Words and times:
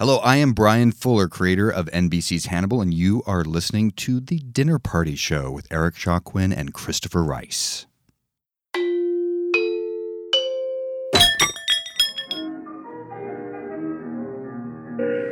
Hello, 0.00 0.16
I 0.20 0.36
am 0.36 0.54
Bryan 0.54 0.92
Fuller, 0.92 1.28
creator 1.28 1.68
of 1.68 1.84
NBC's 1.92 2.46
Hannibal, 2.46 2.80
and 2.80 2.94
you 2.94 3.22
are 3.26 3.44
listening 3.44 3.90
to 3.98 4.18
The 4.18 4.38
Dinner 4.38 4.78
Party 4.78 5.14
Show 5.14 5.50
with 5.50 5.66
Eric 5.70 5.94
Shaw 5.94 6.20
Quinn 6.20 6.54
and 6.54 6.72
Christopher 6.72 7.22
Rice. 7.22 7.84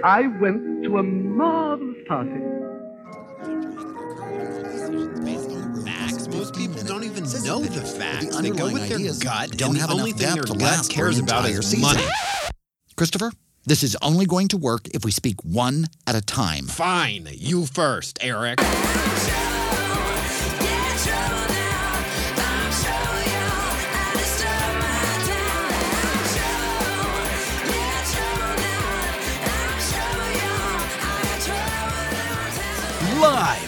I 0.04 0.26
went 0.38 0.84
to 0.84 0.98
a 0.98 1.02
marvelous 1.02 1.96
party. 2.06 2.30
Facts. 5.86 6.28
Most 6.28 6.54
people 6.54 6.82
don't 6.82 7.04
even 7.04 7.22
know 7.42 7.60
the 7.62 7.80
facts. 7.80 8.36
the 8.36 8.42
they 8.42 8.50
go 8.50 8.70
with 8.70 8.86
their 8.86 8.98
ideas 8.98 9.18
gut, 9.18 9.50
don't 9.52 9.70
and 9.70 9.78
have 9.78 9.88
the 9.88 9.94
only 9.94 10.10
enough 10.10 10.20
thing 10.20 10.34
depth 10.34 10.48
their 10.48 10.58
to 10.58 10.62
gut 10.62 10.88
cares 10.90 11.18
about 11.18 11.48
is 11.48 11.74
money. 11.80 12.04
Christopher, 12.96 13.32
this 13.68 13.82
is 13.82 13.96
only 14.00 14.24
going 14.24 14.48
to 14.48 14.56
work 14.56 14.88
if 14.88 15.04
we 15.04 15.10
speak 15.10 15.36
one 15.44 15.86
at 16.06 16.14
a 16.14 16.22
time. 16.22 16.66
Fine, 16.66 17.28
you 17.32 17.66
first, 17.66 18.18
Eric. 18.22 18.60
Live 33.20 33.67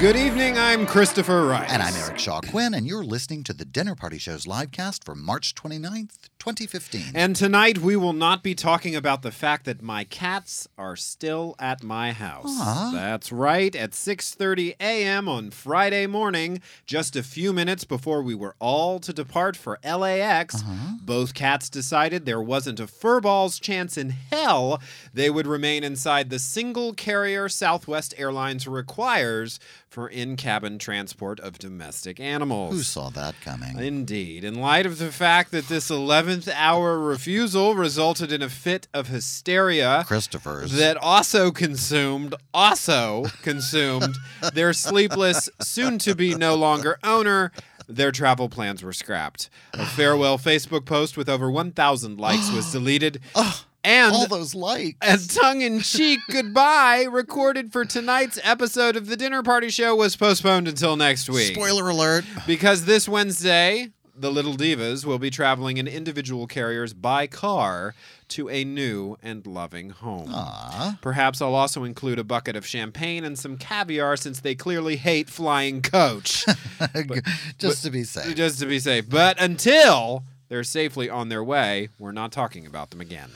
Good 0.00 0.16
evening, 0.16 0.56
I'm 0.56 0.86
Christopher 0.86 1.46
Rice. 1.46 1.70
And 1.70 1.82
I'm 1.82 1.94
Eric 1.94 2.18
Shaw 2.18 2.40
Quinn, 2.40 2.72
and 2.72 2.86
you're 2.86 3.04
listening 3.04 3.44
to 3.44 3.52
the 3.52 3.66
Dinner 3.66 3.94
Party 3.94 4.16
Show's 4.16 4.46
livecast 4.46 5.04
for 5.04 5.14
March 5.14 5.54
29th, 5.54 6.30
2015. 6.38 7.12
And 7.14 7.36
tonight 7.36 7.76
we 7.76 7.96
will 7.96 8.14
not 8.14 8.42
be 8.42 8.54
talking 8.54 8.96
about 8.96 9.20
the 9.20 9.30
fact 9.30 9.66
that 9.66 9.82
my 9.82 10.04
cats 10.04 10.66
are 10.78 10.96
still 10.96 11.54
at 11.58 11.82
my 11.82 12.12
house. 12.12 12.46
That's 12.94 13.30
right. 13.30 13.76
At 13.76 13.90
6:30 13.90 14.74
a.m. 14.80 15.28
on 15.28 15.50
Friday 15.50 16.06
morning, 16.06 16.62
just 16.86 17.14
a 17.14 17.22
few 17.22 17.52
minutes 17.52 17.84
before 17.84 18.22
we 18.22 18.34
were 18.34 18.56
all 18.58 19.00
to 19.00 19.12
depart 19.12 19.54
for 19.54 19.78
LAX, 19.84 20.54
uh-huh. 20.54 20.94
both 21.02 21.34
cats 21.34 21.68
decided 21.68 22.24
there 22.24 22.40
wasn't 22.40 22.80
a 22.80 22.86
furball's 22.86 23.60
chance 23.60 23.98
in 23.98 24.08
hell 24.08 24.80
they 25.12 25.28
would 25.28 25.46
remain 25.46 25.84
inside 25.84 26.30
the 26.30 26.38
single 26.38 26.94
carrier 26.94 27.50
Southwest 27.50 28.14
Airlines 28.16 28.66
requires 28.66 29.60
for 29.90 30.08
in-cabin 30.08 30.78
transport 30.78 31.40
of 31.40 31.58
domestic 31.58 32.20
animals. 32.20 32.72
Who 32.74 32.82
saw 32.82 33.10
that 33.10 33.34
coming? 33.42 33.76
Indeed. 33.76 34.44
In 34.44 34.54
light 34.60 34.86
of 34.86 34.98
the 34.98 35.10
fact 35.10 35.50
that 35.50 35.66
this 35.66 35.90
11th 35.90 36.48
hour 36.54 36.96
refusal 36.96 37.74
resulted 37.74 38.30
in 38.30 38.40
a 38.40 38.48
fit 38.48 38.86
of 38.94 39.08
hysteria 39.08 40.04
Christopher's. 40.06 40.72
that 40.72 40.96
also 40.96 41.50
consumed, 41.50 42.36
also 42.54 43.24
consumed 43.42 44.16
their 44.54 44.72
sleepless, 44.72 45.50
soon 45.60 45.98
to 45.98 46.14
be 46.14 46.36
no 46.36 46.54
longer 46.54 46.96
owner, 47.02 47.50
their 47.88 48.12
travel 48.12 48.48
plans 48.48 48.84
were 48.84 48.92
scrapped. 48.92 49.50
A 49.72 49.84
farewell 49.84 50.38
Facebook 50.50 50.84
post 50.86 51.16
with 51.16 51.28
over 51.28 51.50
1,000 51.50 52.16
likes 52.20 52.52
was 52.52 52.70
deleted. 52.72 53.20
Oh. 53.34 53.64
And 53.84 54.12
All 54.14 54.26
those 54.26 54.54
likes. 54.54 54.96
a 55.02 55.38
tongue 55.40 55.62
in 55.62 55.80
cheek 55.80 56.20
goodbye 56.30 57.06
recorded 57.10 57.72
for 57.72 57.84
tonight's 57.84 58.38
episode 58.42 58.96
of 58.96 59.06
the 59.06 59.16
Dinner 59.16 59.42
Party 59.42 59.68
Show 59.70 59.94
was 59.96 60.16
postponed 60.16 60.68
until 60.68 60.96
next 60.96 61.28
week. 61.30 61.54
Spoiler 61.54 61.88
alert. 61.88 62.24
Because 62.46 62.84
this 62.84 63.08
Wednesday, 63.08 63.88
the 64.16 64.30
Little 64.30 64.54
Divas 64.54 65.04
will 65.06 65.18
be 65.18 65.30
traveling 65.30 65.78
in 65.78 65.88
individual 65.88 66.46
carriers 66.46 66.92
by 66.92 67.26
car 67.26 67.94
to 68.28 68.48
a 68.50 68.64
new 68.64 69.16
and 69.22 69.44
loving 69.46 69.90
home. 69.90 70.28
Aw. 70.32 70.98
Perhaps 71.00 71.40
I'll 71.42 71.54
also 71.54 71.82
include 71.82 72.18
a 72.18 72.24
bucket 72.24 72.54
of 72.54 72.64
champagne 72.66 73.24
and 73.24 73.36
some 73.38 73.56
caviar 73.56 74.16
since 74.16 74.38
they 74.40 74.54
clearly 74.54 74.96
hate 74.96 75.28
flying 75.28 75.80
coach. 75.82 76.44
Just 77.58 77.82
to 77.84 77.90
be 77.90 78.04
safe. 78.04 78.34
just 78.36 78.60
to 78.60 78.66
be 78.66 78.78
safe. 78.78 79.08
But 79.08 79.40
until 79.40 80.24
they're 80.48 80.64
safely 80.64 81.08
on 81.10 81.28
their 81.28 81.42
way, 81.42 81.88
we're 81.98 82.12
not 82.12 82.30
talking 82.32 82.66
about 82.66 82.90
them 82.90 83.00
again. 83.00 83.30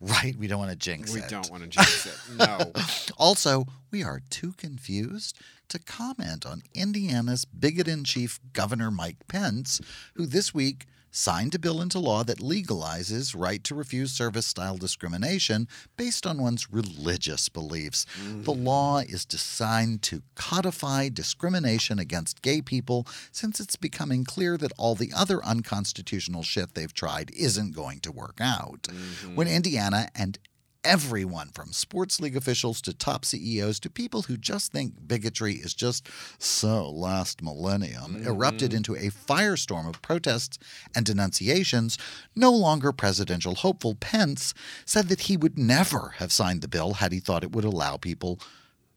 Right, 0.00 0.36
we 0.36 0.46
don't 0.46 0.58
want 0.60 0.70
to 0.70 0.76
jinx 0.76 1.12
We 1.12 1.20
it. 1.20 1.24
We 1.24 1.30
don't 1.30 1.50
want 1.50 1.64
to 1.64 1.68
jinx 1.68 2.06
it. 2.06 2.36
No. 2.36 2.72
Also, 3.18 3.66
we 3.90 4.04
are 4.04 4.20
too 4.30 4.52
confused 4.52 5.36
to 5.68 5.80
comment 5.80 6.46
on 6.46 6.62
Indiana's 6.72 7.44
bigot 7.44 7.88
in 7.88 8.04
chief, 8.04 8.38
Governor 8.52 8.92
Mike 8.92 9.26
Pence, 9.26 9.80
who 10.14 10.24
this 10.24 10.54
week 10.54 10.86
signed 11.10 11.54
a 11.54 11.58
bill 11.58 11.80
into 11.80 11.98
law 11.98 12.22
that 12.24 12.38
legalizes 12.38 13.34
right 13.36 13.62
to 13.64 13.74
refuse 13.74 14.12
service 14.12 14.46
style 14.46 14.76
discrimination 14.76 15.68
based 15.96 16.26
on 16.26 16.40
one's 16.40 16.72
religious 16.72 17.48
beliefs. 17.48 18.06
The 18.42 18.52
mm. 18.52 18.64
law 18.64 18.98
is 18.98 19.24
designed 19.24 20.02
to 20.02 20.22
codify 20.34 21.08
discrimination 21.08 21.98
against 21.98 22.42
gay 22.42 22.60
people 22.62 23.06
since 23.32 23.60
it's 23.60 23.76
becoming 23.76 24.24
clear 24.24 24.56
that 24.58 24.72
all 24.78 24.94
the 24.94 25.12
other 25.14 25.44
unconstitutional 25.44 26.42
shit 26.42 26.74
they've 26.74 26.92
tried 26.92 27.30
isn't 27.32 27.74
going 27.74 28.00
to 28.00 28.12
work 28.12 28.38
out. 28.40 28.88
When 29.34 29.46
mm-hmm. 29.46 29.56
Indiana 29.56 30.08
and 30.14 30.38
everyone 30.84 31.48
from 31.48 31.72
sports 31.72 32.20
league 32.20 32.36
officials 32.36 32.80
to 32.82 32.94
top 32.94 33.24
CEOs 33.24 33.80
to 33.80 33.90
people 33.90 34.22
who 34.22 34.36
just 34.36 34.72
think 34.72 34.94
bigotry 35.06 35.54
is 35.54 35.74
just 35.74 36.08
so 36.38 36.88
last 36.88 37.42
millennium 37.42 38.22
erupted 38.24 38.70
mm-hmm. 38.70 38.78
into 38.78 38.94
a 38.94 39.10
firestorm 39.10 39.88
of 39.88 40.00
protests 40.02 40.58
and 40.94 41.04
denunciations, 41.04 41.98
no 42.34 42.52
longer 42.52 42.92
presidential 42.92 43.56
hopeful 43.56 43.94
Pence 43.94 44.54
said 44.84 45.08
that 45.08 45.22
he 45.22 45.36
would 45.36 45.58
never 45.58 46.14
have 46.18 46.32
signed 46.32 46.62
the 46.62 46.68
bill 46.68 46.94
had 46.94 47.12
he 47.12 47.20
thought 47.20 47.44
it 47.44 47.52
would 47.52 47.64
allow 47.64 47.96
people 47.96 48.38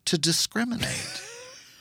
to 0.05 0.17
discriminate. 0.17 1.21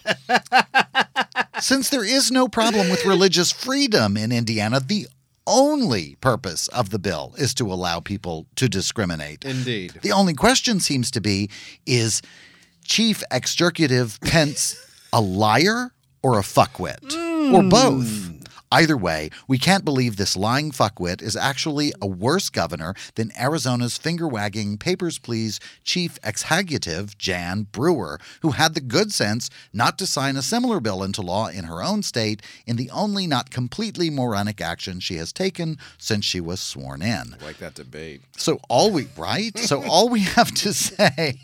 Since 1.60 1.90
there 1.90 2.04
is 2.04 2.30
no 2.30 2.48
problem 2.48 2.88
with 2.88 3.04
religious 3.04 3.52
freedom 3.52 4.16
in 4.16 4.32
Indiana, 4.32 4.80
the 4.80 5.08
only 5.50 6.14
purpose 6.20 6.68
of 6.68 6.90
the 6.90 6.98
bill 6.98 7.34
is 7.36 7.52
to 7.54 7.72
allow 7.72 8.00
people 8.00 8.46
to 8.56 8.68
discriminate. 8.68 9.44
Indeed. 9.44 9.98
The 10.02 10.12
only 10.12 10.34
question 10.34 10.80
seems 10.80 11.10
to 11.10 11.20
be 11.20 11.50
is 11.84 12.22
Chief 12.84 13.22
Executive 13.30 14.20
Pence 14.20 14.76
a 15.12 15.20
liar 15.20 15.92
or 16.22 16.38
a 16.38 16.42
fuckwit? 16.42 17.04
Or 17.52 17.62
hmm. 17.62 17.68
both? 17.68 18.39
Either 18.72 18.96
way, 18.96 19.30
we 19.48 19.58
can't 19.58 19.84
believe 19.84 20.16
this 20.16 20.36
lying 20.36 20.70
fuckwit 20.70 21.20
is 21.20 21.34
actually 21.34 21.92
a 22.00 22.06
worse 22.06 22.48
governor 22.48 22.94
than 23.16 23.32
Arizona's 23.36 23.98
finger 23.98 24.28
wagging 24.28 24.78
Papers, 24.78 25.18
Please 25.18 25.58
chief 25.82 26.18
executive, 26.22 27.18
Jan 27.18 27.66
Brewer, 27.72 28.20
who 28.42 28.52
had 28.52 28.74
the 28.74 28.80
good 28.80 29.12
sense 29.12 29.50
not 29.72 29.98
to 29.98 30.06
sign 30.06 30.36
a 30.36 30.42
similar 30.42 30.78
bill 30.78 31.02
into 31.02 31.20
law 31.20 31.48
in 31.48 31.64
her 31.64 31.82
own 31.82 32.04
state 32.04 32.42
in 32.64 32.76
the 32.76 32.90
only 32.90 33.26
not 33.26 33.50
completely 33.50 34.08
moronic 34.08 34.60
action 34.60 35.00
she 35.00 35.16
has 35.16 35.32
taken 35.32 35.76
since 35.98 36.24
she 36.24 36.40
was 36.40 36.60
sworn 36.60 37.02
in. 37.02 37.34
I 37.40 37.44
like 37.44 37.58
that 37.58 37.74
debate. 37.74 38.22
So 38.36 38.60
all 38.68 38.92
we 38.92 39.08
right? 39.16 39.58
So 39.58 39.82
all 39.88 40.08
we 40.08 40.20
have 40.20 40.52
to 40.52 40.72
say 40.72 41.40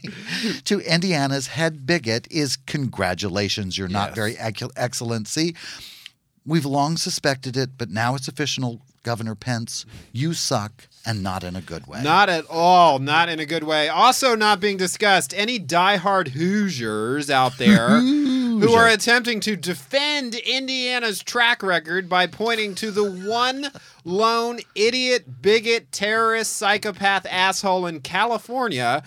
to 0.65 0.79
Indiana's 0.81 1.49
head 1.49 1.87
bigot 1.87 2.29
is 2.31 2.57
congratulations, 2.57 3.77
you're 3.77 3.89
not 3.89 4.15
very 4.15 4.37
ec- 4.39 4.63
excellency. 4.77 5.57
We've 6.47 6.65
long 6.65 6.97
suspected 6.97 7.57
it, 7.57 7.71
but 7.77 7.91
now 7.91 8.15
it's 8.15 8.29
official, 8.29 8.81
Governor 9.03 9.35
Pence. 9.35 9.85
You 10.13 10.33
suck 10.33 10.87
and 11.05 11.23
not 11.23 11.45
in 11.45 11.57
a 11.57 11.61
good 11.61 11.87
way. 11.87 12.03
Not 12.03 12.29
at 12.29 12.45
all. 12.51 12.99
Not 12.99 13.29
in 13.29 13.39
a 13.41 13.47
good 13.47 13.65
way. 13.65 13.89
Also, 13.89 14.35
not 14.35 14.61
being 14.61 14.77
discussed. 14.77 15.33
Any 15.37 15.59
diehard 15.59 16.29
Hoosiers 16.29 17.31
out 17.31 17.59
there 17.59 18.01
who 18.01 18.73
are 18.73 18.89
attempting 18.89 19.39
to 19.41 19.55
defend 19.57 20.35
Indiana's 20.35 21.23
track 21.23 21.63
record 21.63 22.09
by 22.09 22.27
pointing 22.27 22.75
to 22.77 22.91
the 22.91 23.05
one 23.05 23.67
lone 24.05 24.61
idiot, 24.75 25.43
bigot, 25.43 25.93
terrorist, 25.93 26.55
psychopath 26.57 27.27
asshole 27.31 27.87
in 27.87 28.01
California 28.01 29.03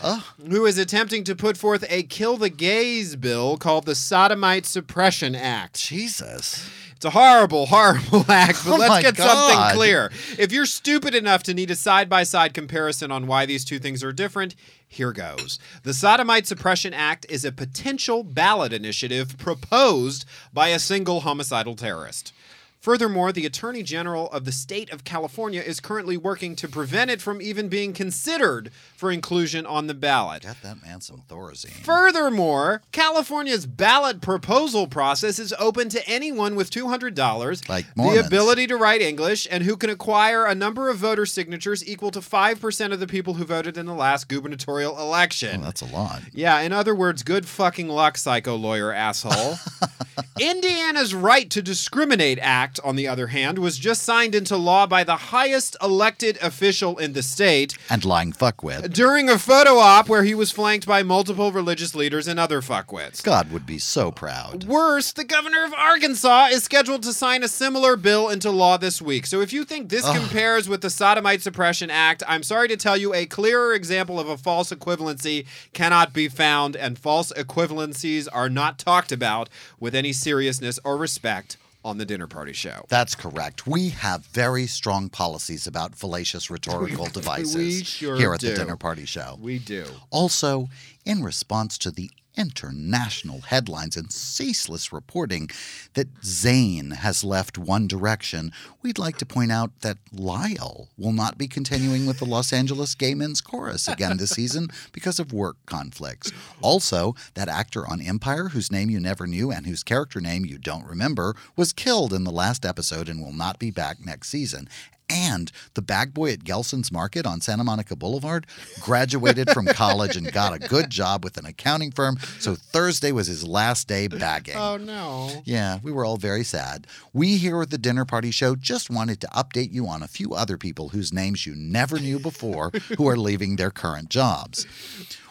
who 0.50 0.66
is 0.66 0.78
attempting 0.78 1.24
to 1.24 1.36
put 1.36 1.58
forth 1.58 1.84
a 1.90 2.04
kill 2.04 2.38
the 2.38 2.50
gays 2.50 3.16
bill 3.16 3.58
called 3.58 3.86
the 3.86 3.96
Sodomite 3.96 4.66
Suppression 4.66 5.36
Act. 5.36 5.80
Jesus. 5.80 6.70
It's 7.00 7.06
a 7.06 7.12
horrible, 7.12 7.68
horrible 7.68 8.26
act, 8.30 8.60
but 8.66 8.74
Oh 8.74 8.76
let's 8.76 9.02
get 9.02 9.16
God. 9.16 9.26
something 9.26 9.78
clear. 9.78 10.12
If 10.38 10.52
you're 10.52 10.66
stupid 10.66 11.16
enough 11.16 11.44
to 11.44 11.54
need 11.54 11.72
a 11.72 11.76
side 11.76 12.10
by 12.10 12.24
side 12.24 12.54
comparison 12.54 13.10
on 13.10 13.26
why 13.26 13.46
these 13.46 13.64
two 13.64 13.80
things 13.80 14.04
are 14.04 14.12
different, 14.12 14.54
here 14.86 15.14
goes. 15.14 15.60
The 15.84 15.94
Sodomite 15.94 16.46
Suppression 16.46 16.94
Act 16.94 17.26
is 17.30 17.46
a 17.46 17.54
potential 17.54 18.24
ballot 18.26 18.74
initiative 18.74 19.38
proposed 19.38 20.26
by 20.52 20.68
a 20.70 20.78
single 20.80 21.22
homicidal 21.22 21.78
terrorist. 21.78 22.34
Furthermore, 22.80 23.34
the 23.34 23.46
Attorney 23.46 23.84
General 23.84 24.30
of 24.32 24.46
the 24.46 24.54
state 24.54 24.90
of 24.92 25.04
California 25.04 25.62
is 25.62 25.82
currently 25.82 26.16
working 26.16 26.56
to 26.56 26.68
prevent 26.68 27.12
it 27.12 27.22
from 27.22 27.42
even 27.42 27.68
being 27.68 27.92
considered 27.92 28.72
for 28.96 29.12
inclusion 29.12 29.66
on 29.66 29.88
the 29.88 29.94
ballot. 29.94 30.44
Get 30.44 30.62
that 30.62 30.82
man 30.82 31.02
some 31.02 31.24
Thorazine. 31.28 31.72
Furthermore, 31.72 32.82
California's 32.94 33.66
ballot 33.66 34.22
proposal 34.22 34.88
process 34.88 35.40
is 35.40 35.54
open 35.60 35.90
to 35.90 36.08
anyone 36.08 36.56
with 36.56 36.70
$200, 36.72 37.68
Like 37.68 37.86
the 37.96 38.24
ability 38.26 38.68
to 38.68 38.78
write 38.78 39.02
English, 39.02 39.46
and 39.52 39.64
who 39.66 39.76
can 39.76 39.90
acquire 39.90 40.46
a 40.46 40.56
number 40.56 40.90
of 40.90 40.98
voter 40.98 41.26
signatures 41.26 41.86
equal 41.86 42.12
to 42.12 42.22
5% 42.22 42.94
of 42.94 43.00
the 43.02 43.08
people 43.08 43.34
who 43.34 43.44
voted 43.44 43.78
in 43.78 43.88
the 43.88 43.94
last 43.94 44.30
gubernatorial 44.30 44.98
election. 44.98 45.60
Oh, 45.62 45.66
that's 45.66 45.82
a 45.82 45.86
lot. 45.86 46.22
Yeah, 46.32 46.62
in 46.62 46.72
other 46.72 46.96
words, 46.96 47.24
good 47.24 47.46
fucking 47.46 47.90
luck, 47.90 48.18
psycho 48.18 48.56
lawyer 48.56 48.94
asshole. 48.94 49.58
Indiana's 50.40 51.14
Right 51.14 51.50
to 51.50 51.62
Discriminate 51.62 52.40
Act, 52.42 52.69
on 52.84 52.96
the 52.98 53.08
other 53.08 53.28
hand, 53.28 53.58
was 53.58 53.78
just 53.78 54.04
signed 54.04 54.36
into 54.36 54.58
law 54.58 54.86
by 54.86 55.04
the 55.04 55.16
highest 55.16 55.78
elected 55.82 56.38
official 56.42 56.98
in 56.98 57.14
the 57.14 57.24
state 57.24 57.78
And 57.90 58.04
lying 58.04 58.34
fuckwit. 58.34 58.94
during 58.94 59.30
a 59.30 59.40
photo 59.40 59.78
op 59.78 60.10
where 60.10 60.24
he 60.24 60.36
was 60.36 60.52
flanked 60.52 60.86
by 60.86 61.02
multiple 61.02 61.52
religious 61.52 61.96
leaders 61.96 62.28
and 62.28 62.40
other 62.40 62.62
fuckwits. 62.62 63.24
God 63.24 63.52
would 63.52 63.66
be 63.66 63.80
so 63.80 64.12
proud. 64.12 64.66
Worse, 64.66 65.12
the 65.14 65.24
governor 65.24 65.64
of 65.64 65.74
Arkansas 65.74 66.48
is 66.52 66.64
scheduled 66.64 67.04
to 67.04 67.14
sign 67.14 67.44
a 67.44 67.48
similar 67.48 67.96
bill 67.96 68.30
into 68.30 68.52
law 68.52 68.78
this 68.78 69.02
week. 69.02 69.26
So 69.26 69.42
if 69.42 69.54
you 69.54 69.64
think 69.64 69.90
this 69.90 70.08
compares 70.10 70.68
with 70.68 70.82
the 70.82 70.90
Sodomite 70.90 71.42
Suppression 71.42 71.90
Act, 71.90 72.24
I'm 72.28 72.44
sorry 72.44 72.68
to 72.68 72.78
tell 72.78 72.98
you 72.98 73.14
a 73.14 73.26
clearer 73.26 73.74
example 73.74 74.20
of 74.20 74.28
a 74.28 74.38
false 74.38 74.72
equivalency 74.72 75.46
cannot 75.74 76.14
be 76.14 76.28
found, 76.28 76.76
and 76.76 77.00
false 77.00 77.32
equivalencies 77.34 78.28
are 78.32 78.50
not 78.50 78.78
talked 78.80 79.12
about 79.12 79.50
with 79.80 79.96
any 79.96 80.12
seriousness 80.12 80.80
or 80.84 80.98
respect 80.98 81.58
on 81.84 81.98
the 81.98 82.06
dinner 82.06 82.28
party 82.28 82.54
show. 82.54 82.86
That's 82.90 83.16
correct. 83.16 83.66
We 83.66 83.90
have 83.90 84.26
very 84.26 84.68
strong 84.68 85.10
policies 85.10 85.66
about 85.68 85.96
fallacious 85.96 86.50
rhetorical 86.50 87.06
devices 87.14 87.56
we 87.56 87.84
sure 87.84 88.16
here 88.18 88.34
at 88.34 88.40
do. 88.40 88.50
the 88.50 88.56
dinner 88.56 88.76
party 88.78 89.06
show. 89.06 89.38
We 89.42 89.60
do. 89.60 89.86
Also, 90.10 90.70
in 91.06 91.24
response 91.24 91.78
to 91.80 91.92
the 91.92 92.12
international 92.40 93.42
headlines 93.42 93.98
and 93.98 94.12
ceaseless 94.12 94.94
reporting 94.94 95.50
that 95.94 96.22
Zayn 96.22 96.96
has 96.96 97.24
left 97.24 97.58
One 97.58 97.86
Direction, 97.86 98.54
we'd 98.82 98.98
like 98.98 99.18
to 99.18 99.26
point 99.26 99.52
out 99.52 99.72
that 99.82 99.98
Lyle 100.14 100.88
will 100.98 101.12
not 101.12 101.38
be 101.38 101.50
continuing 101.50 102.06
with 102.06 102.20
the 102.20 102.26
Los 102.26 102.54
Angeles 102.54 102.96
Gay 102.96 103.14
Men's 103.14 103.42
Chorus 103.42 103.90
again 103.90 104.16
this 104.16 104.32
season 104.32 104.70
because 104.94 105.20
of 105.20 105.34
work 105.34 105.58
conflicts. 105.66 106.32
Also, 106.62 107.14
that 107.34 107.50
actor 107.50 107.86
on 107.86 108.02
Empire, 108.02 108.50
whose 108.50 108.72
name 108.72 108.90
you 108.90 109.02
never 109.02 109.28
knew 109.28 109.52
and 109.52 109.66
whose 109.66 109.84
character 109.84 110.22
name 110.22 110.46
you 110.46 110.58
don't 110.58 110.86
remember, 110.86 111.36
was 111.58 111.74
killed 111.74 112.14
in 112.14 112.24
the 112.24 112.32
last 112.32 112.66
episode 112.66 113.10
and 113.10 113.22
will 113.22 113.34
not 113.34 113.60
be 113.60 113.70
back 113.70 113.98
next 114.06 114.30
season. 114.30 114.70
And 115.10 115.52
the 115.74 115.82
bag 115.82 116.14
boy 116.14 116.34
at 116.34 116.44
Gelson's 116.44 116.92
Market 116.92 117.26
on 117.26 117.42
Santa 117.42 117.64
Monica 117.64 117.96
Boulevard 117.96 118.46
graduated 118.82 119.50
from 119.52 119.66
college 119.68 120.16
and 120.16 120.32
got 120.32 120.54
a 120.54 120.60
good 120.60 120.90
job 120.90 121.24
with 121.24 121.38
an 121.38 121.46
accounting 121.46 121.92
firm. 121.92 122.18
So 122.40 122.56
Thursday 122.56 123.12
was 123.12 123.28
his 123.28 123.48
last 123.48 123.88
day 123.88 124.08
bagging. 124.08 124.56
Oh, 124.56 124.78
no. 124.78 125.42
Yeah, 125.46 125.80
we 125.82 125.92
were 125.92 126.06
all 126.06 126.18
very 126.18 126.44
sad. 126.44 126.86
We 127.14 127.38
here 127.38 127.62
at 127.62 127.70
the 127.72 127.78
Dinner 127.78 128.06
Party 128.06 128.32
Show 128.32 128.56
just 128.56 128.90
wanted 128.90 129.20
to 129.22 129.28
update 129.28 129.72
you 129.74 129.88
on 129.88 130.04
a 130.04 130.08
few 130.08 130.34
other 130.34 130.58
people 130.58 130.90
whose 130.90 131.14
names 131.14 131.46
you 131.46 131.56
never 131.56 132.00
knew 132.00 132.20
before 132.20 132.72
who 132.98 133.08
are 133.08 133.18
leaving 133.18 133.56
their 133.56 133.72
current 133.72 134.10
jobs. 134.10 134.66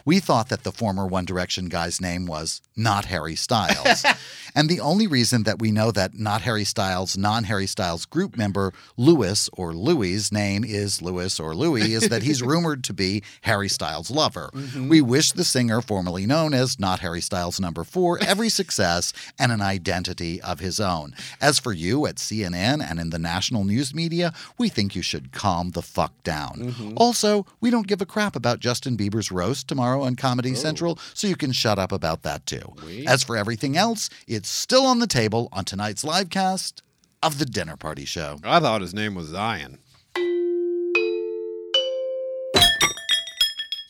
We 0.08 0.20
thought 0.20 0.48
that 0.48 0.62
the 0.62 0.72
former 0.72 1.06
One 1.06 1.26
Direction 1.26 1.66
guy's 1.66 2.00
name 2.00 2.24
was 2.24 2.62
not 2.74 3.04
Harry 3.04 3.36
Styles. 3.36 4.06
and 4.54 4.70
the 4.70 4.80
only 4.80 5.06
reason 5.06 5.42
that 5.42 5.58
we 5.58 5.70
know 5.70 5.90
that 5.90 6.14
not 6.14 6.40
Harry 6.40 6.64
Styles, 6.64 7.18
non 7.18 7.44
Harry 7.44 7.66
Styles 7.66 8.06
group 8.06 8.34
member 8.34 8.72
Louis 8.96 9.50
or 9.52 9.74
Louis's 9.74 10.32
name 10.32 10.64
is 10.64 11.02
Louis 11.02 11.38
or 11.38 11.54
Louis 11.54 11.92
is 11.92 12.08
that 12.08 12.22
he's 12.22 12.40
rumored 12.52 12.84
to 12.84 12.94
be 12.94 13.22
Harry 13.42 13.68
Styles' 13.68 14.10
lover. 14.10 14.48
Mm-hmm. 14.54 14.88
We 14.88 15.02
wish 15.02 15.32
the 15.32 15.44
singer, 15.44 15.82
formerly 15.82 16.24
known 16.24 16.54
as 16.54 16.80
Not 16.80 17.00
Harry 17.00 17.20
Styles 17.20 17.60
number 17.60 17.84
four, 17.84 18.18
every 18.22 18.48
success 18.48 19.12
and 19.38 19.52
an 19.52 19.60
identity 19.60 20.40
of 20.40 20.58
his 20.58 20.80
own. 20.80 21.14
As 21.38 21.58
for 21.58 21.74
you 21.74 22.06
at 22.06 22.14
CNN 22.14 22.82
and 22.82 22.98
in 22.98 23.10
the 23.10 23.18
national 23.18 23.64
news 23.64 23.92
media, 23.92 24.32
we 24.56 24.70
think 24.70 24.96
you 24.96 25.02
should 25.02 25.32
calm 25.32 25.72
the 25.72 25.82
fuck 25.82 26.14
down. 26.22 26.72
Mm-hmm. 26.72 26.94
Also, 26.96 27.44
we 27.60 27.68
don't 27.68 27.86
give 27.86 28.00
a 28.00 28.06
crap 28.06 28.34
about 28.34 28.60
Justin 28.60 28.96
Bieber's 28.96 29.30
roast 29.30 29.68
tomorrow 29.68 29.97
on 30.02 30.16
Comedy 30.16 30.54
Central, 30.54 30.98
so 31.14 31.26
you 31.26 31.36
can 31.36 31.52
shut 31.52 31.78
up 31.78 31.92
about 31.92 32.22
that 32.22 32.46
too. 32.46 32.74
As 33.06 33.22
for 33.24 33.36
everything 33.36 33.76
else, 33.76 34.10
it's 34.26 34.48
still 34.48 34.86
on 34.86 34.98
the 34.98 35.06
table 35.06 35.48
on 35.52 35.64
tonight's 35.64 36.04
live 36.04 36.30
cast 36.30 36.82
of 37.22 37.38
the 37.38 37.46
Dinner 37.46 37.76
Party 37.76 38.04
Show. 38.04 38.38
I 38.44 38.60
thought 38.60 38.80
his 38.80 38.94
name 38.94 39.14
was 39.14 39.28
Zion. 39.28 39.78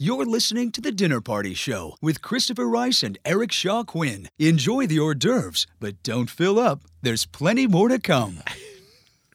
You're 0.00 0.26
listening 0.26 0.70
to 0.72 0.80
The 0.80 0.92
Dinner 0.92 1.20
Party 1.20 1.54
Show 1.54 1.96
with 2.00 2.22
Christopher 2.22 2.68
Rice 2.68 3.02
and 3.02 3.18
Eric 3.24 3.50
Shaw 3.50 3.82
Quinn. 3.82 4.28
Enjoy 4.38 4.86
the 4.86 5.00
hors 5.00 5.16
d'oeuvres, 5.16 5.66
but 5.80 6.00
don't 6.04 6.30
fill 6.30 6.56
up. 6.60 6.82
There's 7.02 7.26
plenty 7.26 7.66
more 7.66 7.88
to 7.88 7.98
come. 7.98 8.38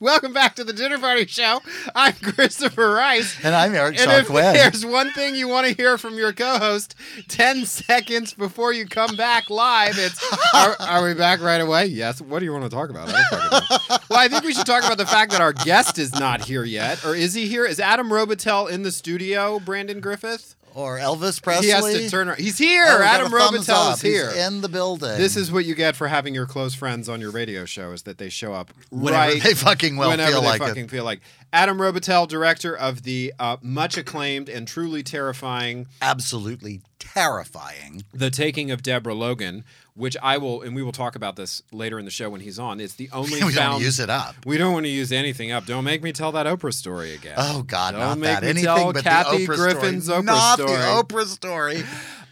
Welcome 0.04 0.34
back 0.34 0.58
to 0.58 0.66
the 0.66 0.74
Dinner 0.74 1.00
Party 1.00 1.26
Show. 1.26 1.62
I'm 1.96 2.12
Christopher 2.16 2.92
Rice. 2.92 3.38
And 3.42 3.56
I'm 3.56 3.74
Eric 3.74 3.98
And 4.02 4.12
if 4.12 4.28
there's 4.28 4.86
one 4.86 5.10
thing 5.14 5.34
you 5.34 5.48
want 5.48 5.66
to 5.66 5.74
hear 5.74 5.98
from 5.98 6.16
your 6.16 6.34
co-host 6.34 6.96
10 7.30 7.66
seconds 7.66 8.34
before 8.34 8.74
you 8.74 8.86
come 8.86 9.16
back 9.16 9.50
live, 9.50 9.98
it's 9.98 10.22
are, 10.54 10.76
are 10.82 11.06
we 11.06 11.14
back 11.14 11.40
right 11.40 11.62
away? 11.62 11.86
Yes. 11.86 12.20
What 12.20 12.40
do 12.40 12.46
you 12.46 12.52
want 12.52 12.66
to 12.66 12.70
talk 12.70 12.90
about? 12.90 13.08
I 13.08 13.24
don't 13.32 14.10
well, 14.10 14.20
I 14.20 14.28
think 14.28 14.44
we 14.44 14.54
should 14.54 14.66
talk 14.66 14.84
about 14.84 14.98
the 14.98 15.06
fact 15.06 15.32
that 15.32 15.40
our 15.40 15.54
guest 15.54 15.98
is 15.98 16.14
not 16.14 16.44
here 16.44 16.66
yet. 16.66 17.06
Or 17.06 17.16
is 17.16 17.34
he 17.34 17.48
here? 17.48 17.64
Is 17.66 17.80
Adam 17.80 18.10
Robitel 18.10 18.70
in 18.70 18.84
the 18.84 18.92
studio, 18.92 19.58
Brandon 19.58 20.02
Griffith? 20.02 20.58
Or 20.76 20.98
Elvis 20.98 21.42
Presley. 21.42 21.68
He 21.68 21.72
has 21.72 21.86
to 21.86 22.10
turn 22.10 22.28
around. 22.30 22.40
He's 22.40 22.58
here. 22.58 22.86
Oh, 22.88 23.04
Adam 23.04 23.32
Robitel 23.32 23.94
is 23.94 24.02
here. 24.02 24.32
He's 24.32 24.48
in 24.48 24.62
the 24.62 24.70
building. 24.70 25.18
This 25.18 25.38
is 25.38 25.52
what 25.52 25.66
you 25.66 25.76
get 25.76 25.96
for 25.96 26.08
having 26.08 26.34
your 26.34 26.46
close 26.48 26.74
friends 26.74 27.08
on 27.08 27.22
your 27.22 27.32
radio 27.32 27.66
show 27.66 27.92
is 27.92 28.04
that 28.04 28.18
they 28.18 28.30
show 28.30 28.54
up 28.54 28.72
Whenever 28.90 29.34
right 29.34 29.44
they 29.44 29.54
fucking 29.54 29.98
well 29.98 30.10
whenever 30.10 30.32
feel 30.32 30.42
they 30.42 30.48
like 30.48 30.62
it. 30.62 30.68
fucking 30.68 30.88
feel 30.88 31.04
like. 31.04 31.22
Adam 31.52 31.78
Robitel, 31.78 32.28
director 32.28 32.76
of 32.76 33.04
the 33.04 33.34
uh, 33.38 33.58
much 33.62 33.98
acclaimed 33.98 34.50
and 34.50 34.68
truly 34.68 35.04
terrifying 35.04 35.86
absolutely 36.02 36.82
terrifying. 36.98 38.04
The 38.14 38.30
Taking 38.32 38.72
of 38.72 38.82
Deborah 38.82 39.14
Logan, 39.14 39.64
which 39.96 40.18
I 40.24 40.38
will, 40.38 40.62
and 40.62 40.76
we 40.76 40.82
will 40.84 40.92
talk 40.92 41.16
about 41.16 41.36
this 41.36 41.62
later 41.72 42.00
in 42.00 42.06
the 42.06 42.12
show 42.12 42.30
when 42.30 42.42
he's 42.42 42.58
on. 42.60 42.80
It's 42.80 42.96
the 42.96 43.10
only 43.12 43.44
we 43.44 43.54
don't 43.54 43.82
use 43.82 44.00
it 44.00 44.10
up. 44.10 44.36
We 44.46 44.58
don't 44.58 44.74
want 44.74 44.86
to 44.86 44.92
use 44.92 45.12
anything 45.12 45.52
up. 45.52 45.66
Don't 45.66 45.84
make 45.84 46.02
me 46.02 46.12
tell 46.12 46.32
that 46.34 46.46
Oprah 46.46 46.74
story 46.74 47.14
again. 47.14 47.36
Oh 47.38 47.64
God, 47.64 47.92
Don't 47.92 48.00
not 48.02 48.18
make 48.18 48.30
that. 48.30 48.44
me 48.44 48.50
Anything 48.50 48.66
tell 48.66 48.94
but 48.94 49.04
Kathy 49.04 49.46
the 49.46 49.52
Oprah 49.52 49.56
Griffin's 49.56 50.06
story. 50.06 50.22
Oprah 50.22 50.26
not 50.26 50.60
story. 50.60 50.72
the 50.72 50.78
Oprah 50.78 51.26
story. 51.26 51.84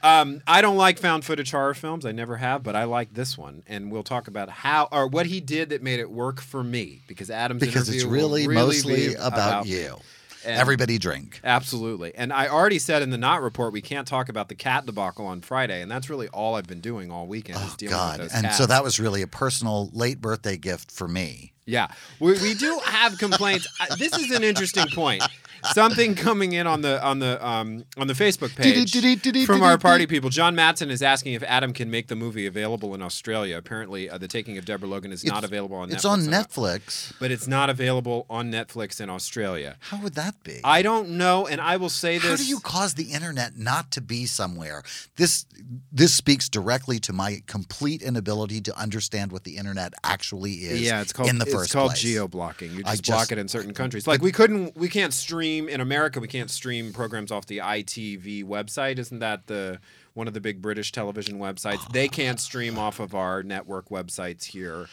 Um, 0.04 0.42
I 0.48 0.62
don't 0.62 0.78
like 0.78 0.98
found 0.98 1.24
footage 1.26 1.52
horror 1.52 1.76
films. 1.76 2.06
I 2.08 2.12
never 2.12 2.38
have, 2.38 2.64
but 2.64 2.76
I 2.76 2.86
like 2.86 3.14
this 3.14 3.38
one, 3.38 3.62
and 3.68 3.92
we'll 3.92 4.02
talk 4.02 4.28
about 4.28 4.50
how 4.50 4.88
or 4.92 5.06
what 5.08 5.28
he 5.28 5.40
did 5.40 5.70
that 5.70 5.84
made 5.84 6.00
it 6.00 6.10
work 6.10 6.42
for 6.42 6.64
me. 6.64 7.04
Because 7.08 7.30
Adam's 7.30 7.60
Because 7.60 7.88
it's 7.88 8.04
really, 8.04 8.48
really 8.48 8.66
mostly 8.66 9.10
be 9.10 9.14
about, 9.14 9.66
me. 9.66 9.72
And- 10.46 10.60
Everybody 10.60 10.98
drink. 10.98 11.40
Absolutely. 11.44 12.14
And 12.16 12.32
I 12.34 12.48
already 12.48 12.80
said 12.80 13.02
in 13.02 13.10
the 13.10 13.18
not 13.18 13.42
report 13.42 13.74
we 13.74 13.82
can't 13.82 14.08
talk 14.08 14.30
about 14.30 14.50
the 14.50 14.56
cat 14.56 14.86
debacle 14.86 15.26
on 15.26 15.42
Friday, 15.42 15.82
and 15.82 15.90
that's 15.92 16.10
really 16.10 16.28
all 16.30 16.56
I've 16.56 16.68
been 16.68 16.82
doing 16.82 17.12
all 17.12 17.28
weekend 17.28 17.60
is 17.60 17.72
Oh 17.74 17.76
dealing 17.78 17.96
God! 17.96 18.20
And 18.22 18.32
cats. 18.32 18.58
so 18.58 18.66
that 18.66 18.84
was 18.84 19.00
really 19.00 19.22
a 19.22 19.28
personal 19.28 19.90
late 19.94 20.20
birthday 20.22 20.58
gift 20.58 20.92
for 20.92 21.08
me. 21.08 21.54
Yeah, 21.66 21.88
we, 22.20 22.34
we 22.42 22.54
do 22.56 22.80
have 22.86 23.18
complaints. 23.20 23.68
This 23.98 24.18
is 24.18 24.32
an 24.32 24.44
interesting 24.44 24.88
point. 24.94 25.24
Something 25.64 26.16
coming 26.16 26.54
in 26.54 26.68
on 26.68 26.82
the 26.82 27.04
on 27.04 27.20
the 27.20 27.46
um, 27.46 27.86
on 27.98 28.08
the 28.08 28.14
Facebook 28.14 28.56
page 28.56 29.46
from 29.46 29.62
our 29.62 29.78
party 29.78 30.08
people. 30.08 30.30
John 30.30 30.56
Matson 30.56 30.90
is 30.90 31.02
asking 31.02 31.34
if 31.34 31.44
Adam 31.44 31.74
can 31.74 31.92
make 31.92 32.08
the 32.08 32.16
movie 32.16 32.46
available 32.46 32.94
in 32.96 33.02
Australia. 33.02 33.58
Apparently, 33.58 34.10
uh, 34.10 34.18
the 34.18 34.28
Taking 34.28 34.58
of 34.58 34.66
Deborah 34.66 34.88
Logan 34.88 35.12
is 35.12 35.24
not 35.24 35.44
available 35.44 35.78
on. 35.78 35.92
It's 35.92 36.06
Netflix 36.06 36.10
on 36.10 36.20
Netflix. 36.22 37.14
but 37.20 37.32
it's 37.32 37.48
not 37.48 37.70
available 37.70 38.26
on 38.30 38.52
Netflix 38.52 39.00
in 39.00 39.10
Australia. 39.10 39.78
How 39.80 39.98
would 40.02 40.16
that 40.16 40.44
be? 40.44 40.62
I 40.64 40.82
don't 40.82 41.10
know, 41.10 41.48
and 41.48 41.62
I 41.62 41.78
will 41.78 41.90
say 41.90 42.18
this. 42.18 42.30
How 42.30 42.36
do 42.38 42.46
you 42.46 42.60
cause 42.60 42.96
the 42.96 43.12
internet 43.12 43.58
not 43.58 43.92
to 43.92 44.02
be 44.02 44.26
somewhere? 44.26 44.84
This 45.16 45.46
this 45.92 46.14
speaks 46.14 46.50
directly 46.50 47.00
to 47.00 47.14
my 47.14 47.42
complete 47.48 48.02
inability 48.02 48.62
to 48.62 48.78
understand 48.78 49.32
what 49.32 49.44
the 49.44 49.58
internet 49.58 49.94
actually 50.04 50.54
is. 50.54 50.82
Yeah, 50.82 51.02
it's 51.02 51.14
called 51.14 51.30
in 51.30 51.38
the 51.38 51.46
it's 51.46 51.54
first 51.54 51.74
called 51.74 51.92
place. 51.92 52.02
geo 52.02 52.28
blocking. 52.28 52.72
You 52.74 52.84
I 52.86 52.96
just, 52.96 53.06
block 53.06 53.32
it 53.32 53.38
in 53.38 53.48
certain 53.48 53.74
countries. 53.74 54.08
Like 54.08 54.22
we 54.22 54.32
couldn't, 54.32 54.76
we 54.76 54.90
can't 54.90 55.14
stream 55.14 55.51
in 55.60 55.82
America. 55.82 56.20
We 56.20 56.28
can't 56.28 56.50
stream 56.50 56.94
programs 56.94 57.32
off 57.32 57.46
the 57.46 57.60
ITV 57.60 58.44
website. 58.44 58.98
Isn't 59.00 59.20
that 59.20 59.48
the 59.48 59.80
one 60.14 60.28
of 60.28 60.34
the 60.34 60.42
big 60.42 60.62
British 60.62 60.92
television 60.92 61.40
websites? 61.40 61.90
They 61.92 62.08
can't 62.08 62.40
stream 62.40 62.78
off 62.78 63.00
of 63.00 63.16
our 63.16 63.44
network 63.44 63.90
websites 63.90 64.46
here. 64.46 64.88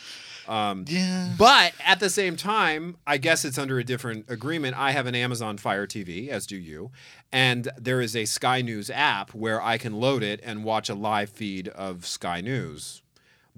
Um, 0.47 0.85
Yeah. 0.89 1.35
But 1.37 1.73
at 1.85 2.01
the 2.01 2.09
same 2.09 2.37
time, 2.37 2.97
I 3.07 3.19
guess 3.19 3.45
it's 3.45 3.59
under 3.59 3.79
a 3.79 3.85
different 3.85 4.27
agreement. 4.29 4.77
I 4.79 4.93
have 4.93 5.07
an 5.07 5.15
Amazon 5.15 5.59
Fire 5.59 5.87
TV, 5.87 6.29
as 6.29 6.47
do 6.47 6.57
you, 6.57 6.91
and 7.33 7.69
there 7.77 8.01
is 8.01 8.17
a 8.17 8.25
Sky 8.25 8.63
News 8.63 8.91
app 8.91 9.35
where 9.35 9.61
I 9.61 9.77
can 9.77 9.95
load 10.01 10.23
it 10.23 10.41
and 10.43 10.65
watch 10.65 10.89
a 10.89 10.95
live 10.95 11.31
feed 11.31 11.69
of 11.69 12.07
Sky 12.07 12.41
News. 12.41 13.03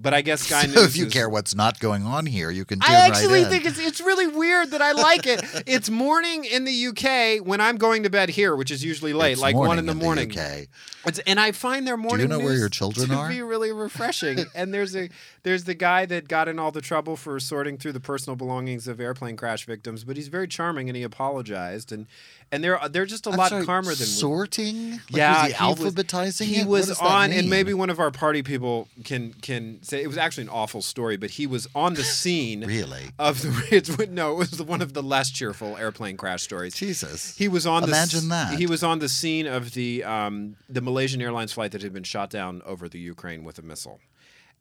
But 0.01 0.13
I 0.15 0.21
guess 0.21 0.41
Sky 0.41 0.61
So 0.67 0.81
News. 0.81 0.85
if 0.91 0.97
you 0.97 1.05
is- 1.05 1.13
care 1.13 1.29
what's 1.29 1.53
not 1.53 1.79
going 1.79 2.03
on 2.05 2.25
here, 2.25 2.49
you 2.49 2.65
can 2.65 2.79
tune 2.79 2.91
I 2.95 2.99
actually 3.07 3.33
right 3.33 3.43
in. 3.43 3.49
think 3.49 3.65
it's 3.65 3.77
it's 3.79 4.01
really 4.01 4.27
weird 4.27 4.71
that 4.71 4.81
I 4.81 4.93
like 4.93 5.27
it. 5.27 5.41
it's 5.67 5.89
morning 5.89 6.43
in 6.45 6.65
the 6.65 6.87
UK 6.87 7.45
when 7.45 7.61
I'm 7.61 7.77
going 7.77 8.03
to 8.03 8.09
bed 8.09 8.29
here, 8.29 8.55
which 8.55 8.71
is 8.71 8.83
usually 8.83 9.13
late, 9.13 9.33
It's 9.33 9.41
like 9.41 9.55
one 9.55 9.77
in 9.79 9.85
the 9.85 9.93
morning. 9.95 10.31
UK. 10.31 10.67
It's, 11.05 11.19
and 11.19 11.39
I 11.39 11.51
find 11.51 11.87
their 11.87 11.97
morning 11.97 12.27
Do 12.29 12.33
you 12.35 12.39
know 12.39 12.45
where 12.45 12.55
your 12.55 12.69
children 12.69 13.09
to 13.09 13.15
are? 13.15 13.29
be 13.29 13.41
really 13.41 13.71
refreshing. 13.71 14.45
and 14.55 14.73
there's 14.73 14.95
a 14.95 15.09
there's 15.43 15.63
the 15.65 15.73
guy 15.73 16.05
that 16.05 16.27
got 16.27 16.47
in 16.47 16.59
all 16.59 16.71
the 16.71 16.81
trouble 16.81 17.15
for 17.15 17.39
sorting 17.39 17.77
through 17.77 17.93
the 17.93 17.99
personal 17.99 18.35
belongings 18.35 18.87
of 18.87 18.99
airplane 18.99 19.35
crash 19.35 19.65
victims, 19.65 20.03
but 20.03 20.15
he's 20.17 20.27
very 20.27 20.47
charming 20.47 20.89
and 20.89 20.95
he 20.95 21.03
apologized 21.03 21.91
and 21.91 22.07
and 22.51 22.63
they're 22.63 22.79
they're 22.89 23.05
just 23.05 23.27
a 23.27 23.29
I'm 23.31 23.37
lot 23.37 23.49
sorry, 23.49 23.65
calmer 23.65 23.95
than 23.95 24.07
sorting. 24.07 24.91
Like, 24.91 25.01
yeah, 25.09 25.43
was 25.43 25.51
he 25.51 25.57
alphabetizing 25.57 26.45
He 26.45 26.55
it? 26.61 26.67
What 26.67 26.69
was 26.87 26.99
on, 26.99 27.31
and 27.31 27.49
maybe 27.49 27.73
one 27.73 27.89
of 27.89 27.99
our 27.99 28.11
party 28.11 28.43
people 28.43 28.87
can 29.03 29.33
can 29.41 29.81
say 29.83 30.01
it 30.03 30.07
was 30.07 30.17
actually 30.17 30.43
an 30.43 30.49
awful 30.49 30.81
story, 30.81 31.17
but 31.17 31.31
he 31.31 31.47
was 31.47 31.67
on 31.75 31.93
the 31.93 32.03
scene 32.19 32.65
Really? 32.65 33.05
of 33.17 33.41
the. 33.41 33.51
It's, 33.71 33.97
no, 34.09 34.33
it 34.33 34.37
was 34.37 34.61
one 34.61 34.81
of 34.81 34.93
the 34.93 35.01
less 35.03 35.29
cheerful 35.31 35.77
airplane 35.77 36.17
crash 36.17 36.43
stories. 36.43 36.73
Jesus. 36.75 37.37
He 37.37 37.47
was 37.47 37.65
on. 37.65 37.83
Imagine 37.83 38.23
the, 38.23 38.35
that. 38.35 38.59
He 38.59 38.67
was 38.67 38.83
on 38.83 38.99
the 38.99 39.09
scene 39.09 39.47
of 39.47 39.71
the 39.73 40.03
um, 40.03 40.55
the 40.69 40.81
Malaysian 40.81 41.21
Airlines 41.21 41.53
flight 41.53 41.71
that 41.71 41.81
had 41.81 41.93
been 41.93 42.03
shot 42.03 42.29
down 42.29 42.61
over 42.65 42.89
the 42.89 42.99
Ukraine 42.99 43.43
with 43.43 43.57
a 43.59 43.61
missile, 43.61 43.99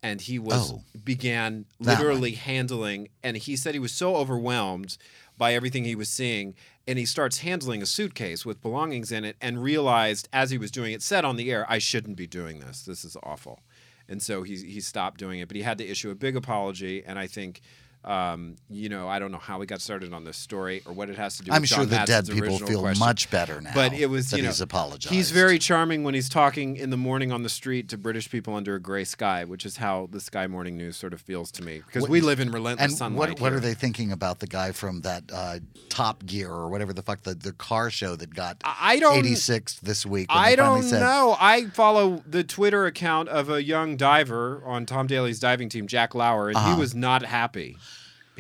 and 0.03 0.21
he 0.21 0.39
was 0.39 0.73
Oh. 0.73 0.83
began 1.05 1.65
literally 1.81 2.33
handling. 2.33 3.09
And 3.25 3.37
he 3.37 3.57
said 3.57 3.75
he 3.75 3.81
was 3.81 3.93
so 3.93 4.17
overwhelmed 4.17 4.97
by 5.37 5.55
everything 5.55 5.85
he 5.85 5.95
was 5.95 6.09
seeing, 6.11 6.55
and 6.91 6.99
he 6.99 7.07
starts 7.07 7.39
handling 7.39 7.81
a 7.83 7.87
suitcase 7.87 8.45
with 8.45 8.61
belongings 8.61 9.13
in 9.13 9.25
it, 9.25 9.37
and 9.41 9.63
realized 9.63 10.29
as 10.33 10.51
he 10.51 10.59
was 10.59 10.73
doing 10.73 10.93
it, 10.93 11.03
said 11.03 11.25
on 11.25 11.37
the 11.37 11.51
air, 11.51 11.65
"I 11.71 11.79
shouldn't 11.79 12.17
be 12.17 12.27
doing 12.27 12.59
this. 12.59 12.83
This 12.83 13.05
is 13.05 13.17
awful." 13.23 13.61
And 14.09 14.21
so 14.21 14.43
he 14.43 14.57
he 14.57 14.81
stopped 14.81 15.21
doing 15.21 15.39
it, 15.39 15.47
but 15.49 15.57
he 15.57 15.63
had 15.63 15.79
to 15.79 15.87
issue 15.87 16.11
a 16.11 16.17
big 16.17 16.37
apology, 16.37 17.05
and 17.05 17.19
I 17.19 17.27
think. 17.29 17.61
Um, 18.03 18.57
you 18.71 18.89
know, 18.89 19.09
I 19.09 19.19
don't 19.19 19.31
know 19.31 19.37
how 19.39 19.59
we 19.59 19.67
got 19.67 19.83
started 19.83 20.15
on 20.15 20.25
this 20.25 20.39
story 20.39 20.81
or 20.87 20.93
what 20.95 21.11
it 21.11 21.17
has 21.19 21.37
to 21.37 21.43
do. 21.43 21.53
I'm 21.53 21.65
sure 21.65 21.85
John 21.85 21.89
the 21.89 22.05
dead 22.07 22.27
people 22.29 22.59
feel 22.59 22.81
question. 22.81 22.99
much 22.99 23.31
better 23.31 23.61
now. 23.61 23.73
But 23.75 23.93
it 23.93 24.07
was 24.07 24.31
that 24.31 24.39
you 24.39 24.43
know 24.43 24.49
he's 24.49 24.63
apologized. 24.63 25.13
He's 25.15 25.31
very 25.33 25.59
charming 25.59 26.03
when 26.03 26.15
he's 26.15 26.31
talking 26.31 26.77
in 26.77 26.89
the 26.89 26.97
morning 26.97 27.31
on 27.31 27.43
the 27.43 27.51
street 27.51 27.89
to 27.91 27.99
British 27.99 28.31
people 28.31 28.55
under 28.55 28.75
a 28.75 28.81
gray 28.81 29.05
sky, 29.05 29.45
which 29.45 29.67
is 29.67 29.77
how 29.77 30.09
the 30.13 30.21
Sky 30.21 30.47
Morning 30.47 30.79
News 30.79 30.97
sort 30.97 31.13
of 31.13 31.21
feels 31.21 31.51
to 31.53 31.63
me 31.63 31.83
because 31.85 32.03
What- 32.03 32.11
we 32.11 32.23
live 32.23 32.41
in 32.41 32.51
relentless 32.51 32.91
And 32.91 32.97
sunlight. 32.97 33.31
what 33.33 33.41
what 33.41 33.53
are 33.53 33.61
they 33.61 33.75
thinking 33.75 34.11
about 34.13 34.39
the 34.39 34.47
guy 34.47 34.73
from 34.73 35.03
that 35.03 35.25
uh, 35.31 35.59
Top 35.91 36.25
Gear 36.25 36.51
or 36.51 36.71
whatever 36.71 36.95
the 36.95 37.03
fuck 37.03 37.23
the, 37.25 37.35
the 37.35 37.53
car 37.53 37.91
show 37.91 38.17
that 38.17 38.35
got 38.35 38.57
I 38.65 38.99
don't- 38.99 39.23
86th 39.23 39.81
this 39.81 40.07
week? 40.07 40.29
I 40.31 40.57
don't 40.57 40.85
said, 40.85 41.01
know. 41.01 41.37
I 41.39 41.67
follow 41.67 42.23
the 42.27 42.45
Twitter 42.45 42.87
account 42.87 43.29
of 43.29 43.51
a 43.51 43.63
young 43.63 43.99
diver 43.99 44.63
on 44.65 44.87
Tom 44.87 45.07
Daley's 45.07 45.39
diving 45.39 45.69
team, 45.69 45.87
Jack 45.87 46.15
Laugher, 46.15 46.49
and 46.49 46.57
Uh-huh. 46.57 46.75
he 46.75 46.81
was 46.81 46.95
not 46.95 47.27
happy. 47.27 47.77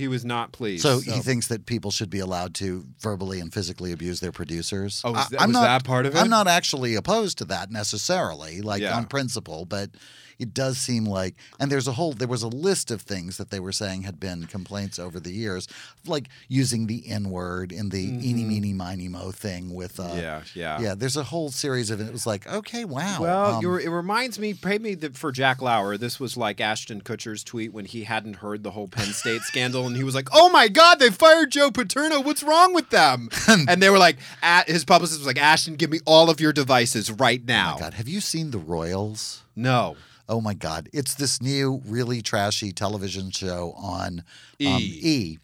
He 0.00 0.08
was 0.08 0.24
not 0.24 0.50
pleased. 0.52 0.82
So, 0.82 0.98
he 1.00 1.20
thinks 1.20 1.46
that 1.48 1.66
people 1.66 1.90
should 1.90 2.10
be 2.10 2.18
allowed 2.20 2.54
to 2.54 2.84
verbally 2.98 3.38
and 3.38 3.52
physically 3.52 3.92
abuse 3.92 4.20
their 4.20 4.32
producers. 4.32 5.02
Oh, 5.04 5.12
was 5.12 5.26
I- 5.26 5.28
that- 5.30 5.42
I'm 5.42 5.48
was 5.50 5.54
not, 5.54 5.62
that 5.62 5.84
part 5.84 6.06
of 6.06 6.14
it? 6.16 6.18
I'm 6.18 6.30
not 6.30 6.48
actually 6.48 6.94
opposed 6.94 7.38
to 7.38 7.44
that 7.46 7.70
necessarily, 7.70 8.60
like 8.62 8.82
Yeah. 8.82 8.96
on 8.96 9.06
principle, 9.06 9.64
but 9.66 9.90
it 10.38 10.54
does 10.54 10.78
seem 10.78 11.04
like, 11.04 11.34
and 11.58 11.70
there's 11.70 11.86
a 11.86 11.92
whole, 11.92 12.14
there 12.14 12.26
was 12.26 12.42
a 12.42 12.48
list 12.48 12.90
of 12.90 13.02
things 13.02 13.36
that 13.36 13.50
they 13.50 13.60
were 13.60 13.72
saying 13.72 14.04
had 14.04 14.18
been 14.18 14.46
complaints 14.46 14.98
over 14.98 15.20
the 15.20 15.30
years, 15.32 15.68
like 16.06 16.30
using 16.48 16.86
the 16.86 17.06
N 17.10 17.28
word 17.28 17.70
in 17.72 17.90
the 17.90 18.00
eeny, 18.02 18.44
meeny, 18.44 18.72
miny, 18.72 19.06
mo 19.06 19.32
thing 19.32 19.74
with, 19.74 20.00
uh, 20.00 20.04
Mm-hmm. 20.04 20.18
Yeah, 20.18 20.42
yeah. 20.54 20.80
yeah. 20.80 20.94
There's 20.94 21.18
a 21.18 21.24
whole 21.24 21.50
series 21.50 21.90
of 21.90 22.00
it. 22.00 22.06
It 22.06 22.12
was 22.12 22.26
like, 22.26 22.46
okay, 22.46 22.86
wow. 22.86 23.18
Well, 23.20 23.54
um, 23.56 23.64
it 23.80 23.90
reminds 23.90 24.38
me, 24.38 24.54
maybe 24.64 24.94
that 24.94 25.14
for 25.14 25.30
Jack 25.30 25.60
Laugher, 25.60 25.98
this 25.98 26.18
was 26.18 26.38
like 26.38 26.58
Ashton 26.58 27.02
Kutcher's 27.02 27.44
tweet 27.44 27.74
when 27.74 27.84
he 27.84 28.04
hadn't 28.04 28.36
heard 28.36 28.62
the 28.62 28.70
whole 28.70 28.88
Penn 28.88 29.12
State 29.12 29.42
scandal, 29.42 29.89
and 29.90 29.96
he 29.98 30.04
was 30.04 30.14
like, 30.14 30.28
"Oh 30.32 30.48
my 30.50 30.68
God, 30.68 30.98
they 30.98 31.10
fired 31.10 31.50
Joe 31.50 31.70
Paterno. 31.70 32.20
What's 32.20 32.42
wrong 32.42 32.74
with 32.74 32.90
them?" 32.90 33.28
and 33.48 33.82
they 33.82 33.90
were 33.90 33.98
like, 33.98 34.16
"A- 34.42 34.64
his 34.66 34.84
publicist 34.84 35.20
was 35.20 35.26
like, 35.26 35.40
"Ashton, 35.40 35.74
give 35.74 35.90
me 35.90 36.00
all 36.06 36.30
of 36.30 36.40
your 36.40 36.52
devices 36.52 37.10
right 37.10 37.44
now." 37.44 37.76
God, 37.78 37.94
have 37.94 38.08
you 38.08 38.20
seen 38.20 38.50
the 38.50 38.58
Royals? 38.58 39.44
No, 39.54 39.96
Oh 40.30 40.40
my 40.40 40.54
God. 40.54 40.88
It's 40.92 41.14
this 41.14 41.42
new, 41.42 41.82
really 41.84 42.22
trashy 42.22 42.70
television 42.70 43.32
show 43.32 43.74
on 43.76 44.20
um, 44.20 44.24
E. 44.60 45.00
e. 45.02 45.38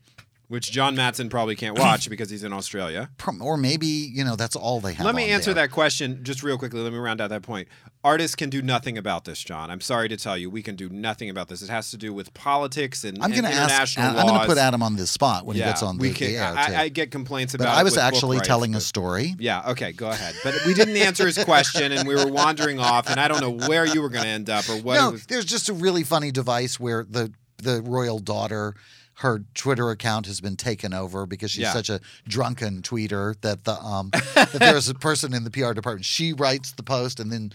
which 0.47 0.71
John 0.71 0.95
Matson 0.95 1.29
probably 1.29 1.57
can't 1.57 1.77
watch 1.77 2.09
because 2.11 2.31
he's 2.31 2.45
in 2.45 2.53
Australia. 2.53 3.11
Or 3.41 3.57
maybe, 3.57 3.89
you 3.89 4.23
know, 4.23 4.37
that's 4.37 4.55
all 4.55 4.81
they 4.81 4.93
have. 4.93 5.05
Let 5.05 5.17
me 5.17 5.25
answer 5.31 5.53
there. 5.53 5.67
that 5.67 5.73
question 5.73 6.23
just 6.23 6.45
real 6.45 6.57
quickly. 6.57 6.81
Let 6.81 6.93
me 6.93 7.01
round 7.01 7.21
out 7.21 7.31
that 7.31 7.43
point. 7.43 7.67
Artists 8.07 8.37
can 8.37 8.51
do 8.51 8.63
nothing 8.63 8.97
about 8.97 9.25
this, 9.25 9.43
John. 9.43 9.69
I'm 9.69 9.81
sorry 9.81 10.09
to 10.09 10.17
tell 10.17 10.39
you, 10.39 10.49
we 10.49 10.63
can 10.63 10.77
do 10.77 10.89
nothing 10.89 11.29
about 11.29 11.49
this. 11.49 11.61
It 11.61 11.69
has 11.69 11.91
to 11.91 11.97
do 11.97 12.15
with 12.15 12.33
politics 12.35 13.03
and, 13.03 13.21
I'm 13.21 13.33
going 13.33 13.43
to 13.43 13.49
ask. 13.49 13.97
international 13.99 14.21
I'm 14.21 14.27
going 14.29 14.41
to 14.43 14.47
put 14.47 14.59
Adam 14.59 14.81
on 14.81 14.95
the 14.95 15.09
spot 15.09 15.45
when 15.45 15.57
he 15.57 15.63
gets 15.63 15.83
on 15.83 15.99
the, 15.99 16.13
can, 16.13 16.29
the 16.29 16.37
air. 16.37 16.55
I. 16.57 16.83
I 16.83 16.89
get 16.89 17.11
complaints 17.11 17.55
about. 17.55 17.65
but. 17.65 17.75
I 17.75 17.83
was 17.83 17.97
actually 17.97 18.37
rights, 18.37 18.47
telling 18.47 18.77
a 18.77 18.81
story. 18.81 19.35
Yeah, 19.41 19.71
okay, 19.71 19.91
go 19.91 20.09
ahead. 20.09 20.37
But 20.45 20.55
we 20.65 20.73
didn't 20.73 20.97
answer 20.97 21.27
his 21.27 21.43
question, 21.43 21.91
and 21.91 22.07
we 22.07 22.15
were 22.15 22.31
wandering 22.31 22.79
off, 22.79 23.11
and 23.11 23.19
I 23.19 23.27
don't 23.27 23.41
know 23.41 23.67
where 23.67 23.85
you 23.85 24.01
were 24.01 24.09
going 24.09 24.23
to 24.23 24.31
end 24.31 24.51
up 24.51 24.69
or 24.69 24.77
what. 24.77 24.95
no, 24.95 25.11
was. 25.11 25.27
there's 25.27 25.45
just 25.45 25.69
a 25.69 25.73
really 25.73 26.05
funny 26.05 26.31
device 26.31 26.79
where 26.79 27.05
the 27.11 27.33
the 27.59 27.83
royal 27.83 28.21
daughter. 28.21 28.77
Her 29.21 29.45
Twitter 29.55 29.91
account 29.91 30.27
has 30.27 30.43
been 30.43 30.57
taken 30.57 30.93
over 30.93 31.25
because 31.25 31.51
she's 31.51 31.63
Yeah. 31.63 31.73
such 31.73 31.89
a 31.89 32.03
drunken 32.29 32.83
tweeter 32.83 33.35
that 33.41 33.65
the 33.65 33.73
um 33.81 34.11
that 34.35 34.53
there's 34.53 34.91
a 34.91 34.95
person 34.95 35.33
in 35.33 35.43
the 35.43 35.51
PR 35.51 35.73
department. 35.73 36.05
She 36.05 36.35
writes 36.35 36.73
the 36.73 36.83
post 36.83 37.19
and 37.19 37.33
then 37.33 37.51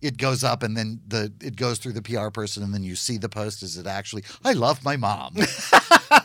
it 0.00 0.16
goes 0.16 0.44
up 0.44 0.62
and 0.62 0.76
then 0.76 1.00
the 1.08 1.32
it 1.40 1.56
goes 1.56 1.78
through 1.78 1.92
the 1.92 2.02
PR 2.02 2.28
person 2.30 2.62
and 2.62 2.72
then 2.72 2.82
you 2.84 2.94
see 2.96 3.18
the 3.18 3.28
post 3.28 3.62
is 3.62 3.76
it 3.76 3.86
actually 3.86 4.22
I 4.44 4.52
love 4.52 4.84
my 4.84 4.96
mom. 4.96 5.34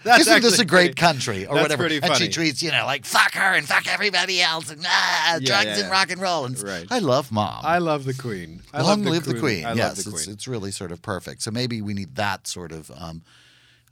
Isn't 0.06 0.42
this 0.42 0.60
a 0.60 0.66
great 0.66 0.88
pretty- 0.88 0.94
country 0.96 1.46
or 1.46 1.56
that's 1.56 1.64
whatever? 1.76 1.86
And 1.86 2.16
she 2.16 2.28
tweets, 2.30 2.62
you 2.62 2.72
know, 2.72 2.86
like 2.86 3.06
fuck 3.06 3.34
her 3.34 3.54
and 3.56 3.68
fuck 3.68 3.88
everybody 3.88 4.42
else 4.42 4.70
and 4.70 4.82
ah, 4.86 5.38
Yeah, 5.40 5.40
drugs 5.64 5.78
yeah, 5.78 5.84
and 5.84 5.92
rock 5.92 6.12
and 6.12 6.22
roll 6.22 6.46
and 6.46 6.62
Right. 6.62 6.86
I 6.90 7.00
love 7.00 7.32
mom. 7.32 7.62
I 7.66 7.80
love 7.80 8.06
the 8.06 8.14
Queen. 8.14 8.62
I 8.74 8.82
Long 8.82 9.04
love 9.04 9.12
live 9.14 9.26
the 9.26 9.40
Queen. 9.40 9.66
I 9.66 9.74
yes, 9.74 9.78
love 9.78 9.96
the 10.06 10.12
it's 10.12 10.24
Queen. 10.26 10.34
it's 10.34 10.48
really 10.48 10.72
sort 10.72 10.92
of 10.92 11.02
perfect. 11.02 11.42
So 11.42 11.52
maybe 11.52 11.82
we 11.82 11.94
need 11.94 12.16
that 12.16 12.48
sort 12.48 12.72
of 12.72 12.92
um, 12.96 13.24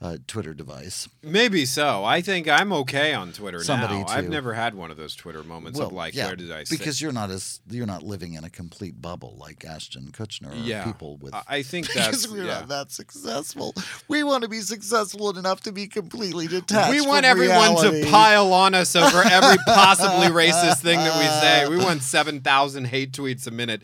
uh, 0.01 0.17
Twitter 0.25 0.53
device. 0.55 1.07
Maybe 1.21 1.63
so. 1.65 2.03
I 2.03 2.21
think 2.21 2.47
I'm 2.47 2.73
okay 2.73 3.13
on 3.13 3.31
Twitter 3.33 3.63
Somebody 3.63 3.99
now. 3.99 4.05
I've 4.07 4.27
never 4.27 4.53
had 4.53 4.73
one 4.73 4.89
of 4.89 4.97
those 4.97 5.15
Twitter 5.15 5.43
moments 5.43 5.79
of 5.79 5.91
like, 5.93 6.15
yeah, 6.15 6.25
where 6.27 6.35
did 6.35 6.51
I 6.51 6.63
sit? 6.63 6.79
Because 6.79 6.99
you're 6.99 7.11
not 7.11 7.29
as 7.29 7.59
you're 7.69 7.85
not 7.85 8.01
living 8.01 8.33
in 8.33 8.43
a 8.43 8.49
complete 8.49 8.99
bubble 8.99 9.35
like 9.39 9.63
Ashton 9.63 10.11
Kutcher 10.11 10.51
or 10.51 10.55
Yeah. 10.55 10.83
people 10.85 11.17
with. 11.17 11.35
I- 11.47 11.61
think 11.61 11.85
because 11.93 12.23
that's- 12.23 12.27
we're 12.27 12.45
yeah. 12.45 12.61
not 12.61 12.67
that 12.69 12.91
successful. 12.91 13.75
We 14.07 14.23
want 14.23 14.41
to 14.41 14.49
be 14.49 14.61
successful 14.61 15.37
enough 15.37 15.61
to 15.61 15.71
be 15.71 15.85
completely 15.87 16.47
detached. 16.47 16.89
we 16.89 17.01
want 17.05 17.25
everyone 17.25 17.75
reality. 17.75 18.03
to 18.03 18.09
pile 18.09 18.51
on 18.53 18.73
us 18.73 18.95
over 18.95 19.21
every 19.23 19.57
possibly 19.67 20.27
racist 20.27 20.81
thing 20.81 20.97
that 20.97 21.15
we 21.17 21.25
say. 21.25 21.61
We 21.71 21.77
want 21.77 22.01
7,000 22.01 22.85
hate 22.85 23.11
tweets 23.13 23.45
a 23.47 23.51
minute. 23.51 23.83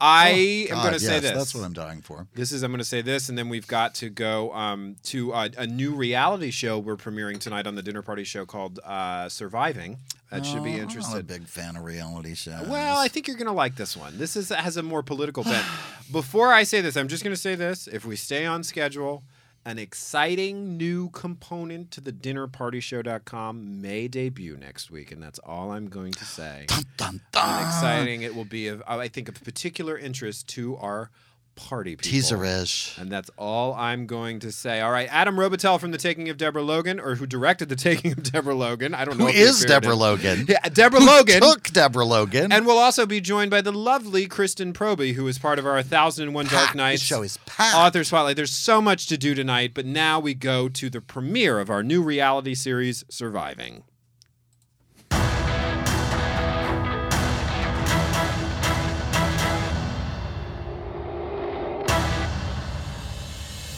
I 0.00 0.66
am 0.70 0.76
God, 0.76 0.82
going 0.82 0.94
to 0.94 1.00
say 1.00 1.20
this. 1.20 1.32
That's 1.32 1.54
what 1.54 1.64
I'm 1.64 1.72
dying 1.72 2.02
for. 2.02 2.26
This 2.34 2.52
is 2.52 2.62
I'm 2.62 2.70
going 2.70 2.78
to 2.78 2.84
say 2.84 3.02
this, 3.02 3.28
and 3.28 3.38
then 3.38 3.48
we've 3.48 3.66
got 3.66 3.94
to 3.96 4.10
go 4.10 4.52
um, 4.52 4.96
to 5.04 5.32
uh, 5.32 5.48
a 5.56 5.66
new 5.66 5.94
reality 5.94 6.50
show 6.50 6.78
we're 6.78 6.96
premiering 6.96 7.38
tonight 7.38 7.66
on 7.66 7.74
the 7.74 7.82
dinner 7.82 8.02
party 8.02 8.24
show 8.24 8.44
called 8.44 8.78
uh, 8.84 9.28
Surviving. 9.28 9.98
That 10.30 10.44
should 10.44 10.64
be 10.64 10.70
Oh, 10.70 10.72
I'm 10.72 10.76
not 10.76 10.78
a 10.78 10.82
interesting. 10.82 11.22
big 11.22 11.46
fan 11.46 11.76
of 11.76 11.84
reality 11.84 12.34
shows. 12.34 12.66
Well, 12.66 12.98
I 12.98 13.08
think 13.08 13.28
you're 13.28 13.36
going 13.36 13.46
to 13.46 13.52
like 13.52 13.76
this 13.76 13.96
one. 13.96 14.18
This 14.18 14.36
is 14.36 14.48
has 14.50 14.76
a 14.76 14.82
more 14.82 15.02
political 15.02 15.44
bent. 15.44 15.64
Before 16.12 16.52
I 16.52 16.64
say 16.64 16.80
this, 16.80 16.96
I'm 16.96 17.08
just 17.08 17.22
going 17.22 17.34
to 17.34 17.40
say 17.40 17.54
this: 17.54 17.86
if 17.86 18.04
we 18.04 18.16
stay 18.16 18.44
on 18.44 18.64
schedule, 18.64 19.22
an 19.66 19.80
exciting 19.80 20.76
new 20.76 21.10
component 21.10 21.90
to 21.90 22.00
the 22.00 22.12
dinnerpartyshow.com 22.12 23.82
may 23.82 24.06
debut 24.06 24.56
next 24.56 24.92
week, 24.92 25.10
and 25.10 25.20
that's 25.20 25.40
all 25.40 25.72
I'm 25.72 25.88
going 25.88 26.12
to 26.12 26.24
say. 26.24 26.66
dun, 26.68 26.84
dun, 26.96 27.20
dun. 27.32 27.66
exciting! 27.66 28.22
It 28.22 28.36
will 28.36 28.44
be, 28.44 28.68
of, 28.68 28.80
I 28.86 29.08
think, 29.08 29.28
of 29.28 29.42
particular 29.42 29.98
interest 29.98 30.46
to 30.50 30.76
our 30.76 31.10
party 31.56 31.96
people. 31.96 32.10
Teaser-ish. 32.10 32.96
And 32.98 33.10
that's 33.10 33.30
all 33.36 33.74
I'm 33.74 34.06
going 34.06 34.40
to 34.40 34.52
say. 34.52 34.80
All 34.80 34.90
right, 34.92 35.08
Adam 35.10 35.36
Robitel 35.36 35.80
from 35.80 35.90
The 35.90 35.98
Taking 35.98 36.28
of 36.28 36.36
Deborah 36.36 36.62
Logan, 36.62 37.00
or 37.00 37.16
who 37.16 37.26
directed 37.26 37.68
The 37.68 37.76
Taking 37.76 38.12
of 38.12 38.22
Deborah 38.22 38.54
Logan. 38.54 38.94
I 38.94 39.04
don't 39.04 39.18
know 39.18 39.26
Who 39.26 39.32
is 39.32 39.64
Deborah 39.64 39.94
Logan? 39.94 40.46
Yeah, 40.48 40.60
Deborah 40.68 41.00
Who 41.00 41.06
Logan. 41.06 41.40
took 41.40 41.64
Deborah 41.70 42.04
Logan. 42.04 42.52
And 42.52 42.66
we'll 42.66 42.78
also 42.78 43.06
be 43.06 43.20
joined 43.20 43.50
by 43.50 43.60
the 43.62 43.72
lovely 43.72 44.26
Kristen 44.26 44.72
Proby, 44.72 45.14
who 45.14 45.26
is 45.26 45.38
part 45.38 45.58
of 45.58 45.66
our 45.66 45.74
1001 45.74 46.46
Dark 46.46 46.52
Packed. 46.54 46.72
This 46.72 46.76
Nights 46.76 47.02
show 47.02 47.22
is 47.22 47.38
packed. 47.46 47.74
Author 47.76 48.04
Spotlight. 48.04 48.36
There's 48.36 48.52
so 48.52 48.80
much 48.80 49.06
to 49.08 49.16
do 49.18 49.34
tonight, 49.34 49.72
but 49.74 49.86
now 49.86 50.20
we 50.20 50.34
go 50.34 50.68
to 50.68 50.88
the 50.90 51.00
premiere 51.00 51.58
of 51.58 51.70
our 51.70 51.82
new 51.82 52.02
reality 52.02 52.54
series, 52.54 53.04
Surviving. 53.08 53.82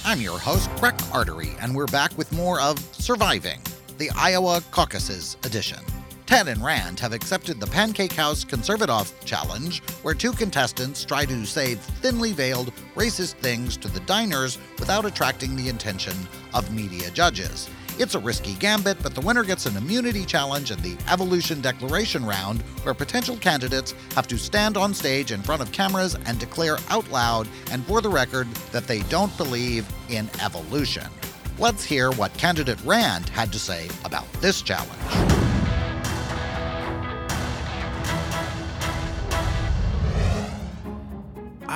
I'm 0.09 0.23
your 0.23 0.39
host, 0.39 0.75
Breck 0.77 0.99
Artery, 1.13 1.55
and 1.61 1.77
we're 1.77 1.85
back 1.85 2.17
with 2.17 2.33
more 2.33 2.63
of 2.63 2.79
Surviving, 2.95 3.61
the 3.99 4.09
Iowa 4.17 4.63
Caucuses 4.71 5.37
edition. 5.45 5.81
Ted 6.25 6.49
and 6.49 6.65
Rand 6.65 6.99
have 7.01 7.13
accepted 7.13 7.61
the 7.61 7.67
Pancake 7.67 8.15
House 8.15 8.43
Conservative 8.43 9.13
Challenge, 9.27 9.83
where 10.01 10.15
two 10.15 10.33
contestants 10.33 11.05
try 11.05 11.27
to 11.27 11.45
say 11.45 11.75
thinly 11.75 12.33
veiled 12.33 12.73
racist 12.95 13.35
things 13.35 13.77
to 13.77 13.89
the 13.89 14.01
diners 14.01 14.57
without 14.79 15.05
attracting 15.05 15.55
the 15.55 15.69
attention 15.69 16.17
of 16.55 16.73
media 16.73 17.11
judges. 17.11 17.69
It's 18.01 18.15
a 18.15 18.21
risky 18.21 18.55
gambit, 18.55 19.03
but 19.03 19.17
the 19.17 19.21
winner 19.21 19.43
gets 19.43 19.67
an 19.67 19.77
immunity 19.77 20.25
challenge 20.25 20.71
in 20.71 20.81
the 20.83 20.97
Evolution 21.11 21.61
Declaration 21.61 22.25
round, 22.25 22.63
where 22.85 22.95
potential 22.95 23.37
candidates 23.37 23.93
have 24.15 24.29
to 24.29 24.39
stand 24.39 24.77
on 24.77 24.95
stage 24.95 25.33
in 25.33 25.43
front 25.43 25.63
of 25.63 25.73
cameras 25.73 26.17
and 26.27 26.39
declare 26.39 26.79
out 26.91 27.11
loud 27.11 27.49
and 27.73 27.85
for 27.87 28.01
the 28.01 28.09
record 28.09 28.47
that 28.71 28.87
they 28.87 29.01
don't 29.03 29.37
believe 29.37 29.85
in 30.11 30.31
evolution. 30.41 31.09
Let's 31.59 31.83
hear 31.83 32.13
what 32.13 32.33
candidate 32.35 32.79
Rand 32.85 33.31
had 33.31 33.53
to 33.53 33.59
say 33.59 33.89
about 34.05 34.33
this 34.35 34.63
challenge. 34.63 35.38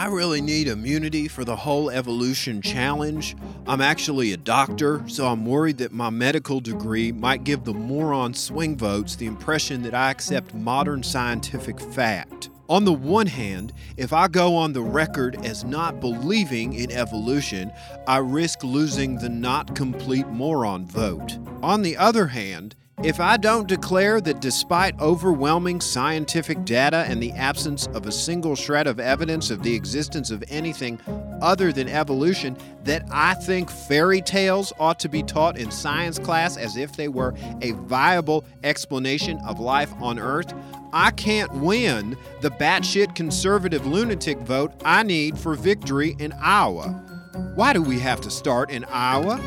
I 0.02 0.06
really 0.06 0.40
need 0.40 0.66
immunity 0.66 1.28
for 1.28 1.44
the 1.44 1.54
whole 1.54 1.88
evolution 1.88 2.60
challenge. 2.60 3.36
I'm 3.68 3.80
actually 3.80 4.32
a 4.32 4.36
doctor, 4.36 5.00
so 5.06 5.28
I'm 5.28 5.46
worried 5.46 5.78
that 5.78 5.92
my 5.92 6.10
medical 6.10 6.58
degree 6.58 7.12
might 7.12 7.44
give 7.44 7.62
the 7.62 7.72
moron 7.72 8.34
swing 8.34 8.76
votes 8.76 9.14
the 9.14 9.26
impression 9.26 9.80
that 9.82 9.94
I 9.94 10.10
accept 10.10 10.54
modern 10.54 11.04
scientific 11.04 11.78
fact. 11.78 12.50
On 12.68 12.84
the 12.84 12.92
one 12.92 13.28
hand, 13.28 13.72
if 13.96 14.12
I 14.12 14.26
go 14.26 14.56
on 14.56 14.72
the 14.72 14.82
record 14.82 15.36
as 15.44 15.62
not 15.62 16.00
believing 16.00 16.72
in 16.72 16.90
evolution, 16.90 17.70
I 18.08 18.16
risk 18.16 18.64
losing 18.64 19.18
the 19.18 19.28
not 19.28 19.76
complete 19.76 20.26
moron 20.26 20.84
vote. 20.84 21.38
On 21.62 21.82
the 21.82 21.96
other 21.96 22.26
hand, 22.26 22.74
if 23.02 23.18
I 23.18 23.36
don't 23.36 23.66
declare 23.66 24.20
that 24.20 24.40
despite 24.40 25.00
overwhelming 25.00 25.80
scientific 25.80 26.64
data 26.64 27.04
and 27.08 27.20
the 27.20 27.32
absence 27.32 27.88
of 27.88 28.06
a 28.06 28.12
single 28.12 28.54
shred 28.54 28.86
of 28.86 29.00
evidence 29.00 29.50
of 29.50 29.62
the 29.64 29.74
existence 29.74 30.30
of 30.30 30.44
anything 30.48 31.00
other 31.40 31.72
than 31.72 31.88
evolution, 31.88 32.56
that 32.84 33.04
I 33.10 33.34
think 33.34 33.70
fairy 33.70 34.22
tales 34.22 34.72
ought 34.78 35.00
to 35.00 35.08
be 35.08 35.24
taught 35.24 35.58
in 35.58 35.72
science 35.72 36.18
class 36.18 36.56
as 36.56 36.76
if 36.76 36.94
they 36.94 37.08
were 37.08 37.34
a 37.60 37.72
viable 37.72 38.44
explanation 38.62 39.38
of 39.40 39.58
life 39.58 39.92
on 40.00 40.20
Earth, 40.20 40.54
I 40.92 41.10
can't 41.10 41.52
win 41.54 42.16
the 42.40 42.50
batshit 42.50 43.16
conservative 43.16 43.84
lunatic 43.84 44.38
vote 44.38 44.72
I 44.84 45.02
need 45.02 45.38
for 45.38 45.54
victory 45.54 46.14
in 46.20 46.32
Iowa. 46.34 46.88
Why 47.56 47.72
do 47.72 47.82
we 47.82 47.98
have 47.98 48.20
to 48.20 48.30
start 48.30 48.70
in 48.70 48.84
Iowa? 48.84 49.40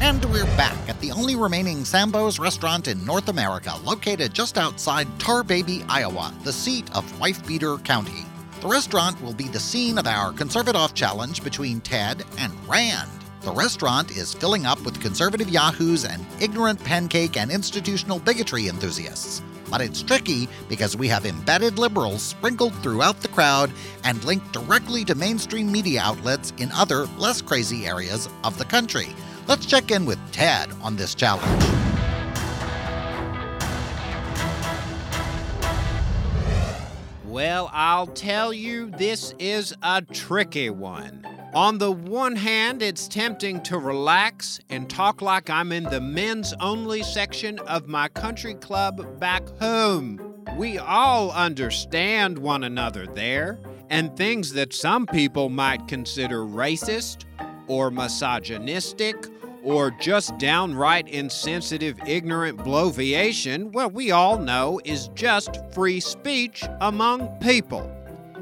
And 0.00 0.24
we're 0.26 0.44
back 0.56 0.78
at 0.88 1.00
the 1.00 1.10
only 1.10 1.34
remaining 1.34 1.84
Sambo's 1.84 2.38
restaurant 2.38 2.86
in 2.86 3.04
North 3.04 3.28
America, 3.28 3.74
located 3.84 4.32
just 4.32 4.56
outside 4.56 5.08
Tar 5.18 5.42
Baby, 5.42 5.84
Iowa, 5.88 6.32
the 6.44 6.52
seat 6.52 6.88
of 6.96 7.20
Wife 7.20 7.44
Beater 7.44 7.78
County. 7.78 8.24
The 8.60 8.68
restaurant 8.68 9.20
will 9.20 9.34
be 9.34 9.48
the 9.48 9.58
scene 9.58 9.98
of 9.98 10.06
our 10.06 10.32
conservative 10.32 10.94
challenge 10.94 11.42
between 11.42 11.80
Ted 11.80 12.24
and 12.38 12.52
Rand. 12.68 13.10
The 13.40 13.52
restaurant 13.52 14.12
is 14.12 14.32
filling 14.32 14.66
up 14.66 14.80
with 14.84 15.00
conservative 15.00 15.50
yahoos 15.50 16.04
and 16.04 16.24
ignorant 16.40 16.82
pancake 16.84 17.36
and 17.36 17.50
institutional 17.50 18.20
bigotry 18.20 18.68
enthusiasts. 18.68 19.42
But 19.68 19.80
it's 19.80 20.02
tricky 20.02 20.48
because 20.68 20.96
we 20.96 21.08
have 21.08 21.26
embedded 21.26 21.76
liberals 21.76 22.22
sprinkled 22.22 22.74
throughout 22.82 23.20
the 23.20 23.28
crowd 23.28 23.72
and 24.04 24.22
linked 24.22 24.52
directly 24.52 25.04
to 25.06 25.16
mainstream 25.16 25.70
media 25.72 26.02
outlets 26.02 26.52
in 26.58 26.70
other, 26.72 27.06
less 27.18 27.42
crazy 27.42 27.86
areas 27.86 28.28
of 28.44 28.56
the 28.58 28.64
country. 28.64 29.08
Let's 29.48 29.64
check 29.64 29.90
in 29.90 30.04
with 30.04 30.18
Ted 30.30 30.68
on 30.82 30.96
this 30.96 31.14
challenge. 31.14 31.64
Well, 37.24 37.70
I'll 37.72 38.08
tell 38.08 38.52
you, 38.52 38.90
this 38.90 39.34
is 39.38 39.74
a 39.82 40.02
tricky 40.02 40.68
one. 40.68 41.26
On 41.54 41.78
the 41.78 41.90
one 41.90 42.36
hand, 42.36 42.82
it's 42.82 43.08
tempting 43.08 43.62
to 43.62 43.78
relax 43.78 44.60
and 44.68 44.90
talk 44.90 45.22
like 45.22 45.48
I'm 45.48 45.72
in 45.72 45.84
the 45.84 46.02
men's 46.02 46.52
only 46.60 47.02
section 47.02 47.58
of 47.60 47.88
my 47.88 48.08
country 48.08 48.52
club 48.52 49.18
back 49.18 49.48
home. 49.60 50.44
We 50.58 50.76
all 50.76 51.30
understand 51.30 52.36
one 52.36 52.64
another 52.64 53.06
there, 53.06 53.58
and 53.88 54.14
things 54.14 54.52
that 54.52 54.74
some 54.74 55.06
people 55.06 55.48
might 55.48 55.88
consider 55.88 56.40
racist 56.40 57.24
or 57.66 57.90
misogynistic 57.90 59.16
or 59.62 59.90
just 59.90 60.36
downright 60.38 61.08
insensitive, 61.08 61.98
ignorant 62.06 62.58
bloviation, 62.58 63.72
well, 63.72 63.90
we 63.90 64.10
all 64.10 64.38
know 64.38 64.80
is 64.84 65.08
just 65.14 65.58
free 65.72 66.00
speech 66.00 66.64
among 66.80 67.28
people. 67.40 67.90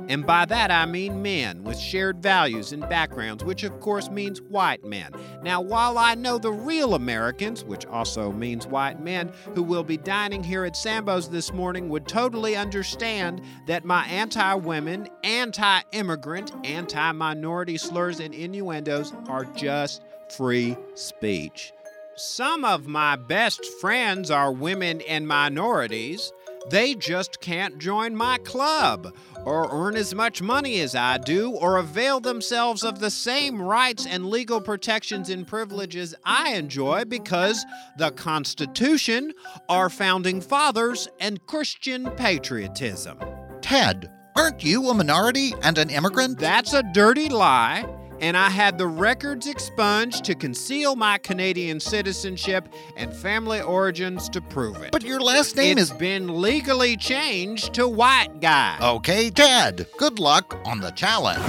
And 0.08 0.24
by 0.24 0.44
that 0.46 0.70
I 0.70 0.86
mean 0.86 1.20
men 1.20 1.64
with 1.64 1.78
shared 1.78 2.22
values 2.22 2.72
and 2.72 2.88
backgrounds, 2.88 3.44
which 3.44 3.64
of 3.64 3.80
course 3.80 4.08
means 4.08 4.40
white 4.40 4.84
men. 4.84 5.10
Now, 5.42 5.60
while 5.60 5.98
I 5.98 6.14
know 6.14 6.38
the 6.38 6.52
real 6.52 6.94
Americans, 6.94 7.64
which 7.64 7.86
also 7.86 8.30
means 8.30 8.66
white 8.66 9.00
men, 9.00 9.32
who 9.54 9.64
will 9.64 9.82
be 9.82 9.96
dining 9.96 10.44
here 10.44 10.64
at 10.64 10.76
Sambo's 10.76 11.28
this 11.28 11.52
morning 11.52 11.88
would 11.88 12.06
totally 12.06 12.54
understand 12.54 13.42
that 13.66 13.84
my 13.84 14.04
anti 14.06 14.54
women, 14.54 15.08
anti 15.24 15.80
immigrant, 15.92 16.52
anti 16.64 17.12
minority 17.12 17.76
slurs 17.76 18.20
and 18.20 18.32
innuendos 18.32 19.12
are 19.28 19.44
just 19.44 20.02
free 20.32 20.76
speech. 20.94 21.72
Some 22.16 22.64
of 22.64 22.86
my 22.86 23.16
best 23.16 23.64
friends 23.80 24.30
are 24.30 24.50
women 24.50 25.02
and 25.02 25.28
minorities. 25.28 26.32
They 26.70 26.94
just 26.94 27.40
can't 27.40 27.78
join 27.78 28.16
my 28.16 28.38
club, 28.38 29.14
or 29.44 29.68
earn 29.70 29.96
as 29.96 30.14
much 30.14 30.42
money 30.42 30.80
as 30.80 30.94
I 30.94 31.18
do, 31.18 31.50
or 31.50 31.76
avail 31.76 32.20
themselves 32.20 32.82
of 32.82 32.98
the 32.98 33.10
same 33.10 33.60
rights 33.60 34.06
and 34.06 34.30
legal 34.30 34.60
protections 34.60 35.30
and 35.30 35.46
privileges 35.46 36.14
I 36.24 36.54
enjoy 36.54 37.04
because 37.04 37.64
the 37.98 38.10
Constitution, 38.10 39.32
our 39.68 39.88
founding 39.88 40.40
fathers, 40.40 41.08
and 41.20 41.44
Christian 41.46 42.10
patriotism. 42.12 43.18
Ted, 43.60 44.10
Aren't 44.36 44.62
you 44.62 44.90
a 44.90 44.94
minority 44.94 45.54
and 45.62 45.78
an 45.78 45.88
immigrant? 45.88 46.38
That's 46.38 46.74
a 46.74 46.82
dirty 46.82 47.30
lie. 47.30 47.86
And 48.20 48.36
I 48.36 48.48
had 48.48 48.78
the 48.78 48.86
records 48.86 49.46
expunged 49.46 50.24
to 50.24 50.34
conceal 50.34 50.96
my 50.96 51.18
Canadian 51.18 51.80
citizenship 51.80 52.68
and 52.96 53.12
family 53.12 53.60
origins 53.60 54.28
to 54.30 54.40
prove 54.40 54.80
it. 54.82 54.92
But 54.92 55.02
your 55.04 55.20
last 55.20 55.56
name 55.56 55.78
It's 55.78 55.90
is. 55.90 55.96
been 55.96 56.40
legally 56.40 56.96
changed 56.96 57.74
to 57.74 57.86
white 57.86 58.40
guy. 58.40 58.78
Okay, 58.80 59.30
Ted. 59.30 59.86
Good 59.98 60.18
luck 60.18 60.58
on 60.64 60.80
the 60.80 60.90
challenge. 60.92 61.42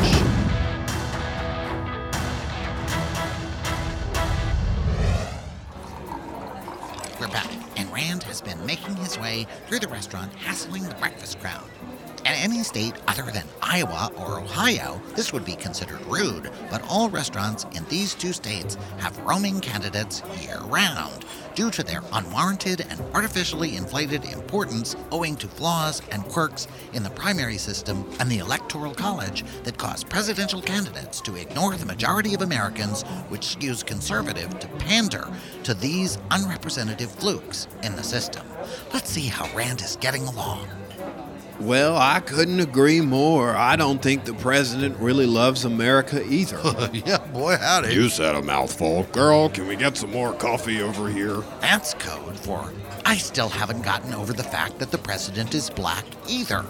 We're 7.20 7.28
back, 7.30 7.50
and 7.78 7.92
Rand 7.92 8.24
has 8.24 8.42
been 8.42 8.64
making 8.66 8.96
his 8.98 9.18
way 9.18 9.48
through 9.68 9.80
the 9.80 9.88
restaurant, 9.88 10.32
hassling 10.36 10.84
the 10.84 10.94
breakfast 10.96 11.40
crowd. 11.40 11.64
In 12.28 12.34
any 12.34 12.62
state 12.62 12.94
other 13.08 13.32
than 13.32 13.46
Iowa 13.62 14.12
or 14.18 14.42
Ohio, 14.42 15.02
this 15.16 15.32
would 15.32 15.46
be 15.46 15.56
considered 15.56 16.06
rude, 16.08 16.52
but 16.70 16.84
all 16.90 17.10
restaurants 17.10 17.66
in 17.74 17.86
these 17.86 18.14
two 18.14 18.34
states 18.34 18.76
have 18.98 19.18
roaming 19.20 19.62
candidates 19.62 20.22
year 20.42 20.60
round 20.66 21.24
due 21.56 21.72
to 21.72 21.84
their 21.84 22.02
unwarranted 22.12 22.86
and 22.90 23.00
artificially 23.14 23.78
inflated 23.78 24.26
importance 24.26 24.98
owing 25.10 25.38
to 25.38 25.48
flaws 25.48 26.02
and 26.12 26.22
quirks 26.26 26.68
in 26.92 27.02
the 27.02 27.10
primary 27.12 27.58
system 27.58 28.06
and 28.20 28.30
the 28.30 28.40
electoral 28.40 28.94
college 28.94 29.46
that 29.64 29.78
cause 29.78 30.04
presidential 30.04 30.62
candidates 30.62 31.22
to 31.22 31.38
ignore 31.38 31.78
the 31.78 31.86
majority 31.86 32.34
of 32.34 32.42
Americans, 32.42 33.04
which 33.30 33.56
skews 33.56 33.86
conservative 33.86 34.60
to 34.60 34.68
pander 34.80 35.30
to 35.64 35.74
these 35.74 36.18
unrepresentative 36.32 37.10
flukes 37.10 37.70
in 37.84 37.96
the 37.96 38.04
system. 38.04 38.46
Let's 38.94 39.10
see 39.10 39.28
how 39.28 39.48
Rand 39.56 39.80
is 39.80 39.96
getting 39.96 40.28
along. 40.28 40.68
Well, 41.60 41.98
I 41.98 42.20
couldn't 42.20 42.60
agree 42.60 43.02
more. 43.02 43.56
I 43.56 43.76
don't 43.76 44.00
think 44.02 44.26
the 44.26 44.34
president 44.36 44.98
really 45.00 45.26
loves 45.26 45.66
America 45.66 46.24
either. 46.24 46.60
yeah, 46.94 47.18
boy, 47.18 47.58
howdy. 47.58 47.94
You 47.96 48.10
said 48.10 48.36
a 48.36 48.42
mouthful. 48.44 49.04
Girl, 49.12 49.50
can 49.50 49.68
we 49.68 49.76
get 49.76 49.98
some 49.98 50.12
more 50.12 50.34
coffee 50.34 50.82
over 50.82 51.10
here? 51.10 51.44
That's 51.60 51.96
code 51.96 52.38
for 52.38 52.72
I 53.06 53.18
still 53.18 53.50
haven't 53.50 53.82
gotten 53.84 54.14
over 54.14 54.34
the 54.34 54.44
fact 54.44 54.80
that 54.80 54.92
the 54.92 54.98
president 54.98 55.56
is 55.56 55.70
black 55.70 56.06
either. 56.28 56.66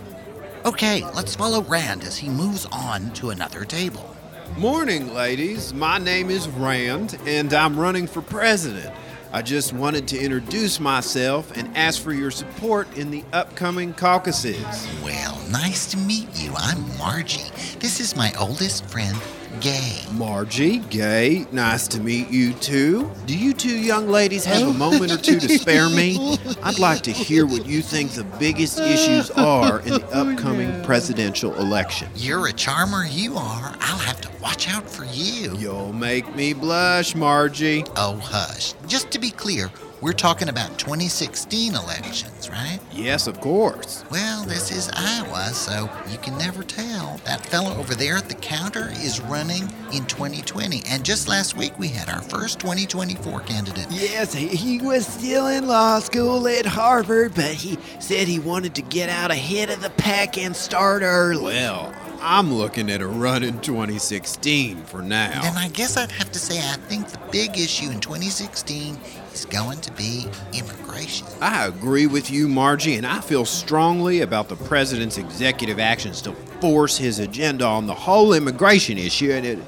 Okay, 0.66 1.04
let's 1.16 1.36
follow 1.36 1.64
Rand 1.64 2.04
as 2.04 2.18
he 2.18 2.30
moves 2.30 2.66
on 2.72 3.12
to 3.14 3.32
another 3.32 3.66
table. 3.66 4.16
Morning, 4.56 5.14
ladies. 5.14 5.74
My 5.74 5.98
name 5.98 6.30
is 6.30 6.48
Rand, 6.48 7.18
and 7.26 7.54
I'm 7.54 7.78
running 7.80 8.08
for 8.08 8.22
president. 8.22 8.94
I 9.34 9.42
just 9.42 9.74
wanted 9.74 10.08
to 10.10 10.18
introduce 10.20 10.80
myself 10.80 11.56
and 11.58 11.76
ask 11.76 12.02
for 12.02 12.14
your 12.14 12.32
support 12.32 12.88
in 12.98 13.12
the 13.12 13.26
upcoming 13.34 13.94
caucuses. 13.94 14.88
Well, 15.04 15.38
nice 15.52 15.92
to 15.92 15.98
meet 15.98 16.30
you. 16.34 16.54
I'm 16.56 16.98
Margie. 16.98 17.52
This 17.80 18.00
is 18.00 18.16
my 18.16 18.32
oldest 18.40 18.86
friend, 18.86 19.18
Gay. 19.62 20.04
Margie, 20.14 20.80
Gay, 20.90 21.46
nice 21.52 21.88
to 21.90 22.00
meet 22.00 22.30
you 22.30 22.54
too. 22.54 23.10
Do 23.26 23.38
you 23.38 23.54
two 23.54 23.78
young 23.78 24.08
ladies 24.08 24.46
have 24.46 24.68
a 24.68 24.74
moment 24.74 25.12
or 25.12 25.18
two 25.18 25.40
to 25.40 25.50
spare 25.58 25.90
me? 25.90 26.38
I'd 26.64 26.80
like 26.80 27.02
to 27.04 27.12
hear 27.12 27.46
what 27.46 27.66
you 27.66 27.82
think 27.82 28.12
the 28.12 28.24
biggest 28.24 28.80
issues 28.80 29.32
are 29.32 29.80
in 29.82 29.90
the 29.94 30.08
upcoming 30.14 30.84
presidential 30.84 31.54
election. 31.56 32.10
You're 32.16 32.48
a 32.48 32.54
charmer, 32.54 33.06
you 33.06 33.36
are. 33.38 33.76
I'll 33.80 33.98
have 34.00 34.22
to 34.22 34.30
watch 34.42 34.70
out 34.70 34.90
for 34.90 35.06
you. 35.06 35.56
You'll 35.58 35.94
make 35.94 36.36
me 36.36 36.54
blush, 36.54 37.16
Margie. 37.16 37.84
Oh, 37.96 38.18
hush. 38.18 38.74
Just 38.88 39.12
to 39.12 39.20
be 39.20 39.32
clear, 39.32 39.72
we're 40.02 40.14
talking 40.14 40.50
about 40.50 40.78
2016 40.78 41.74
elections, 41.74 42.50
right? 42.50 42.80
Yes, 42.92 43.28
of 43.28 43.42
course. 43.42 44.04
Well, 44.12 44.44
this 44.44 44.72
is 44.72 44.90
Iowa, 44.94 45.50
so 45.54 45.90
you 46.12 46.18
can 46.20 46.38
never 46.38 46.64
tell. 46.64 47.20
That 47.26 47.46
fellow 47.46 47.76
over 47.78 47.96
there 47.96 48.16
at 48.16 48.30
the 48.30 48.36
counter 48.36 48.90
is 48.92 49.20
running 49.22 49.64
in 49.92 50.06
2020. 50.06 50.84
And 50.88 51.04
just 51.04 51.28
last 51.28 51.58
week, 51.58 51.78
we 51.80 51.88
had 51.88 52.10
our 52.10 52.22
first 52.22 52.60
2024 52.60 53.40
candidate. 53.42 53.88
Yes, 53.90 54.34
he, 54.34 54.48
he 54.48 54.80
was 54.80 55.08
still 55.08 55.48
in 55.48 55.68
law 55.68 56.00
school 56.00 56.48
at 56.48 56.66
Harvard, 56.66 57.34
but 57.34 57.52
he 57.52 57.78
said 58.00 58.28
he 58.28 58.40
wanted 58.40 58.76
to 58.76 58.84
get 58.84 59.10
out 59.10 59.32
ahead 59.32 59.70
of 59.70 59.82
the 59.82 59.90
pack 59.92 60.38
and 60.38 60.56
start 60.56 61.02
early. 61.02 61.56
Well, 61.56 61.94
I'm 62.22 62.54
looking 62.54 62.90
at 62.90 63.02
a 63.02 63.08
run 63.08 63.44
in 63.44 63.60
2016 63.62 64.84
for 64.86 65.02
now. 65.02 65.42
Then 65.42 65.58
I 65.58 65.70
guess 65.70 65.98
I'd 65.98 66.12
have 66.12 66.32
to 66.32 66.40
say 66.40 66.60
I 66.60 66.74
think 66.74 67.08
the 67.08 67.20
big 67.32 67.58
issue 67.58 67.90
in 67.90 68.00
2016 68.00 68.98
is 69.34 69.46
going 69.46 69.82
to 69.82 69.92
be 69.94 70.26
immigration. 70.54 71.28
I 71.42 71.68
agree 71.68 72.08
with 72.08 72.32
you, 72.32 72.48
Margie, 72.48 72.96
and 72.96 73.06
I 73.06 73.22
feel 73.22 73.46
strongly 73.46 74.22
about 74.22 74.50
the 74.50 74.56
president's 74.56 75.18
executive 75.18 75.80
actions 75.80 76.22
to 76.24 76.34
force 76.62 76.98
his 76.98 77.20
agenda 77.20 77.66
on 77.66 77.88
the 77.88 77.94
whole 77.94 78.34
immigration 78.34 78.98
issue. 78.98 79.32
And 79.32 79.46
it. 79.46 79.60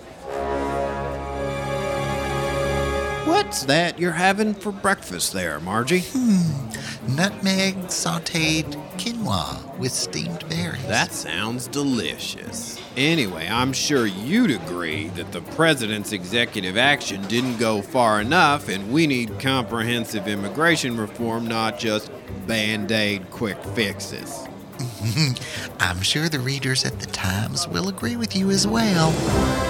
What's 3.42 3.64
that 3.64 3.98
you're 3.98 4.12
having 4.12 4.54
for 4.54 4.74
breakfast 4.74 5.32
there, 5.32 5.62
Margie? 5.62 6.04
Hmm, 6.12 7.16
Nutmeg 7.16 7.76
sauteed 7.86 8.66
quinoa 8.98 9.78
with 9.78 9.94
steamed 9.94 10.48
berries. 10.50 10.86
That 10.88 11.14
sounds 11.14 11.68
delicious. 11.68 12.78
Anyway, 12.98 13.48
I'm 13.50 13.72
sure 13.72 14.06
you'd 14.06 14.52
agree 14.52 15.08
that 15.16 15.32
the 15.32 15.40
president's 15.40 16.12
executive 16.12 16.76
action 16.76 17.22
didn't 17.28 17.60
go 17.60 17.82
far 17.82 18.20
enough, 18.20 18.68
and 18.68 18.92
we 18.92 19.08
need 19.08 19.40
comprehensive 19.40 20.28
immigration 20.28 20.98
reform, 20.98 21.48
not 21.48 21.80
just 21.80 22.12
band 22.46 22.92
aid 22.92 23.32
quick 23.32 23.58
fixes. 23.74 24.50
I'm 25.80 26.02
sure 26.02 26.28
the 26.28 26.40
readers 26.40 26.84
at 26.84 27.00
the 27.00 27.08
Times 27.08 27.70
will 27.70 27.88
agree 27.88 28.18
with 28.18 28.36
you 28.36 28.50
as 28.52 28.68
well. 28.68 29.12
Well, 29.12 29.69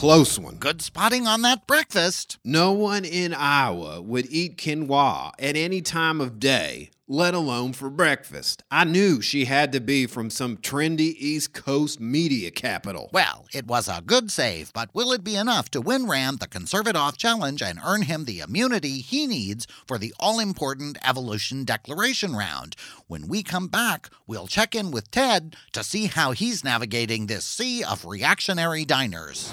close 0.00 0.38
one. 0.38 0.54
Good 0.56 0.80
spotting 0.80 1.26
on 1.26 1.42
that 1.42 1.66
breakfast. 1.66 2.38
No 2.42 2.72
one 2.72 3.04
in 3.04 3.34
Iowa 3.34 4.00
would 4.00 4.24
eat 4.30 4.56
quinoa 4.56 5.32
at 5.38 5.56
any 5.56 5.82
time 5.82 6.22
of 6.22 6.40
day, 6.40 6.88
let 7.10 7.34
alone 7.34 7.72
for 7.72 7.90
breakfast. 7.90 8.62
I 8.70 8.84
knew 8.84 9.20
she 9.20 9.46
had 9.46 9.72
to 9.72 9.80
be 9.80 10.06
from 10.06 10.30
some 10.30 10.56
trendy 10.56 11.16
East 11.18 11.52
Coast 11.52 11.98
media 11.98 12.52
capital. 12.52 13.10
Well, 13.12 13.46
it 13.52 13.66
was 13.66 13.88
a 13.88 14.00
good 14.00 14.30
save, 14.30 14.72
but 14.72 14.94
will 14.94 15.10
it 15.10 15.24
be 15.24 15.34
enough 15.34 15.72
to 15.72 15.80
win 15.80 16.06
Rand 16.06 16.38
the 16.38 16.46
Conservative 16.46 17.00
Off 17.00 17.18
Challenge 17.18 17.60
and 17.62 17.80
earn 17.84 18.02
him 18.02 18.26
the 18.26 18.38
immunity 18.38 19.00
he 19.00 19.26
needs 19.26 19.66
for 19.88 19.98
the 19.98 20.14
all 20.20 20.38
important 20.38 20.98
Evolution 21.04 21.64
Declaration 21.64 22.36
round? 22.36 22.76
When 23.08 23.26
we 23.26 23.42
come 23.42 23.66
back, 23.66 24.08
we'll 24.28 24.46
check 24.46 24.76
in 24.76 24.92
with 24.92 25.10
Ted 25.10 25.56
to 25.72 25.82
see 25.82 26.06
how 26.06 26.30
he's 26.30 26.62
navigating 26.62 27.26
this 27.26 27.44
sea 27.44 27.82
of 27.82 28.04
reactionary 28.04 28.84
diners. 28.84 29.52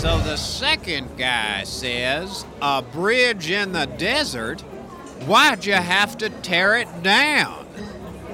So 0.00 0.18
the 0.20 0.36
second 0.36 1.18
guy 1.18 1.64
says, 1.64 2.46
A 2.62 2.80
bridge 2.80 3.50
in 3.50 3.72
the 3.72 3.84
desert? 3.84 4.62
Why'd 5.26 5.66
you 5.66 5.74
have 5.74 6.16
to 6.18 6.30
tear 6.30 6.78
it 6.78 7.02
down? 7.02 7.66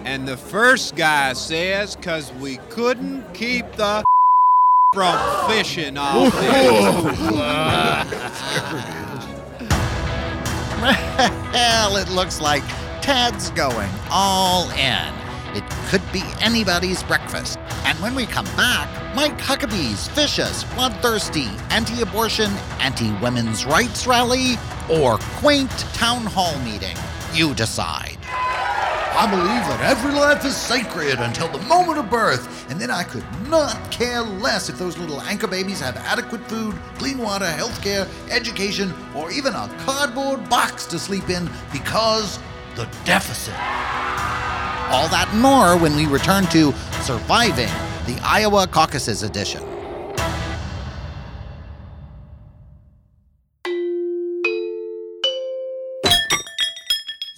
And 0.04 0.28
the 0.28 0.36
first 0.36 0.94
guy 0.94 1.32
says, 1.32 1.96
Cause 1.96 2.32
we 2.34 2.58
couldn't 2.70 3.34
keep 3.34 3.68
the 3.72 4.04
from 4.94 5.50
fishing 5.50 5.98
off 5.98 6.32
it. 6.36 8.06
Hell, 11.52 11.96
it 11.96 12.08
looks 12.10 12.40
like 12.40 12.62
Ted's 13.02 13.50
going 13.50 13.90
all 14.08 14.70
in. 14.70 15.25
It 15.56 15.64
could 15.88 16.02
be 16.12 16.22
anybody's 16.42 17.02
breakfast. 17.02 17.58
And 17.86 17.98
when 18.00 18.14
we 18.14 18.26
come 18.26 18.44
back, 18.56 18.88
Mike 19.16 19.38
Huckabee's 19.38 20.06
vicious, 20.08 20.64
bloodthirsty, 20.74 21.48
anti 21.70 22.02
abortion, 22.02 22.50
anti 22.78 23.10
women's 23.20 23.64
rights 23.64 24.06
rally, 24.06 24.56
or 24.90 25.16
quaint 25.40 25.70
town 25.94 26.26
hall 26.26 26.58
meeting. 26.58 26.94
You 27.32 27.54
decide. 27.54 28.18
I 28.28 29.26
believe 29.30 29.46
that 29.46 29.80
every 29.80 30.12
life 30.12 30.44
is 30.44 30.54
sacred 30.54 31.20
until 31.20 31.48
the 31.48 31.60
moment 31.60 31.98
of 31.98 32.10
birth, 32.10 32.70
and 32.70 32.78
then 32.78 32.90
I 32.90 33.02
could 33.02 33.24
not 33.48 33.90
care 33.90 34.20
less 34.20 34.68
if 34.68 34.76
those 34.76 34.98
little 34.98 35.22
anchor 35.22 35.46
babies 35.46 35.80
have 35.80 35.96
adequate 35.96 36.46
food, 36.50 36.74
clean 36.98 37.16
water, 37.16 37.46
health 37.46 37.82
care, 37.82 38.06
education, 38.30 38.92
or 39.14 39.30
even 39.30 39.54
a 39.54 39.74
cardboard 39.86 40.46
box 40.50 40.84
to 40.88 40.98
sleep 40.98 41.30
in 41.30 41.48
because 41.72 42.38
the 42.74 42.86
deficit. 43.06 43.54
All 44.88 45.08
that 45.08 45.28
and 45.32 45.40
more 45.42 45.76
when 45.76 45.96
we 45.96 46.06
return 46.06 46.46
to 46.46 46.72
Surviving 47.02 47.70
the 48.06 48.20
Iowa 48.22 48.66
Caucuses 48.68 49.22
edition. 49.24 49.62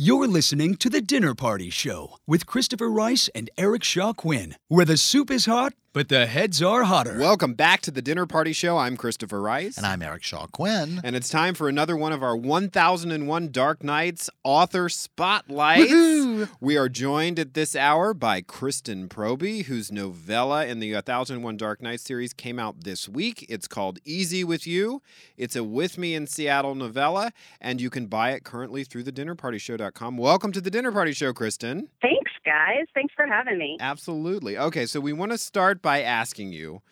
You're 0.00 0.28
listening 0.28 0.76
to 0.76 0.88
The 0.88 1.00
Dinner 1.00 1.34
Party 1.34 1.70
Show 1.70 2.18
with 2.26 2.46
Christopher 2.46 2.88
Rice 2.88 3.28
and 3.34 3.50
Eric 3.58 3.82
Shaw 3.82 4.12
Quinn, 4.12 4.54
where 4.68 4.84
the 4.84 4.96
soup 4.96 5.30
is 5.30 5.46
hot, 5.46 5.72
but 5.98 6.08
the 6.08 6.26
heads 6.26 6.62
are 6.62 6.84
hotter. 6.84 7.18
Welcome 7.18 7.54
back 7.54 7.80
to 7.80 7.90
the 7.90 8.00
Dinner 8.00 8.24
Party 8.24 8.52
Show. 8.52 8.78
I'm 8.78 8.96
Christopher 8.96 9.42
Rice. 9.42 9.76
And 9.76 9.84
I'm 9.84 10.00
Eric 10.00 10.22
Shaw 10.22 10.46
Quinn. 10.46 11.00
And 11.02 11.16
it's 11.16 11.28
time 11.28 11.54
for 11.54 11.68
another 11.68 11.96
one 11.96 12.12
of 12.12 12.22
our 12.22 12.37
1001 12.37 13.50
Dark 13.50 13.82
Nights 13.82 14.30
author 14.44 14.88
spotlights. 14.88 15.90
Woohoo! 15.90 16.48
We 16.61 16.76
are 16.76 16.88
joined 16.88 17.40
at 17.40 17.54
this 17.54 17.74
hour 17.74 18.14
by 18.14 18.42
Kristen 18.42 19.08
Proby, 19.08 19.64
whose 19.64 19.90
novella 19.90 20.66
in 20.66 20.78
the 20.78 20.94
1001 20.94 21.56
Dark 21.56 21.82
Nights 21.82 22.04
series 22.04 22.32
came 22.32 22.61
out 22.61 22.84
this 22.84 23.08
week. 23.08 23.44
It's 23.48 23.66
called 23.66 23.98
Easy 24.04 24.44
with 24.44 24.68
You. 24.68 25.02
It's 25.37 25.56
a 25.56 25.64
With 25.64 25.98
Me 25.98 26.14
in 26.14 26.28
Seattle 26.28 26.76
novella, 26.76 27.32
and 27.61 27.80
you 27.80 27.90
can 27.90 28.06
buy 28.06 28.30
it 28.30 28.44
currently 28.44 28.84
through 28.84 29.02
thedinnerpartyshow.com. 29.02 30.16
Welcome 30.16 30.52
to 30.52 30.61
the 30.61 30.70
Dinner 30.70 30.92
Party 30.92 31.12
Show, 31.12 31.32
Kristen. 31.32 31.88
Thanks, 32.00 32.17
guys. 32.44 32.87
Thanks 32.94 33.14
for 33.14 33.27
having 33.27 33.59
me. 33.59 33.77
Absolutely. 33.81 34.57
Okay, 34.59 34.87
so 34.87 35.01
we 35.01 35.12
want 35.12 35.33
to 35.33 35.38
start 35.38 35.81
by 35.83 36.03
asking 36.03 36.53
you 36.53 36.83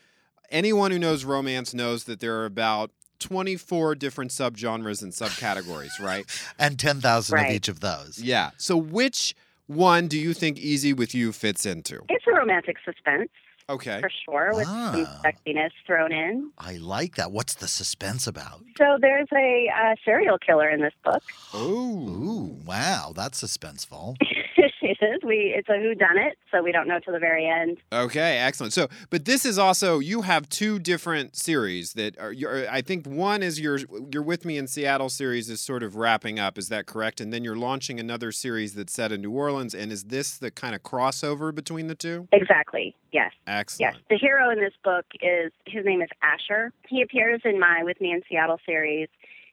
anyone 0.51 0.91
who 0.91 0.99
knows 0.99 1.25
romance 1.25 1.75
knows 1.75 2.05
that 2.05 2.21
there 2.21 2.37
are 2.39 2.45
about 2.47 2.91
24 3.19 3.95
different 3.95 4.31
subgenres 4.31 5.03
and 5.03 5.13
subcategories, 5.13 5.99
right? 6.01 6.25
And 6.59 6.79
10,000 6.79 7.35
Right. 7.35 7.49
of 7.51 7.55
each 7.55 7.69
of 7.69 7.81
those. 7.81 8.21
Yeah. 8.23 8.51
So 8.59 8.77
which 8.77 9.35
one 9.67 10.07
do 10.07 10.19
you 10.19 10.33
think 10.35 10.59
Easy 10.59 10.93
with 10.93 11.15
You 11.15 11.33
fits 11.33 11.67
into? 11.67 12.03
It's 12.09 12.27
a 12.27 12.33
romantic 12.33 12.77
suspense 12.85 13.31
Okay. 13.69 14.01
for 14.01 14.11
sure, 14.25 14.51
with 14.55 14.67
some 14.67 15.07
Ah. 15.09 15.23
sexiness 15.25 15.71
thrown 15.87 16.13
in. 16.13 16.53
I 16.57 16.77
like 16.77 17.17
that. 17.17 17.33
What's 17.33 17.55
the 17.57 17.67
suspense 17.67 18.29
about? 18.29 18.63
So 18.79 18.97
there's 19.01 19.27
a 19.35 19.69
uh, 19.77 19.95
serial 20.05 20.39
killer 20.39 20.69
in 20.71 20.81
this 20.83 20.93
book. 21.03 21.23
Oh. 21.53 22.07
Ooh, 22.09 22.61
wow, 22.65 23.13
that's 23.17 23.43
suspenseful. 23.43 24.15
it 24.57 24.99
is. 25.01 25.21
We 25.25 25.55
it's 25.57 25.69
a 25.69 25.79
who 25.79 25.95
done 25.95 26.19
it, 26.19 26.39
so 26.51 26.63
we 26.63 26.73
don't 26.73 26.89
know 26.89 26.99
till 26.99 27.13
the 27.13 27.19
very 27.19 27.47
end. 27.47 27.79
Okay, 27.93 28.39
excellent. 28.39 28.73
So, 28.73 28.89
but 29.11 29.25
this 29.25 29.45
is 29.45 29.59
also 29.59 29.99
you 29.99 30.23
have 30.23 30.49
two 30.49 30.79
different 30.79 31.37
series 31.37 31.95
that 31.95 32.19
are. 32.19 32.35
I 32.71 32.81
think 32.81 33.07
one 33.07 33.43
is 33.43 33.61
your 33.61 33.79
your 34.13 34.23
with 34.23 34.45
me 34.45 34.59
in 34.59 34.67
Seattle 34.67 35.09
series 35.09 35.51
is 35.51 35.61
sort 35.61 35.83
of 35.83 35.97
wrapping 35.97 36.39
up. 36.39 36.59
Is 36.59 36.69
that 36.69 36.87
correct? 36.87 37.21
And 37.21 37.33
then 37.33 37.45
you're 37.45 37.57
launching 37.57 38.01
another 38.01 38.33
series 38.33 38.75
that's 38.75 38.93
set 38.93 39.13
in 39.13 39.23
New 39.23 39.31
Orleans. 39.31 39.75
And 39.75 39.93
is 39.93 40.05
this 40.05 40.39
the 40.39 40.51
kind 40.51 40.75
of 40.75 40.83
crossover 40.83 41.55
between 41.55 41.87
the 41.87 41.95
two? 41.95 42.29
Exactly. 42.33 42.97
Yes. 43.13 43.33
Excellent. 43.47 43.95
Yes. 43.95 44.05
The 44.11 44.19
hero 44.19 44.51
in 44.51 44.59
this 44.59 44.75
book 44.85 45.07
is 45.21 45.53
his 45.67 45.85
name 45.85 46.03
is 46.03 46.09
Asher. 46.23 46.73
He 46.89 47.03
appears 47.03 47.41
in 47.45 47.59
my 47.59 47.83
With 47.83 48.01
Me 48.01 48.13
in 48.13 48.23
Seattle 48.29 48.59
series 48.67 49.09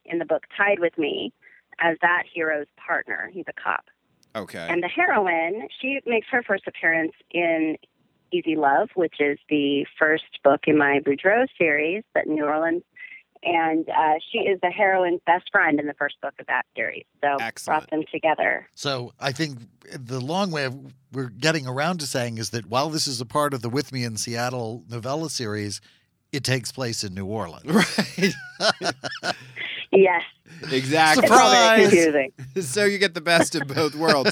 in 0.06 0.20
the 0.20 0.26
book 0.26 0.44
Tied 0.58 0.80
with 0.80 0.98
Me 0.98 1.32
as 1.80 1.98
that 2.02 2.24
hero's 2.32 2.68
partner. 2.78 3.30
He's 3.34 3.46
a 3.48 3.54
cop. 3.54 3.86
Okay. 4.36 4.66
And 4.70 4.82
the 4.82 4.88
heroine, 4.88 5.68
she 5.82 6.00
makes 6.06 6.28
her 6.32 6.44
first 6.44 6.64
appearance 6.68 7.14
in 7.32 7.78
Easy 8.32 8.56
Love, 8.56 8.90
which 8.96 9.16
is 9.20 9.38
the 9.50 9.86
first 10.00 10.40
book 10.44 10.62
in 10.66 10.78
my 10.78 11.00
Boudreaux 11.06 11.46
series 11.58 12.04
set 12.14 12.26
in 12.26 12.36
New 12.36 12.46
Orleans. 12.46 12.84
And 13.46 13.88
uh, 13.90 14.14
she 14.32 14.40
is 14.40 14.60
the 14.62 14.72
heroine's 14.72 15.20
best 15.26 15.50
friend 15.52 15.80
in 15.80 15.86
the 15.86 15.94
first 15.94 16.16
book 16.22 16.34
of 16.40 16.48
that 16.48 16.66
series. 16.76 17.04
So 17.22 17.38
Excellent. 17.42 17.82
brought 17.82 17.90
them 17.90 18.04
together. 18.12 18.68
So 18.74 19.14
I 19.20 19.34
think 19.34 19.60
the 19.92 20.22
long 20.22 20.50
way 20.50 20.64
of, 20.64 20.94
we're 21.12 21.30
getting 21.30 21.68
around 21.68 22.00
to 22.00 22.08
saying 22.08 22.38
is 22.38 22.52
that 22.52 22.68
while 22.68 22.90
this 22.90 23.06
is 23.06 23.20
a 23.20 23.26
part 23.26 23.54
of 23.54 23.62
the 23.62 23.70
With 23.70 23.92
Me 23.92 24.06
in 24.06 24.16
Seattle 24.16 24.86
novella 24.90 25.30
series, 25.30 25.82
it 26.34 26.44
takes 26.44 26.72
place 26.72 27.04
in 27.04 27.14
New 27.14 27.26
Orleans. 27.26 27.66
right. 27.66 28.34
Yes. 29.92 30.24
Exactly. 30.72 31.24
It's 31.24 31.32
Surprise! 31.32 32.68
so 32.70 32.86
you 32.86 32.98
get 32.98 33.14
the 33.14 33.22
best 33.22 33.56
of 33.56 33.68
both 33.68 33.96
worlds. 33.96 34.32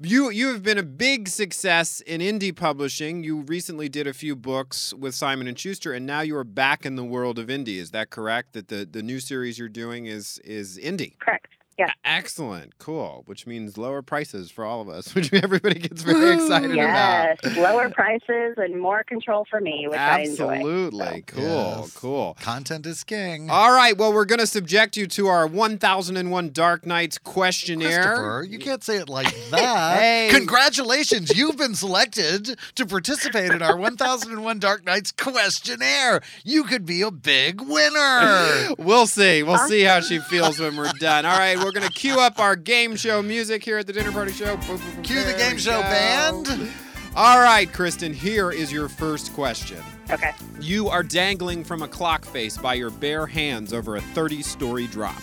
You 0.00 0.30
you 0.30 0.48
have 0.48 0.62
been 0.62 0.78
a 0.78 0.82
big 0.82 1.28
success 1.28 2.00
in 2.02 2.20
indie 2.20 2.54
publishing. 2.54 3.24
You 3.24 3.40
recently 3.42 3.88
did 3.88 4.06
a 4.06 4.12
few 4.12 4.36
books 4.36 4.94
with 4.94 5.14
Simon 5.14 5.48
and 5.48 5.58
Schuster, 5.58 5.92
and 5.92 6.06
now 6.06 6.20
you 6.20 6.36
are 6.36 6.44
back 6.44 6.86
in 6.86 6.96
the 6.96 7.04
world 7.04 7.38
of 7.38 7.48
indie. 7.48 7.78
Is 7.78 7.90
that 7.90 8.10
correct? 8.10 8.52
That 8.52 8.68
the, 8.68 8.86
the 8.90 9.02
new 9.02 9.20
series 9.20 9.58
you're 9.58 9.68
doing 9.68 10.06
is 10.06 10.38
is 10.44 10.78
indie. 10.78 11.18
Correct. 11.18 11.48
Yes. 11.80 11.90
Excellent, 12.04 12.76
cool. 12.78 13.22
Which 13.26 13.46
means 13.46 13.78
lower 13.78 14.02
prices 14.02 14.50
for 14.50 14.64
all 14.66 14.80
of 14.82 14.88
us, 14.88 15.14
which 15.14 15.32
everybody 15.32 15.80
gets 15.80 16.02
very 16.02 16.34
excited 16.34 16.74
Yes. 16.74 17.38
about. 17.42 17.56
Lower 17.56 17.88
prices 17.90 18.54
and 18.58 18.78
more 18.80 19.02
control 19.02 19.46
for 19.48 19.60
me, 19.60 19.86
which 19.88 19.98
I 19.98 20.20
enjoy. 20.20 20.54
Absolutely, 20.56 21.22
cool, 21.26 21.42
Yes. 21.42 21.92
cool. 21.96 22.36
Content 22.40 22.84
is 22.86 23.02
king. 23.04 23.48
All 23.50 23.72
right, 23.72 23.96
well, 23.96 24.12
we're 24.12 24.26
going 24.26 24.40
to 24.40 24.46
subject 24.46 24.96
you 24.96 25.06
to 25.08 25.28
our 25.28 25.46
1001 25.46 26.50
Dark 26.52 26.84
Nights 26.84 27.16
questionnaire. 27.18 28.02
Christopher, 28.02 28.46
you 28.48 28.58
can't 28.58 28.84
say 28.84 28.96
it 28.96 29.08
like 29.08 29.34
that. 29.50 29.98
Hey. 29.98 30.28
Congratulations, 30.30 31.36
you've 31.36 31.56
been 31.56 31.74
selected 31.74 32.58
to 32.74 32.84
participate 32.86 33.52
in 33.52 33.62
our 33.62 33.76
1001 33.76 34.58
Dark 34.58 34.84
Nights 34.84 35.12
questionnaire. 35.12 36.20
You 36.44 36.64
could 36.64 36.84
be 36.84 37.00
a 37.02 37.10
big 37.10 37.60
winner. 37.62 38.68
We'll 38.78 39.06
see. 39.06 39.42
We'll 39.42 39.58
see 39.68 39.82
how 39.82 40.00
she 40.00 40.18
feels 40.18 40.58
when 40.58 40.76
we're 40.76 40.90
done. 40.98 41.24
All 41.26 41.38
right, 41.38 41.56
we're 41.58 41.69
going 41.72 41.86
to 41.86 41.92
cue 41.92 42.18
up 42.18 42.38
our 42.38 42.56
game 42.56 42.96
show 42.96 43.22
music 43.22 43.64
here 43.64 43.78
at 43.78 43.86
the 43.86 43.92
Dinner 43.92 44.12
Party 44.12 44.32
Show. 44.32 44.56
Cue 45.02 45.24
the 45.24 45.34
game 45.36 45.58
show 45.58 45.80
go. 45.80 45.82
band. 45.82 46.70
All 47.16 47.40
right, 47.40 47.70
Kristen, 47.72 48.12
here 48.12 48.52
is 48.52 48.72
your 48.72 48.88
first 48.88 49.32
question. 49.34 49.78
Okay. 50.10 50.32
You 50.60 50.88
are 50.88 51.02
dangling 51.02 51.64
from 51.64 51.82
a 51.82 51.88
clock 51.88 52.24
face 52.24 52.56
by 52.56 52.74
your 52.74 52.90
bare 52.90 53.26
hands 53.26 53.72
over 53.72 53.96
a 53.96 54.00
30 54.00 54.42
story 54.42 54.86
drop. 54.86 55.20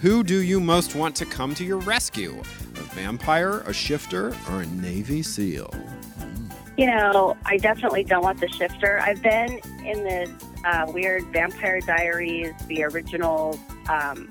Who 0.00 0.22
do 0.22 0.42
you 0.42 0.60
most 0.60 0.94
want 0.94 1.16
to 1.16 1.26
come 1.26 1.54
to 1.56 1.64
your 1.64 1.78
rescue? 1.78 2.40
A 2.40 2.82
vampire, 2.94 3.60
a 3.60 3.72
shifter, 3.72 4.36
or 4.50 4.62
a 4.62 4.66
Navy 4.66 5.22
SEAL? 5.22 5.74
You 6.76 6.86
know, 6.86 7.36
I 7.46 7.56
definitely 7.56 8.04
don't 8.04 8.22
want 8.22 8.40
the 8.40 8.48
shifter. 8.48 9.00
I've 9.00 9.22
been 9.22 9.60
in 9.84 10.04
this 10.04 10.30
uh, 10.64 10.84
weird 10.88 11.24
Vampire 11.32 11.80
Diaries, 11.80 12.52
the 12.68 12.84
original 12.84 13.58
um, 13.88 14.28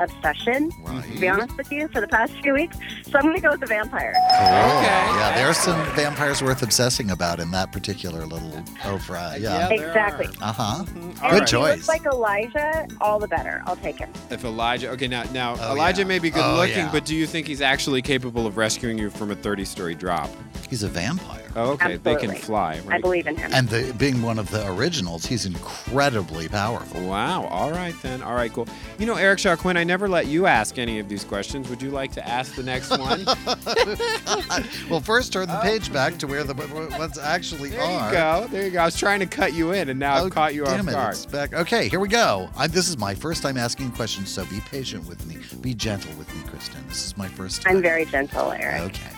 obsession, 0.00 0.70
to 0.70 1.18
be 1.20 1.28
honest 1.28 1.56
with 1.56 1.70
you, 1.72 1.88
for 1.88 2.00
the 2.00 2.08
past 2.08 2.32
few 2.42 2.54
weeks. 2.54 2.76
So 3.04 3.18
I'm 3.18 3.24
going 3.24 3.36
to 3.36 3.40
go 3.42 3.50
with 3.50 3.60
the 3.60 3.66
vampire. 3.66 4.12
Cool. 4.12 4.22
Yeah, 4.48 5.32
there's 5.36 5.56
some 5.56 5.84
vampires 5.94 6.42
worth 6.42 6.62
obsessing 6.62 7.10
about 7.10 7.40
in 7.40 7.50
that 7.52 7.72
particular 7.72 8.24
little 8.26 8.62
opera. 8.84 9.34
Yeah. 9.38 9.68
Yeah, 9.68 9.88
Exactly. 9.88 10.26
Uh 10.40 10.52
huh. 10.52 10.62
All 10.62 10.84
Good 10.84 11.22
right. 11.22 11.40
He 11.40 11.44
choice. 11.46 11.76
looks 11.76 11.88
like 11.88 12.06
Elijah, 12.06 12.86
all 13.00 13.18
the 13.18 13.28
better. 13.28 13.62
I'll 13.66 13.76
take 13.76 13.98
him. 13.98 14.10
If 14.30 14.44
Elijah, 14.44 14.90
okay, 14.90 15.08
now 15.08 15.24
now 15.32 15.56
Oh, 15.60 15.72
Elijah 15.74 16.02
yeah. 16.02 16.08
may 16.08 16.18
be 16.18 16.30
good 16.30 16.42
Oh, 16.44 16.56
looking, 16.56 16.76
yeah. 16.76 16.92
but 16.92 17.04
do 17.04 17.14
you 17.16 17.26
think 17.26 17.46
he's 17.46 17.60
actually 17.60 18.02
capable 18.02 18.46
of 18.46 18.56
rescuing 18.56 18.98
you 18.98 19.10
from 19.10 19.30
a 19.30 19.34
30 19.36 19.64
story 19.64 19.94
drop? 19.94 20.30
He's 20.68 20.82
a 20.82 20.88
vampire. 20.88 21.47
Oh, 21.56 21.72
okay, 21.72 21.96
they 21.96 22.14
can 22.16 22.30
Absolutely. 22.30 22.38
fly. 22.40 22.80
I 22.88 23.00
believe 23.00 23.26
in 23.26 23.36
him. 23.36 23.50
And 23.52 23.68
the, 23.68 23.92
being 23.94 24.22
one 24.22 24.38
of 24.38 24.50
the 24.50 24.66
originals, 24.70 25.26
he's 25.26 25.46
incredibly 25.46 26.48
powerful. 26.48 27.00
Wow. 27.02 27.46
All 27.46 27.70
right 27.70 27.94
then. 28.02 28.22
All 28.22 28.34
right. 28.34 28.52
Cool. 28.52 28.68
You 28.98 29.06
know, 29.06 29.14
Eric 29.16 29.38
Shaw 29.38 29.56
Quinn, 29.56 29.76
I 29.76 29.84
never 29.84 30.08
let 30.08 30.26
you 30.26 30.46
ask 30.46 30.78
any 30.78 30.98
of 30.98 31.08
these 31.08 31.24
questions. 31.24 31.68
Would 31.68 31.82
you 31.82 31.90
like 31.90 32.12
to 32.12 32.28
ask 32.28 32.54
the 32.54 32.62
next 32.62 32.90
one? 32.90 33.24
well, 34.90 35.00
first 35.00 35.32
turn 35.32 35.48
the 35.48 35.58
oh. 35.58 35.62
page 35.62 35.92
back 35.92 36.18
to 36.18 36.26
where 36.26 36.44
the 36.44 36.54
ones 36.98 37.18
actually 37.18 37.70
there 37.70 37.82
are. 37.82 38.08
you 38.08 38.12
go. 38.12 38.46
There 38.50 38.64
you 38.64 38.70
go. 38.70 38.80
I 38.80 38.84
was 38.84 38.96
trying 38.96 39.20
to 39.20 39.26
cut 39.26 39.52
you 39.54 39.72
in, 39.72 39.88
and 39.88 39.98
now 39.98 40.18
Oh, 40.18 40.26
I've 40.26 40.32
caught 40.32 40.54
you 40.54 40.64
off 40.64 40.76
damn 40.76 40.88
it, 40.88 40.92
guard. 40.92 41.14
it's 41.14 41.26
back. 41.26 41.52
Okay, 41.54 41.88
here 41.88 42.00
we 42.00 42.08
go. 42.08 42.48
I, 42.56 42.66
this 42.66 42.88
is 42.88 42.98
my 42.98 43.14
first 43.14 43.42
time 43.42 43.56
asking 43.56 43.92
questions, 43.92 44.30
so 44.30 44.44
be 44.46 44.60
patient 44.60 45.06
with 45.08 45.24
me. 45.26 45.38
Be 45.60 45.74
gentle 45.74 46.12
with 46.18 46.32
me, 46.34 46.42
Kristen. 46.48 46.86
This 46.88 47.04
is 47.06 47.16
my 47.16 47.28
first 47.28 47.62
time. 47.62 47.76
I'm 47.76 47.82
very 47.82 48.04
gentle, 48.04 48.52
Eric. 48.52 48.82
Okay. 48.82 49.17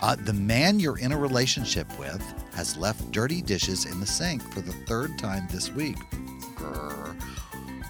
Uh, 0.00 0.14
the 0.14 0.32
man 0.32 0.78
you're 0.78 0.98
in 0.98 1.12
a 1.12 1.18
relationship 1.18 1.86
with 1.98 2.22
has 2.54 2.76
left 2.76 3.10
dirty 3.10 3.42
dishes 3.42 3.84
in 3.84 3.98
the 4.00 4.06
sink 4.06 4.42
for 4.52 4.60
the 4.60 4.72
third 4.86 5.18
time 5.18 5.46
this 5.50 5.70
week. 5.72 5.96
Grr. 6.56 7.20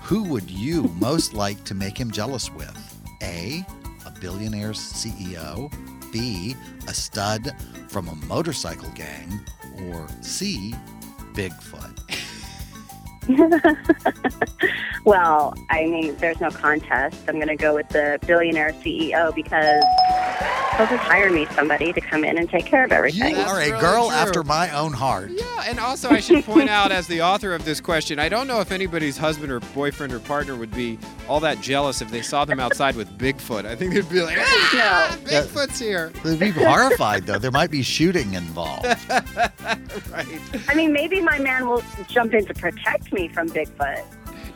Who 0.03 0.25
would 0.25 0.51
you 0.51 0.85
most 0.99 1.35
like 1.35 1.65
to 1.65 1.75
make 1.75 1.99
him 1.99 2.11
jealous 2.11 2.51
with? 2.51 2.77
A. 3.23 3.65
A 4.07 4.11
billionaire 4.21 4.73
CEO. 4.73 5.71
B. 6.13 6.57
A 6.87 6.95
stud 6.95 7.55
from 7.89 8.09
a 8.09 8.15
motorcycle 8.27 8.91
gang. 8.91 9.41
Or 9.85 10.07
C. 10.23 10.75
Bigfoot. 11.35 11.88
Well, 15.09 15.55
I 15.71 15.87
mean, 15.87 16.15
there's 16.17 16.39
no 16.39 16.51
contest. 16.51 17.25
I'm 17.29 17.37
going 17.37 17.49
to 17.49 17.57
go 17.57 17.75
with 17.75 17.89
the 17.89 18.19
billionaire 18.27 18.73
CEO 18.73 19.35
because 19.35 19.83
he'll 20.77 20.87
just 20.87 21.03
hire 21.09 21.31
me 21.31 21.47
somebody 21.55 21.95
to 21.95 22.01
come 22.03 22.25
in 22.25 22.37
and 22.37 22.47
take 22.47 22.67
care 22.67 22.85
of 22.85 22.93
everything. 22.93 23.35
You 23.35 23.41
are 23.41 23.57
a 23.59 23.69
really 23.71 23.81
girl 23.81 24.09
true. 24.09 24.17
after 24.17 24.43
my 24.45 24.69
own 24.77 24.93
heart. 24.93 25.31
Yeah, 25.31 25.65
and 25.67 25.81
also 25.81 26.11
I 26.11 26.21
should 26.21 26.45
point 26.45 26.69
out, 26.69 26.93
as 26.93 27.07
the 27.07 27.23
author 27.23 27.55
of 27.55 27.65
this 27.65 27.81
question, 27.81 28.19
I 28.19 28.29
don't 28.29 28.47
know 28.47 28.61
if 28.61 28.71
anybody's 28.71 29.17
husband 29.17 29.51
or 29.51 29.61
boyfriend 29.61 30.13
or 30.13 30.21
partner 30.21 30.57
would 30.57 30.73
be 30.73 30.99
all 31.27 31.41
that 31.41 31.63
jealous 31.63 32.03
if 32.03 32.11
they 32.11 32.21
saw 32.21 32.45
them 32.45 32.61
outside 32.61 32.95
with 32.95 33.09
Bigfoot. 33.17 33.65
I 33.65 33.77
think 33.77 33.95
they'd 33.95 34.07
be 34.11 34.21
like, 34.21 34.37
ah, 34.39 35.19
No. 35.25 35.31
Bigfoot's 35.31 35.79
here. 35.79 36.13
They'd 36.23 36.39
be 36.39 36.51
horrified, 36.51 37.25
though. 37.25 37.39
There 37.39 37.51
might 37.51 37.71
be 37.71 37.83
shooting 37.83 38.35
involved. 38.35 38.85
right. 40.11 40.27
I 40.69 40.75
mean, 40.75 40.93
maybe 40.93 41.23
my 41.23 41.39
man 41.39 41.67
will 41.67 41.83
jump 42.09 42.35
in 42.35 42.45
to 42.45 42.53
protect 42.53 43.11
me 43.11 43.18
from 43.27 43.49
Bigfoot. 43.49 44.05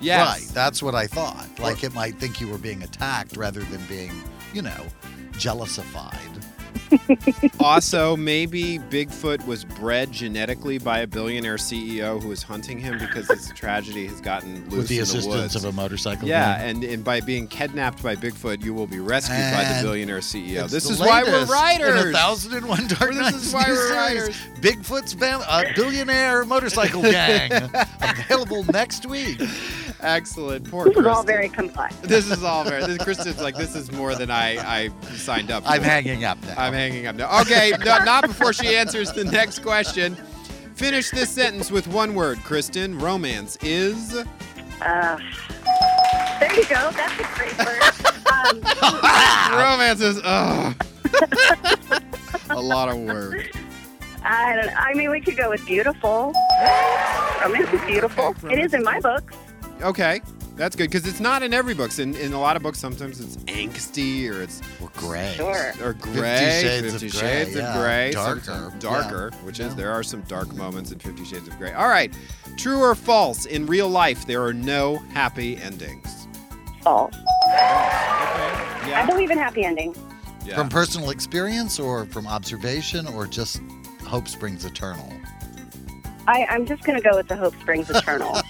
Yes. 0.00 0.28
Right. 0.28 0.54
That's 0.54 0.82
what 0.82 0.94
I 0.94 1.08
thought. 1.08 1.48
Like 1.58 1.82
it 1.82 1.92
might 1.94 2.20
think 2.20 2.40
you 2.40 2.48
were 2.48 2.58
being 2.58 2.82
attacked 2.84 3.36
rather 3.36 3.60
than 3.60 3.84
being 3.86 4.12
you 4.52 4.62
know, 4.62 4.86
jealousified. 5.38 6.41
Also, 7.60 8.16
maybe 8.16 8.78
Bigfoot 8.78 9.44
was 9.46 9.64
bred 9.64 10.12
genetically 10.12 10.78
by 10.78 11.00
a 11.00 11.06
billionaire 11.06 11.56
CEO 11.56 12.20
who 12.20 12.28
was 12.28 12.42
hunting 12.42 12.78
him 12.78 12.98
because 12.98 13.26
this 13.28 13.50
tragedy 13.54 14.06
has 14.06 14.20
gotten 14.20 14.64
loose 14.68 14.78
With 14.78 14.88
the 14.88 14.98
assistance 15.00 15.26
woods. 15.26 15.56
of 15.56 15.64
a 15.64 15.72
motorcycle 15.72 16.28
Yeah, 16.28 16.58
gang. 16.58 16.68
and, 16.76 16.84
and 16.84 17.04
by 17.04 17.20
being 17.20 17.46
kidnapped 17.48 18.02
by 18.02 18.16
Bigfoot, 18.16 18.62
you 18.64 18.74
will 18.74 18.86
be 18.86 18.98
rescued 19.00 19.38
by 19.52 19.64
the 19.64 19.80
billionaire 19.82 20.18
CEO. 20.20 20.68
This 20.68 20.88
is 20.90 20.98
why 21.00 21.22
we're 21.22 21.44
writers. 21.46 22.02
In 22.02 22.08
a 22.08 22.12
thousand 22.12 22.54
and 22.54 22.68
one 22.68 22.86
dark 22.86 23.12
This 23.12 23.18
nights. 23.20 23.46
is 23.46 23.54
why 23.54 23.64
we're 23.68 23.94
writers. 23.94 24.36
Bigfoot's 24.60 25.12
van- 25.12 25.42
uh, 25.48 25.64
billionaire 25.74 26.44
motorcycle 26.44 27.02
gang 27.02 27.50
available 28.00 28.64
next 28.72 29.06
week. 29.06 29.40
Excellent. 30.02 30.68
Poor 30.68 30.86
This 30.86 30.96
is 30.96 31.06
all 31.06 31.22
very 31.22 31.48
complex. 31.48 31.94
This 31.96 32.30
is 32.30 32.42
all 32.42 32.64
very. 32.64 32.84
This 32.84 32.98
Kristen's 32.98 33.40
like 33.40 33.56
this 33.56 33.76
is 33.76 33.92
more 33.92 34.14
than 34.14 34.30
I 34.30 34.56
I 34.58 34.90
signed 35.14 35.50
up. 35.50 35.62
For. 35.62 35.70
I'm 35.70 35.82
hanging 35.82 36.24
up 36.24 36.42
now. 36.42 36.54
I'm 36.56 36.72
hanging 36.72 37.06
up 37.06 37.16
now. 37.16 37.40
Okay, 37.42 37.72
no, 37.84 37.98
not 38.04 38.26
before 38.26 38.52
she 38.52 38.74
answers 38.74 39.12
the 39.12 39.24
next 39.24 39.60
question. 39.60 40.16
Finish 40.74 41.10
this 41.10 41.30
sentence 41.30 41.70
with 41.70 41.86
one 41.86 42.14
word, 42.14 42.38
Kristen. 42.38 42.98
Romance 42.98 43.56
is. 43.62 44.16
Uh, 44.80 45.18
there 46.40 46.54
you 46.54 46.64
go. 46.64 46.90
That's 46.90 47.20
a 47.20 47.28
great 47.34 47.56
word. 47.58 47.82
Um, 48.32 48.60
Romance 49.56 50.00
is. 50.00 50.20
Ugh. 50.24 50.74
a 52.50 52.60
lot 52.60 52.88
of 52.88 52.96
words. 52.98 53.44
I 54.24 54.56
don't. 54.56 54.76
I 54.76 54.94
mean, 54.94 55.10
we 55.10 55.20
could 55.20 55.36
go 55.36 55.50
with 55.50 55.64
beautiful. 55.64 56.32
Romance 57.40 57.72
is 57.72 57.80
beautiful. 57.82 58.34
It 58.50 58.58
is 58.58 58.74
in 58.74 58.82
my 58.82 58.98
books. 58.98 59.34
Okay, 59.82 60.20
that's 60.56 60.76
good 60.76 60.90
because 60.90 61.06
it's 61.06 61.18
not 61.20 61.42
in 61.42 61.52
every 61.52 61.74
book. 61.74 61.98
In 61.98 62.14
in 62.14 62.32
a 62.32 62.40
lot 62.40 62.56
of 62.56 62.62
books, 62.62 62.78
sometimes 62.78 63.20
it's 63.20 63.36
angsty 63.44 64.30
or 64.30 64.42
it's 64.42 64.60
or 64.80 64.90
gray. 64.96 65.34
Sure. 65.36 65.72
or 65.82 65.94
gray. 65.94 66.60
Shades 66.62 66.94
of 66.94 67.00
Fifty 67.00 67.18
Grey, 67.18 67.20
Shades 67.44 67.56
yeah. 67.56 67.74
of 67.74 67.80
Gray. 67.80 68.10
Darker, 68.12 68.40
sometimes 68.40 68.74
yeah. 68.74 68.90
Darker, 68.90 69.30
which 69.42 69.58
is 69.60 69.74
there 69.74 69.90
are 69.90 70.02
some 70.02 70.20
dark 70.22 70.54
moments 70.54 70.92
in 70.92 70.98
Fifty 70.98 71.24
Shades 71.24 71.48
of 71.48 71.58
Grey. 71.58 71.72
All 71.72 71.88
right, 71.88 72.14
true 72.56 72.80
or 72.80 72.94
false? 72.94 73.46
In 73.46 73.66
real 73.66 73.88
life, 73.88 74.24
there 74.26 74.42
are 74.44 74.52
no 74.54 74.98
happy 75.12 75.56
endings. 75.56 76.28
False. 76.82 77.14
I 77.44 78.84
Yeah. 78.88 79.06
believe 79.06 79.30
in 79.30 79.38
happy 79.38 79.64
endings. 79.64 79.98
Yeah. 80.44 80.56
From 80.56 80.68
personal 80.68 81.10
experience 81.10 81.78
or 81.78 82.04
from 82.06 82.26
observation 82.26 83.06
or 83.08 83.26
just 83.26 83.60
hope 84.04 84.28
springs 84.28 84.64
eternal? 84.64 85.12
I, 86.26 86.46
I'm 86.48 86.66
just 86.66 86.84
going 86.84 87.00
to 87.00 87.08
go 87.08 87.16
with 87.16 87.28
the 87.28 87.36
hope 87.36 87.54
springs 87.60 87.90
eternal. 87.90 88.32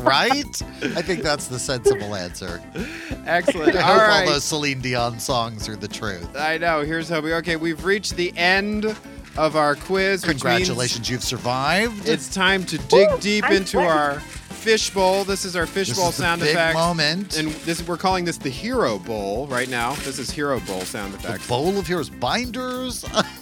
right? 0.00 0.62
I 0.82 1.02
think 1.02 1.22
that's 1.22 1.46
the 1.48 1.58
sensible 1.58 2.14
answer. 2.14 2.60
Excellent. 3.26 3.76
I 3.76 3.80
All 3.82 3.92
hope 3.98 4.08
right. 4.08 4.20
all 4.26 4.32
those 4.32 4.44
Celine 4.44 4.80
Dion 4.80 5.18
songs 5.20 5.68
are 5.68 5.76
the 5.76 5.88
truth. 5.88 6.28
I 6.36 6.58
know. 6.58 6.82
Here's 6.82 7.08
hoping. 7.08 7.32
Okay, 7.32 7.56
we've 7.56 7.84
reached 7.84 8.16
the 8.16 8.32
end 8.36 8.96
of 9.36 9.54
our 9.56 9.76
quiz. 9.76 10.24
Congratulations, 10.24 11.08
you've 11.08 11.22
survived. 11.22 12.08
It's 12.08 12.32
time 12.34 12.64
to 12.64 12.78
dig 12.78 13.10
Woo, 13.10 13.18
deep 13.20 13.44
I'm 13.44 13.52
into 13.52 13.68
sweating. 13.68 13.90
our 13.90 14.20
fishbowl. 14.20 15.24
This 15.24 15.44
is 15.44 15.54
our 15.54 15.66
fishbowl 15.66 16.08
is 16.08 16.16
the 16.16 16.22
sound 16.22 16.40
big 16.40 16.50
effects. 16.50 16.74
moment. 16.74 17.36
And 17.38 17.48
this 17.48 17.86
we're 17.86 17.96
calling 17.96 18.24
this 18.24 18.36
the 18.38 18.50
Hero 18.50 18.98
Bowl 18.98 19.46
right 19.46 19.68
now. 19.68 19.94
This 19.96 20.18
is 20.18 20.28
Hero 20.30 20.58
Bowl 20.60 20.80
sound 20.80 21.14
effect. 21.14 21.42
the 21.42 21.48
bowl 21.48 21.78
of 21.78 21.86
heroes, 21.86 22.10
binders. 22.10 23.04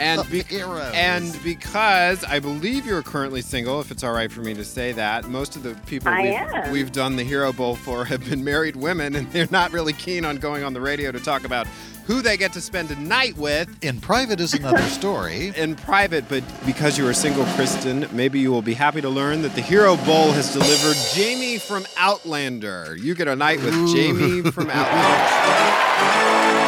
and 0.00 0.28
be- 0.30 0.42
heroes. 0.48 0.92
and 0.94 1.38
because 1.42 2.24
I 2.24 2.38
believe 2.40 2.86
you're 2.86 3.02
currently 3.02 3.42
single, 3.42 3.80
if 3.80 3.90
it's 3.90 4.02
all 4.04 4.12
right 4.12 4.30
for 4.30 4.40
me 4.40 4.54
to 4.54 4.64
say 4.64 4.92
that, 4.92 5.28
most 5.28 5.56
of 5.56 5.62
the 5.62 5.74
people 5.86 6.12
we've, 6.12 6.70
we've 6.72 6.92
done 6.92 7.16
the 7.16 7.24
Hero 7.24 7.52
Bowl 7.52 7.76
for 7.76 8.04
have 8.04 8.28
been 8.28 8.42
married 8.44 8.76
women, 8.76 9.14
and 9.14 9.30
they're 9.32 9.48
not 9.50 9.72
really 9.72 9.92
keen 9.92 10.24
on 10.24 10.36
going 10.36 10.62
on 10.64 10.72
the 10.72 10.80
radio 10.80 11.10
to 11.12 11.20
talk 11.20 11.44
about 11.44 11.66
who 12.06 12.22
they 12.22 12.36
get 12.36 12.52
to 12.52 12.60
spend 12.60 12.88
a 12.92 13.00
night 13.00 13.36
with. 13.36 13.68
in 13.82 14.00
private 14.00 14.38
is 14.40 14.54
another 14.54 14.80
story. 14.82 15.52
in 15.56 15.74
private, 15.74 16.28
but 16.28 16.44
because 16.64 16.96
you 16.96 17.04
are 17.08 17.12
single, 17.12 17.44
Kristen, 17.56 18.06
maybe 18.12 18.38
you 18.38 18.52
will 18.52 18.62
be 18.62 18.74
happy 18.74 19.00
to 19.00 19.08
learn 19.08 19.42
that 19.42 19.54
the 19.56 19.60
Hero 19.60 19.96
Bowl 19.96 20.30
has 20.30 20.52
delivered 20.52 20.96
Jamie 21.14 21.58
from 21.58 21.84
Outlander. 21.96 22.96
You 22.96 23.16
get 23.16 23.26
a 23.26 23.34
night 23.34 23.60
with 23.60 23.74
Jamie 23.92 24.42
from 24.52 24.70
Outlander. 24.70 26.62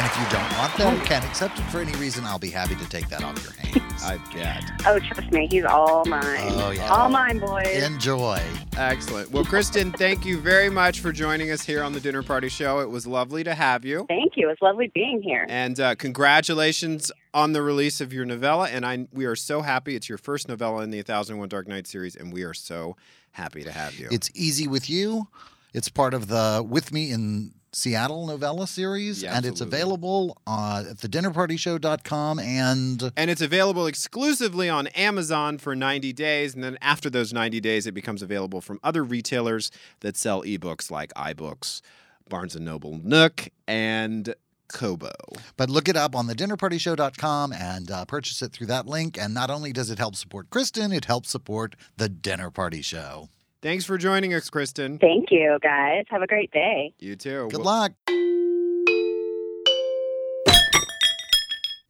And 0.00 0.08
if 0.08 0.16
you 0.16 0.24
don't 0.30 0.56
want 0.56 0.74
that 0.78 0.96
or 0.96 1.04
can't 1.04 1.26
accept 1.26 1.58
it 1.58 1.62
for 1.64 1.78
any 1.78 1.92
reason, 1.96 2.24
I'll 2.24 2.38
be 2.38 2.48
happy 2.48 2.74
to 2.74 2.88
take 2.88 3.10
that 3.10 3.22
off 3.22 3.36
your 3.44 3.52
hands. 3.52 4.02
I 4.02 4.16
bet. 4.32 4.64
oh, 4.86 4.98
trust 4.98 5.30
me, 5.30 5.46
he's 5.46 5.66
all 5.66 6.06
mine. 6.06 6.24
Oh, 6.24 6.70
yeah. 6.70 6.88
All 6.88 7.10
mine, 7.10 7.38
boys. 7.38 7.82
Enjoy. 7.82 8.40
Excellent. 8.78 9.30
Well, 9.30 9.44
Kristen, 9.44 9.92
thank 9.92 10.24
you 10.24 10.40
very 10.40 10.70
much 10.70 11.00
for 11.00 11.12
joining 11.12 11.50
us 11.50 11.60
here 11.66 11.82
on 11.82 11.92
the 11.92 12.00
Dinner 12.00 12.22
Party 12.22 12.48
Show. 12.48 12.78
It 12.78 12.88
was 12.88 13.06
lovely 13.06 13.44
to 13.44 13.54
have 13.54 13.84
you. 13.84 14.06
Thank 14.08 14.38
you. 14.38 14.48
It's 14.48 14.62
lovely 14.62 14.90
being 14.94 15.20
here. 15.20 15.44
And 15.50 15.78
uh, 15.78 15.96
congratulations 15.96 17.12
on 17.34 17.52
the 17.52 17.60
release 17.60 18.00
of 18.00 18.10
your 18.10 18.24
novella. 18.24 18.70
And 18.70 18.86
I, 18.86 19.06
we 19.12 19.26
are 19.26 19.36
so 19.36 19.60
happy. 19.60 19.96
It's 19.96 20.08
your 20.08 20.16
first 20.16 20.48
novella 20.48 20.82
in 20.82 20.92
the 20.92 20.96
1001 20.96 21.46
Dark 21.50 21.68
Nights 21.68 21.90
series, 21.90 22.16
and 22.16 22.32
we 22.32 22.42
are 22.44 22.54
so 22.54 22.96
happy 23.32 23.64
to 23.64 23.70
have 23.70 23.96
you. 23.96 24.08
It's 24.10 24.30
easy 24.34 24.66
with 24.66 24.88
you. 24.88 25.28
It's 25.74 25.90
part 25.90 26.14
of 26.14 26.28
the 26.28 26.64
With 26.66 26.90
Me 26.90 27.10
in 27.10 27.52
Seattle 27.72 28.26
novella 28.26 28.66
series, 28.66 29.22
Yeah, 29.22 29.36
and 29.36 29.46
it's 29.46 29.60
available 29.60 30.36
uh, 30.46 30.84
at 30.90 30.96
thedinnerpartyshow.com 30.96 32.38
and 32.40 33.12
And 33.16 33.30
it's 33.30 33.40
available 33.40 33.86
exclusively 33.86 34.68
on 34.68 34.88
Amazon 34.88 35.58
for 35.58 35.76
90 35.76 36.12
days. 36.12 36.54
And 36.54 36.64
then 36.64 36.78
after 36.80 37.08
those 37.08 37.32
90 37.32 37.60
days, 37.60 37.86
it 37.86 37.92
becomes 37.92 38.22
available 38.22 38.60
from 38.60 38.80
other 38.82 39.04
retailers 39.04 39.70
that 40.00 40.16
sell 40.16 40.42
ebooks 40.42 40.90
like 40.90 41.14
iBooks, 41.14 41.80
Barnes 42.28 42.56
& 42.56 42.60
Noble 42.60 42.98
Nook, 43.02 43.48
and 43.68 44.34
Kobo. 44.72 45.12
But 45.56 45.70
look 45.70 45.88
it 45.88 45.96
up 45.96 46.16
on 46.16 46.26
thedinnerpartyshow.com 46.26 47.52
and 47.52 47.90
uh, 47.90 48.04
purchase 48.04 48.42
it 48.42 48.52
through 48.52 48.68
that 48.68 48.86
link. 48.86 49.16
And 49.18 49.32
not 49.32 49.50
only 49.50 49.72
does 49.72 49.90
it 49.90 49.98
help 49.98 50.16
support 50.16 50.50
Kristen, 50.50 50.92
it 50.92 51.04
helps 51.04 51.30
support 51.30 51.76
the 51.96 52.08
Dinner 52.08 52.50
Party 52.50 52.82
Show. 52.82 53.28
Thanks 53.62 53.84
for 53.84 53.98
joining 53.98 54.32
us, 54.32 54.48
Kristen. 54.48 54.98
Thank 54.98 55.30
you, 55.30 55.58
guys. 55.62 56.04
Have 56.08 56.22
a 56.22 56.26
great 56.26 56.50
day. 56.50 56.94
You 56.98 57.14
too. 57.14 57.48
Good 57.50 57.58
Well- 57.58 57.66
luck. 57.66 57.92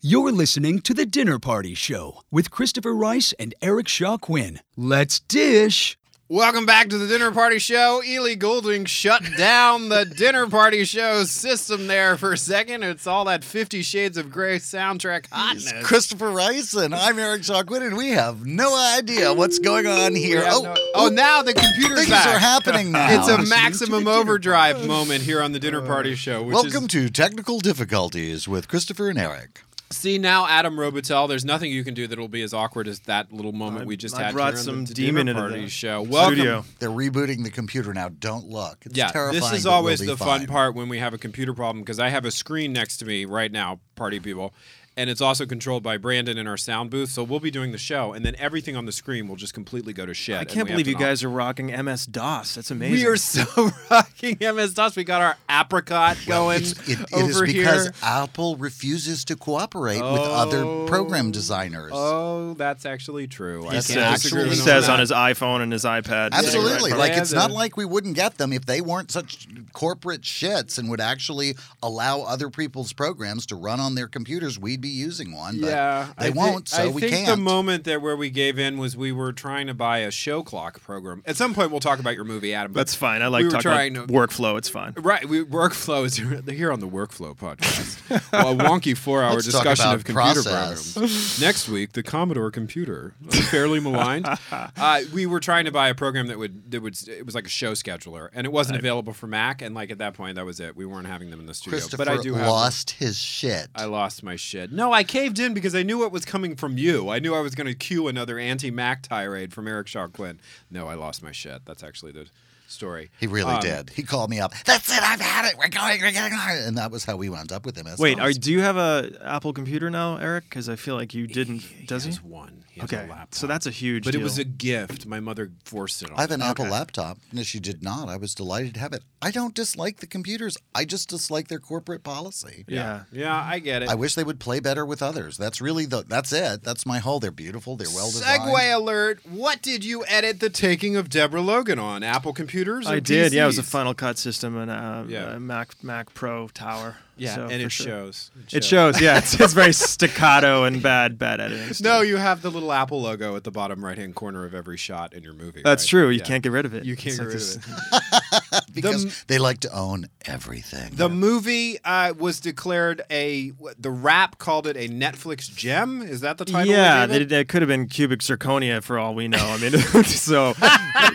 You're 0.03 0.33
listening 0.33 0.81
to 0.81 0.95
The 0.95 1.05
Dinner 1.07 1.39
Party 1.39 1.75
Show 1.75 2.23
with 2.31 2.51
Christopher 2.51 2.95
Rice 2.95 3.35
and 3.39 3.55
Eric 3.63 3.87
Shaw 3.87 4.17
Quinn. 4.17 4.61
Let's 4.77 5.21
dish. 5.21 5.97
Welcome 6.33 6.65
back 6.65 6.91
to 6.91 6.97
the 6.97 7.09
Dinner 7.09 7.33
Party 7.33 7.59
Show. 7.59 8.03
Ellie 8.07 8.37
Goulding 8.37 8.85
shut 8.85 9.21
down 9.37 9.89
the 9.89 10.05
Dinner 10.17 10.47
Party 10.47 10.85
Show 10.85 11.25
system 11.25 11.89
there 11.89 12.17
for 12.17 12.33
a 12.33 12.39
second. 12.39 12.85
It's 12.85 13.09
all 13.09 13.25
that 13.25 13.43
Fifty 13.43 13.83
Shades 13.83 14.17
of 14.17 14.31
Grey 14.31 14.59
soundtrack 14.59 15.27
hotness. 15.33 15.73
Christopher 15.83 16.31
Rice 16.31 16.73
and 16.75 16.95
I'm 16.95 17.19
Eric 17.19 17.43
Shaw 17.43 17.65
Quinn, 17.65 17.83
and 17.83 17.97
we 17.97 18.11
have 18.11 18.47
no 18.47 18.77
idea 18.97 19.35
what's 19.35 19.59
going 19.59 19.89
on 19.89 20.15
here. 20.15 20.45
Oh, 20.47 20.63
no- 20.63 20.75
oh, 20.77 20.93
oh, 20.95 21.09
now 21.09 21.43
the 21.43 21.53
computer's 21.53 21.99
things 21.99 22.11
back. 22.11 22.29
are 22.29 22.39
happening 22.39 22.93
now. 22.93 23.09
It's 23.11 23.29
a 23.29 23.51
maximum 23.51 24.07
overdrive 24.07 24.87
moment 24.87 25.23
here 25.23 25.43
on 25.43 25.51
the 25.51 25.59
Dinner 25.59 25.83
Party 25.83 26.13
uh, 26.13 26.15
Show. 26.15 26.45
Which 26.45 26.55
Welcome 26.55 26.85
is, 26.85 26.91
to 26.91 27.11
Technical 27.11 27.59
Difficulties 27.59 28.47
with 28.47 28.69
Christopher 28.69 29.09
and 29.09 29.19
Eric. 29.19 29.63
See 29.93 30.19
now, 30.19 30.47
Adam 30.47 30.77
Robitel. 30.77 31.29
There's 31.29 31.45
nothing 31.45 31.71
you 31.73 31.83
can 31.85 31.95
do 31.95 32.07
that'll 32.07 32.29
be 32.29 32.43
as 32.43 32.55
awkward 32.55 32.87
as 32.89 33.01
that 33.01 33.33
little 33.33 33.53
moment 33.53 33.83
I- 33.83 33.87
we 33.87 33.97
just 33.97 34.17
I 34.17 34.25
had 34.25 34.35
brought 34.35 34.53
here 34.55 34.59
on 34.59 34.65
some 34.65 34.85
the 34.85 34.95
demon 34.95 35.27
Dinner 35.27 35.39
into 35.41 35.49
Party 35.51 35.65
the 35.65 35.71
Show. 35.71 36.03
Welcome. 36.03 36.35
studio. 36.37 36.65
They're 36.79 36.91
rebooting 36.91 37.43
the 37.45 37.51
computer 37.51 37.93
now. 37.93 38.09
Don't 38.09 38.47
look. 38.49 38.79
It's 38.87 38.97
yeah, 38.97 39.09
terrifying. 39.09 39.41
this 39.41 39.53
is 39.53 39.65
but 39.65 39.71
we'll 39.71 39.77
always 39.77 40.01
the 40.01 40.17
fine. 40.17 40.41
fun 40.41 40.47
part 40.47 40.75
when 40.75 40.89
we 40.89 40.99
have 40.99 41.15
a 41.15 41.19
computer 41.19 41.53
problem 41.55 41.83
because 41.83 41.99
I 41.99 42.09
have 42.09 42.25
a 42.25 42.31
screen 42.31 42.73
next 42.73 42.99
to 42.99 43.05
me 43.05 43.25
right 43.25 43.51
now, 43.51 43.81
party 43.97 44.21
people, 44.21 44.55
and 44.97 45.09
it's 45.09 45.21
also 45.21 45.47
controlled 45.47 45.83
by 45.83 45.97
Brandon 45.97 46.37
in 46.37 46.47
our 46.47 46.57
sound 46.57 46.91
booth. 46.91 47.11
So 47.11 47.23
we'll 47.23 47.41
be 47.41 47.51
doing 47.51 47.73
the 47.73 47.79
show, 47.79 48.13
and 48.13 48.25
then 48.25 48.35
everything 48.39 48.77
on 48.77 48.87
the 48.87 48.93
screen 48.93 49.29
will 49.29 49.37
just 49.37 49.55
completely 49.55 49.93
go 49.93 50.05
to 50.05 50.15
shit. 50.15 50.39
I 50.39 50.45
can't 50.45 50.69
believe 50.69 50.87
you 50.87 50.95
knock- 50.95 51.03
guys 51.03 51.25
are 51.25 51.31
rocking 51.31 51.67
MS 51.69 52.07
DOS. 52.07 52.55
That's 52.57 52.71
amazing. 52.71 53.05
We 53.05 53.07
are 53.07 53.17
so 53.17 53.71
rocking 53.91 54.37
MS 54.41 54.75
DOS. 54.75 54.97
We 54.97 55.05
got 55.05 55.23
our 55.23 55.37
apricot 55.49 56.19
going 56.27 56.63
It's, 56.63 56.73
it, 56.89 57.01
it 57.01 57.13
over 57.13 57.45
is 57.45 57.53
because 57.53 57.85
here. 57.85 57.95
Apple 58.03 58.57
refuses 58.57 59.25
to 59.27 59.37
cooperate 59.37 60.03
with 60.03 60.21
other 60.21 60.65
oh. 60.65 60.87
program 60.87 61.31
designers. 61.31 61.93
Oh, 61.95 62.55
that's 62.55 62.85
actually 62.85 63.27
true. 63.27 63.63
I 63.63 63.67
He 63.67 63.71
can't 63.71 63.85
says, 63.85 64.23
disagree 64.23 64.49
he 64.51 64.55
says 64.57 64.89
on 64.89 64.99
his 65.01 65.13
iPhone 65.13 65.63
and 65.63 65.73
his 65.73 65.85
iPad. 65.85 66.33
Absolutely. 66.33 66.91
Yeah, 66.91 66.97
Like 66.97 67.13
yeah, 67.13 67.21
it's 67.21 67.33
not 67.33 67.51
like 67.51 67.77
we 67.77 67.85
wouldn't 67.85 68.17
get 68.17 68.39
them 68.39 68.53
if 68.53 68.67
they 68.67 68.81
weren't 68.81 69.11
such 69.11 69.47
corporate 69.73 70.23
shits 70.23 70.79
and 70.79 70.91
would 70.91 71.01
actually 71.01 71.55
allow 71.83 72.23
other 72.23 72.51
people's 72.51 72.93
programs 72.93 73.47
to 73.47 73.57
run 73.57 73.81
on 73.81 73.95
their 73.95 74.09
computers. 74.09 74.59
We'd 74.59 74.80
we'd 74.81 74.89
be 74.89 74.95
using 74.95 75.35
one. 75.37 75.61
But 75.61 75.69
yeah, 75.71 76.13
they 76.19 76.27
I 76.29 76.31
won't, 76.31 76.69
thi- 76.69 76.77
so 76.77 76.83
I 76.85 76.89
we 76.89 77.01
think 77.03 77.13
can't. 77.13 77.27
the 77.27 77.37
moment 77.37 77.85
that 77.85 78.01
where 78.01 78.17
we 78.17 78.31
gave 78.31 78.59
in 78.59 78.79
was 78.79 78.97
we 78.97 79.13
were 79.13 79.33
trying 79.33 79.67
to 79.67 79.75
buy 79.75 79.99
a 79.99 80.11
show 80.11 80.43
clock 80.43 80.81
program. 80.83 81.23
At 81.27 81.37
some 81.37 81.53
point, 81.55 81.71
we'll 81.71 81.81
talk 81.81 81.99
about 81.99 82.15
your 82.15 82.25
movie, 82.25 82.55
Adam. 82.55 82.73
but 82.73 82.81
That's 82.81 82.95
fine. 82.95 83.21
I 83.23 83.27
like 83.29 83.41
we 83.41 83.45
were 83.47 83.51
talking 83.53 83.63
trying 83.63 83.97
about 83.97 84.09
to- 84.09 84.15
workflow. 84.15 84.57
It's 84.59 84.69
fine. 84.69 84.95
Right, 84.97 85.29
we, 85.29 85.45
workflow 85.45 86.05
is 86.05 86.17
here 86.57 86.73
on 86.73 86.81
the 86.81 86.89
Workflow 86.89 87.37
podcast. 87.37 88.33
well, 88.33 88.53
a 88.53 88.65
wonky 88.65 88.97
four-hour 88.97 89.35
Let's 89.35 89.47
talk 89.53 89.63
discussion 89.65 89.85
about 89.87 89.95
of 89.97 90.05
computer 90.05 90.43
process. 90.43 90.93
programs. 90.93 91.41
Next 91.41 91.69
week, 91.69 91.93
the 91.93 92.03
Commodore 92.03 92.51
computer, 92.51 93.15
fairly 93.31 93.81
maligned. 93.81 94.27
Uh, 94.77 95.03
we 95.13 95.27
were 95.27 95.41
trying 95.41 95.65
to 95.65 95.71
buy 95.73 95.89
a 95.89 95.95
program 95.95 96.27
that 96.29 96.39
would 96.39 96.71
that 96.71 96.81
would 96.81 96.97
it 97.09 97.25
was 97.27 97.35
like 97.35 97.47
a 97.47 97.51
show 97.51 97.73
scheduler, 97.73 98.29
and 98.33 98.47
it 98.47 98.53
wasn't 98.53 98.75
Right. 98.75 98.81
available 98.81 99.13
for 99.13 99.27
Mac. 99.27 99.63
And 99.63 99.75
like 99.75 99.91
at 99.91 99.99
that 99.99 100.15
point, 100.15 100.37
that 100.37 100.45
was 100.47 100.61
it. 100.61 100.77
We 100.77 100.87
weren't 100.87 101.07
having 101.07 101.31
them 101.31 101.41
in 101.41 101.47
the 101.47 101.55
studio. 101.55 101.79
Christopher 101.79 102.05
but 102.05 102.09
I 102.09 102.17
do 102.23 102.35
have 102.35 102.47
lost 102.49 102.93
his 102.93 103.19
shit. 103.19 103.69
I 103.75 103.85
lost 103.85 104.23
my 104.23 104.37
shit. 104.37 104.70
No, 104.73 104.93
I 104.93 105.03
caved 105.03 105.41
in 105.41 105.53
because 105.53 105.75
I 105.75 105.83
knew 105.83 105.99
what 105.99 106.13
was 106.13 106.25
coming 106.25 106.55
from 106.55 106.79
you. 106.79 107.09
I 107.09 107.19
knew 107.19 107.35
I 107.35 107.41
was 107.41 107.57
going 107.57 107.67
to 107.67 107.75
cue 107.75 108.07
another 108.07 108.39
anti-Mac 108.39 109.03
tirade 109.03 109.53
from 109.53 109.67
Eric 109.67 109.89
Shaw 109.89 110.07
Quinn. 110.07 110.39
No, 110.71 110.87
I 110.87 110.95
lost 110.95 111.25
my 111.25 111.33
shit. 111.33 111.67
That's 111.67 111.83
actually 111.83 112.13
the 112.13 112.27
story. 112.71 113.11
He 113.19 113.27
really 113.27 113.53
Um, 113.55 113.61
did. 113.61 113.91
He 113.91 114.03
called 114.03 114.31
me 114.31 114.41
up. 114.41 114.53
That's 114.65 114.91
it. 114.91 115.03
I've 115.03 115.21
had 115.21 115.45
it. 115.47 115.57
We're 115.59 115.69
going. 115.69 116.01
We're 116.01 116.13
getting 116.13 116.37
going. 116.39 116.59
And 116.65 116.79
that 116.79 116.91
was 116.91 117.05
how 117.05 117.17
we 117.17 117.29
wound 117.29 117.53
up 117.53 117.67
with 117.67 117.77
him. 117.77 117.87
As 117.87 117.99
Wait, 117.99 118.19
are, 118.19 118.33
do 118.33 118.53
you 118.53 118.61
have 118.61 118.77
a 118.77 119.11
Apple 119.25 119.53
computer 119.53 119.91
now, 119.91 120.17
Eric? 120.17 120.45
Because 120.45 120.69
I 120.69 120.77
feel 120.77 120.95
like 120.95 121.15
you 121.15 121.27
didn't. 121.27 121.63
does 121.87 122.05
he? 122.05 122.11
has 122.11 122.23
one. 122.23 122.65
He 122.71 122.81
has 122.81 122.93
a 122.93 122.97
okay, 123.01 123.09
laptop. 123.09 123.35
so 123.35 123.47
that's 123.47 123.67
a 123.67 123.71
huge. 123.71 124.05
But 124.05 124.15
it 124.15 124.23
was 124.23 124.39
a 124.39 124.45
gift. 124.45 125.05
My 125.07 125.21
mother 125.21 125.51
forced 125.65 126.03
it 126.03 126.07
on 126.11 126.13
me. 126.13 126.19
I 126.19 126.21
have 126.23 126.31
an 126.31 126.41
me. 126.41 126.47
Apple 126.47 126.65
Okay. 126.67 126.73
laptop. 126.73 127.19
No, 127.33 127.43
she 127.43 127.59
did 127.61 127.83
not. 127.83 128.09
I 128.09 128.17
was 128.17 128.35
delighted 128.35 128.75
to 128.75 128.81
have 128.81 128.93
it. 128.93 129.03
I 129.21 129.31
don't 129.31 129.55
dislike 129.55 129.99
the 129.99 130.07
computers. 130.07 130.57
I 130.75 130.85
just 130.85 131.09
dislike 131.09 131.49
their 131.49 131.59
corporate 131.59 132.05
policy. 132.05 132.65
Yeah. 132.69 133.03
Yeah, 133.13 133.35
I 133.37 133.59
get 133.59 133.83
it. 133.83 133.89
I 133.89 133.95
wish 133.97 134.15
they 134.15 134.25
would 134.25 134.39
play 134.41 134.61
better 134.61 134.87
with 134.87 135.03
others. 135.03 135.37
That's 135.37 135.61
really 135.61 135.85
the. 135.87 136.05
That's 136.07 136.33
it. 136.33 136.63
That's 136.63 136.87
my 136.87 136.99
whole. 137.01 137.19
They're 137.21 137.31
beautiful. 137.31 137.77
They're 137.77 137.89
well 137.95 138.07
designed. 138.11 138.43
Segue 138.43 138.75
alert. 138.75 139.21
What 139.29 139.63
did 139.63 139.85
you 139.85 140.05
edit 140.07 140.41
the 140.41 140.51
taking 140.51 140.97
of 140.97 141.09
Deborah 141.11 141.41
Logan 141.43 141.79
on? 141.79 142.03
Apple 142.03 142.33
computers? 142.65 142.87
Or 142.89 142.95
I 142.95 143.01
did. 143.01 143.33
Yeah, 143.33 143.45
it 143.45 143.47
was 143.47 143.59
a 143.59 143.63
PCs? 143.63 143.71
Final 143.71 143.95
Cut 143.95 144.19
system 144.19 144.57
and 144.57 144.71
uh, 144.71 145.05
Yeah. 145.09 145.35
a 145.37 145.41
Mac 145.41 145.83
Mac 145.83 146.13
Pro 146.15 146.49
tower. 146.49 146.97
Yeah, 147.21 147.35
so 147.35 147.43
and 147.45 147.63
it 147.63 147.71
sure. 147.71 147.87
shows. 147.87 148.31
It 148.53 148.65
shows. 148.65 149.01
Yeah, 149.01 149.19
it's, 149.19 149.39
it's 149.39 149.53
very 149.53 149.73
staccato 149.73 150.65
and 150.65 150.83
bad 150.83 151.19
bad 151.19 151.41
editing. 151.41 151.73
stuff. 151.75 151.85
No, 151.85 152.01
you 152.01 152.17
have 152.17 152.43
the 152.43 152.51
little 152.51 152.73
Apple 152.73 153.03
logo 153.03 153.37
at 153.37 153.45
the 153.45 153.51
bottom 153.51 153.85
right 153.85 153.99
hand 153.99 154.15
corner 154.15 154.45
of 154.45 154.55
every 154.55 154.77
shot 154.77 155.13
in 155.13 155.23
your 155.23 155.35
movie. 155.35 155.61
That's 155.63 155.85
right? 155.85 155.91
true. 156.01 156.09
You 156.11 156.19
Yeah. 156.19 156.25
can't 156.25 156.43
get 156.43 156.53
rid 156.53 156.65
of 156.67 156.75
it. 156.75 156.85
You 156.85 156.97
can't 156.97 157.21
It's 157.21 157.57
get 157.57 157.67
like 157.93 157.93
rid 157.93 158.03
of 158.03 158.53
it. 158.53 158.65
because 158.75 159.05
The- 159.05 159.25
they 159.35 159.39
like 159.39 159.61
to 159.61 159.73
own 159.77 160.07
everything. 160.25 160.93
The 160.95 161.09
movie 161.09 161.79
uh, 161.85 162.15
was 162.19 162.41
declared 162.41 163.03
a. 163.11 163.53
The 163.79 163.91
Wrap 163.91 164.39
called 164.39 164.67
it 164.67 164.77
a 164.77 164.89
Netflix 164.89 165.55
gem. 165.55 166.03
Is 166.03 166.21
that 166.23 166.39
the 166.39 166.45
title? 166.45 166.73
Yeah, 166.73 167.07
they 167.07 167.19
gave 167.21 167.33
it, 167.33 167.33
it 167.33 167.49
could 167.49 167.63
have 167.63 167.69
been 167.69 167.87
cubic 167.87 168.21
zirconia 168.21 168.83
for 168.83 168.99
all 168.99 169.15
we 169.15 169.29
know. 169.29 169.39
I 169.39 169.59
mean, 169.59 169.73
so, 170.05 170.55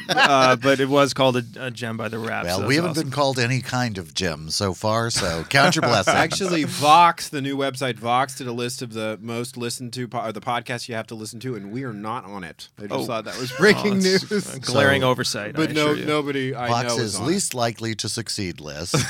uh, 0.09 0.55
but 0.57 0.79
it 0.79 0.89
was 0.89 1.13
called 1.13 1.37
a, 1.37 1.43
a 1.59 1.71
gem 1.71 1.97
by 1.97 2.07
the 2.09 2.19
Wrap. 2.19 2.45
well, 2.45 2.59
so 2.59 2.67
we 2.67 2.75
haven't 2.75 2.91
awesome. 2.91 3.03
been 3.05 3.11
called 3.11 3.39
any 3.39 3.61
kind 3.61 3.97
of 3.97 4.13
gem 4.13 4.49
so 4.49 4.73
far. 4.73 5.09
So 5.09 5.43
count 5.49 5.75
your 5.75 5.81
blessings. 5.81 5.94
Actually, 6.07 6.63
Vox, 6.65 7.29
the 7.29 7.41
new 7.41 7.57
website 7.57 7.95
Vox, 7.97 8.35
did 8.35 8.47
a 8.47 8.51
list 8.51 8.81
of 8.81 8.93
the 8.93 9.17
most 9.21 9.57
listened 9.57 9.93
to 9.93 10.07
po- 10.07 10.19
or 10.21 10.31
the 10.31 10.41
podcasts 10.41 10.87
you 10.89 10.95
have 10.95 11.07
to 11.07 11.15
listen 11.15 11.39
to, 11.41 11.55
and 11.55 11.71
we 11.71 11.83
are 11.83 11.93
not 11.93 12.25
on 12.25 12.43
it. 12.43 12.69
I 12.77 12.83
just 12.83 12.93
Oh. 12.93 13.05
thought 13.05 13.25
that 13.25 13.37
was 13.39 13.51
breaking 13.53 13.93
Oh, 13.93 13.95
news. 13.95 14.53
a 14.53 14.59
glaring 14.59 15.01
So- 15.01 15.09
oversight. 15.09 15.55
But 15.55 15.69
I 15.69 15.73
no, 15.73 15.93
you. 15.93 16.05
nobody 16.05 16.55
I 16.55 16.83
know 16.83 16.87
is 16.87 16.93
Vox's 16.93 17.15
on 17.19 17.27
least 17.27 17.53
likely 17.53 17.95
to 17.95 18.09
succeed 18.09 18.59
list. 18.59 18.95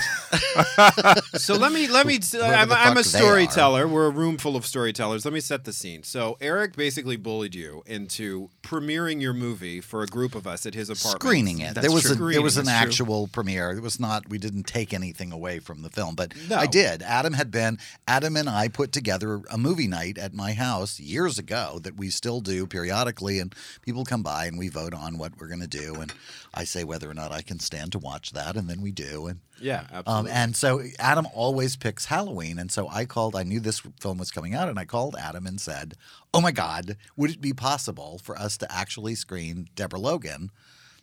So 1.36 1.56
let 1.56 1.72
me 1.72 1.88
let 1.88 2.06
me. 2.08 2.20
I'm, 2.42 2.72
I'm 2.72 2.98
a 2.98 3.04
fuck 3.04 3.12
they 3.12 3.20
are. 3.20 3.22
storyteller. 3.24 3.88
We're 3.88 4.08
a 4.08 4.10
room 4.10 4.38
full 4.38 4.56
of 4.56 4.66
storytellers. 4.66 5.26
Let 5.26 5.34
me 5.34 5.40
set 5.40 5.64
the 5.66 5.74
scene. 5.74 6.04
So 6.04 6.38
Eric 6.42 6.76
basically 6.76 7.18
bullied 7.18 7.56
you 7.56 7.84
into 7.86 8.50
premiering 8.64 9.22
your 9.22 9.34
movie 9.34 9.82
for 9.82 10.02
a 10.02 10.08
group 10.08 10.34
of 10.36 10.48
us 10.48 10.66
at 10.66 10.74
his 10.74 10.90
apartment. 10.90 11.22
Screening 11.22 11.60
it. 11.60 11.76
That's 11.76 11.86
there 11.88 11.94
was 11.94 12.04
true. 12.04 12.30
a, 12.30 12.32
there 12.34 12.42
was 12.42 12.58
an 12.58 12.66
Screening, 12.66 12.84
that's 12.86 12.96
true. 12.96 13.06
actual 13.06 13.28
premiere. 13.28 13.72
It 13.72 13.82
was 13.82 14.00
not. 14.00 14.30
We 14.30 14.38
didn't 14.38 14.64
take 14.64 14.94
anything 14.94 15.32
away 15.32 15.60
from 15.60 15.82
the 15.82 15.90
film, 15.90 16.16
but 16.16 16.34
No. 16.50 16.58
I 16.58 16.65
did. 16.68 17.02
Adam 17.02 17.34
had 17.34 17.52
been. 17.52 17.78
Adam 18.08 18.36
and 18.36 18.50
I 18.50 18.68
put 18.68 18.92
together 18.92 19.42
a 19.52 19.58
movie 19.58 19.88
night 19.88 20.18
at 20.18 20.34
my 20.34 20.54
house 20.54 21.00
years 21.00 21.38
ago 21.40 21.80
that 21.84 21.98
we 21.98 22.10
still 22.10 22.42
do 22.42 22.68
periodically, 22.68 23.40
and 23.40 23.54
people 23.82 24.06
come 24.06 24.24
by 24.24 24.46
and 24.46 24.58
we 24.58 24.70
vote 24.70 24.94
on 24.94 25.18
what 25.18 25.34
we're 25.40 25.48
going 25.48 25.62
to 25.62 25.68
do, 25.68 25.96
and 25.96 26.14
I 26.54 26.64
say 26.64 26.84
whether 26.84 27.10
or 27.10 27.14
not 27.14 27.32
I 27.32 27.42
can 27.42 27.60
stand 27.60 27.92
to 27.94 28.00
watch 28.00 28.32
that, 28.32 28.56
and 28.56 28.70
then 28.70 28.82
we 28.82 28.92
do, 28.92 29.28
and 29.28 29.40
Yeah, 29.60 29.82
um, 29.92 30.06
absolutely. 30.06 30.32
and 30.32 30.56
so 30.56 30.82
Adam 31.00 31.28
always 31.34 31.76
picks 31.76 32.06
Halloween. 32.06 32.60
And 32.60 32.72
so 32.72 32.88
I 32.90 33.06
called, 33.06 33.36
I 33.36 33.44
knew 33.44 33.60
this 33.60 33.82
film 34.00 34.18
was 34.18 34.32
coming 34.32 34.54
out, 34.54 34.70
and 34.70 34.80
I 34.80 34.86
called 34.86 35.16
Adam 35.20 35.46
and 35.46 35.60
said, 35.60 35.96
Oh 36.34 36.42
my 36.42 36.52
God, 36.52 36.98
would 37.16 37.32
it 37.32 37.42
be 37.42 37.54
possible 37.54 38.20
for 38.24 38.38
us 38.38 38.58
to 38.58 38.72
actually 38.72 39.16
screen 39.16 39.68
Deborah 39.76 40.00
Logan 40.00 40.52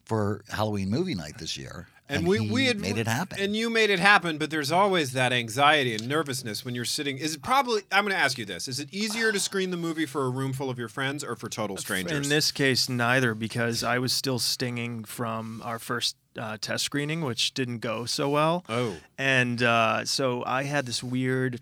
for 0.05 0.43
Halloween 0.51 0.91
movie 0.91 1.15
night 1.15 1.39
this 1.39 1.57
year? 1.57 1.89
And, 2.13 2.27
we, 2.27 2.39
he 2.39 2.51
we 2.51 2.67
had 2.67 2.81
made 2.81 2.99
it 2.99 3.07
happen. 3.07 3.41
And 3.41 3.57
you 3.57 3.71
made 3.71 3.91
it 3.91 3.99
happen, 3.99 4.39
but 4.39 4.51
there's 4.51 4.73
always 4.73 5.13
that 5.13 5.33
anxiety 5.33 5.95
and 5.95 6.09
nervousness 6.09 6.65
when 6.65 6.75
you're 6.75 6.85
sitting. 6.85 7.19
Is 7.19 7.35
it 7.35 7.43
probably? 7.43 7.83
I'm 7.91 8.05
going 8.05 8.15
to 8.15 8.21
ask 8.21 8.39
you 8.39 8.45
this: 8.45 8.69
Is 8.69 8.81
it 8.81 8.89
easier 8.93 9.33
to 9.33 9.41
screen 9.41 9.71
the 9.71 9.77
movie 9.77 10.07
for 10.07 10.25
a 10.25 10.31
room 10.31 10.53
full 10.53 10.71
of 10.71 10.79
your 10.79 10.89
friends 10.89 11.25
or 11.25 11.37
for 11.37 11.49
total 11.49 11.77
strangers? 11.77 12.25
In 12.25 12.29
this 12.29 12.51
case, 12.51 12.89
neither, 12.89 13.35
because 13.35 13.83
I 13.83 13.99
was 13.99 14.13
still 14.13 14.39
stinging 14.39 15.05
from 15.05 15.63
our 15.65 15.79
first 15.79 16.17
uh, 16.39 16.57
test 16.61 16.85
screening, 16.85 17.23
which 17.23 17.55
didn't 17.55 17.79
go 17.79 18.05
so 18.05 18.29
well. 18.29 18.65
Oh. 18.69 18.97
And 19.19 19.63
uh, 19.63 20.05
so 20.05 20.43
I 20.45 20.65
had 20.65 20.87
this 20.87 21.03
weird, 21.03 21.61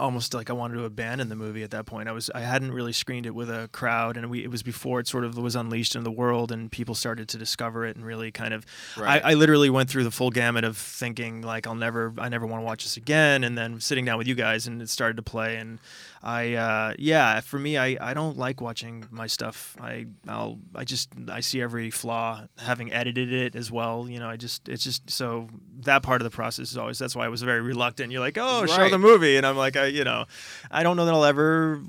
almost 0.00 0.34
like 0.34 0.50
I 0.50 0.52
wanted 0.52 0.74
to 0.74 0.84
abandon 0.84 1.28
the 1.28 1.36
movie 1.36 1.62
at 1.62 1.70
that 1.70 1.86
point. 1.86 2.08
I 2.08 2.12
was 2.12 2.30
I 2.34 2.40
hadn't 2.40 2.72
really 2.72 2.92
screened 2.92 3.26
it 3.26 3.34
with 3.34 3.50
a 3.50 3.68
crowd, 3.72 4.16
and 4.16 4.30
we 4.30 4.42
it 4.42 4.50
was 4.50 4.62
before 4.62 5.00
it 5.00 5.06
sort 5.06 5.24
of 5.24 5.36
was 5.36 5.54
unleashed 5.54 5.94
in 5.94 6.02
the 6.04 6.10
world, 6.10 6.50
and 6.50 6.70
people 6.70 6.94
started 6.94 7.28
to 7.28 7.38
discover 7.38 7.84
it 7.86 7.96
and 7.96 8.04
really 8.04 8.30
kind 8.30 8.54
of. 8.54 8.66
Right. 8.96 9.22
I, 9.24 9.30
I 9.30 9.34
literally 9.34 9.70
went 9.70 9.90
through 9.90 10.04
the 10.04 10.10
full 10.10 10.30
gamut 10.30 10.64
of 10.64 10.76
thinking 10.76 11.42
like 11.42 11.66
I'll 11.66 11.74
never 11.74 12.12
I 12.18 12.28
never 12.28 12.46
want 12.46 12.62
to 12.62 12.64
watch 12.64 12.84
this 12.84 12.96
again, 12.96 13.44
and 13.44 13.56
then 13.56 13.80
sitting 13.80 14.04
down 14.04 14.18
with 14.18 14.26
you 14.26 14.34
guys, 14.34 14.66
and 14.66 14.82
it 14.82 14.88
started 14.88 15.16
to 15.16 15.22
play, 15.22 15.56
and 15.56 15.78
I 16.22 16.54
uh, 16.54 16.94
yeah 16.98 17.40
for 17.40 17.58
me 17.58 17.78
I, 17.78 17.96
I 18.00 18.14
don't 18.14 18.36
like 18.36 18.60
watching 18.60 19.06
my 19.10 19.26
stuff. 19.26 19.76
I 19.80 20.06
I'll 20.28 20.58
I 20.74 20.84
just 20.84 21.10
I 21.30 21.40
see 21.40 21.62
every 21.62 21.90
flaw 21.90 22.42
having 22.58 22.92
edited 22.92 23.32
it 23.32 23.56
as 23.56 23.70
well. 23.70 24.06
You 24.08 24.18
know 24.18 24.28
I 24.28 24.36
just 24.36 24.68
it's 24.68 24.84
just 24.84 25.08
so 25.08 25.48
that 25.80 26.02
part 26.02 26.20
of 26.20 26.24
the 26.24 26.34
process 26.34 26.70
is 26.70 26.76
always 26.76 26.98
that's 26.98 27.16
why 27.16 27.24
I 27.24 27.28
was 27.28 27.42
very 27.42 27.62
reluctant. 27.62 28.12
You're 28.12 28.20
like 28.20 28.36
oh 28.38 28.66
show 28.66 28.88
the 28.90 28.98
movie, 28.98 29.36
and 29.36 29.46
I'm 29.46 29.56
like 29.56 29.76
I 29.76 29.89
you 29.92 30.04
know 30.04 30.26
I 30.70 30.82
don't 30.82 30.96
know 30.96 31.04
that 31.04 31.14
I'll 31.14 31.24
ever 31.24 31.80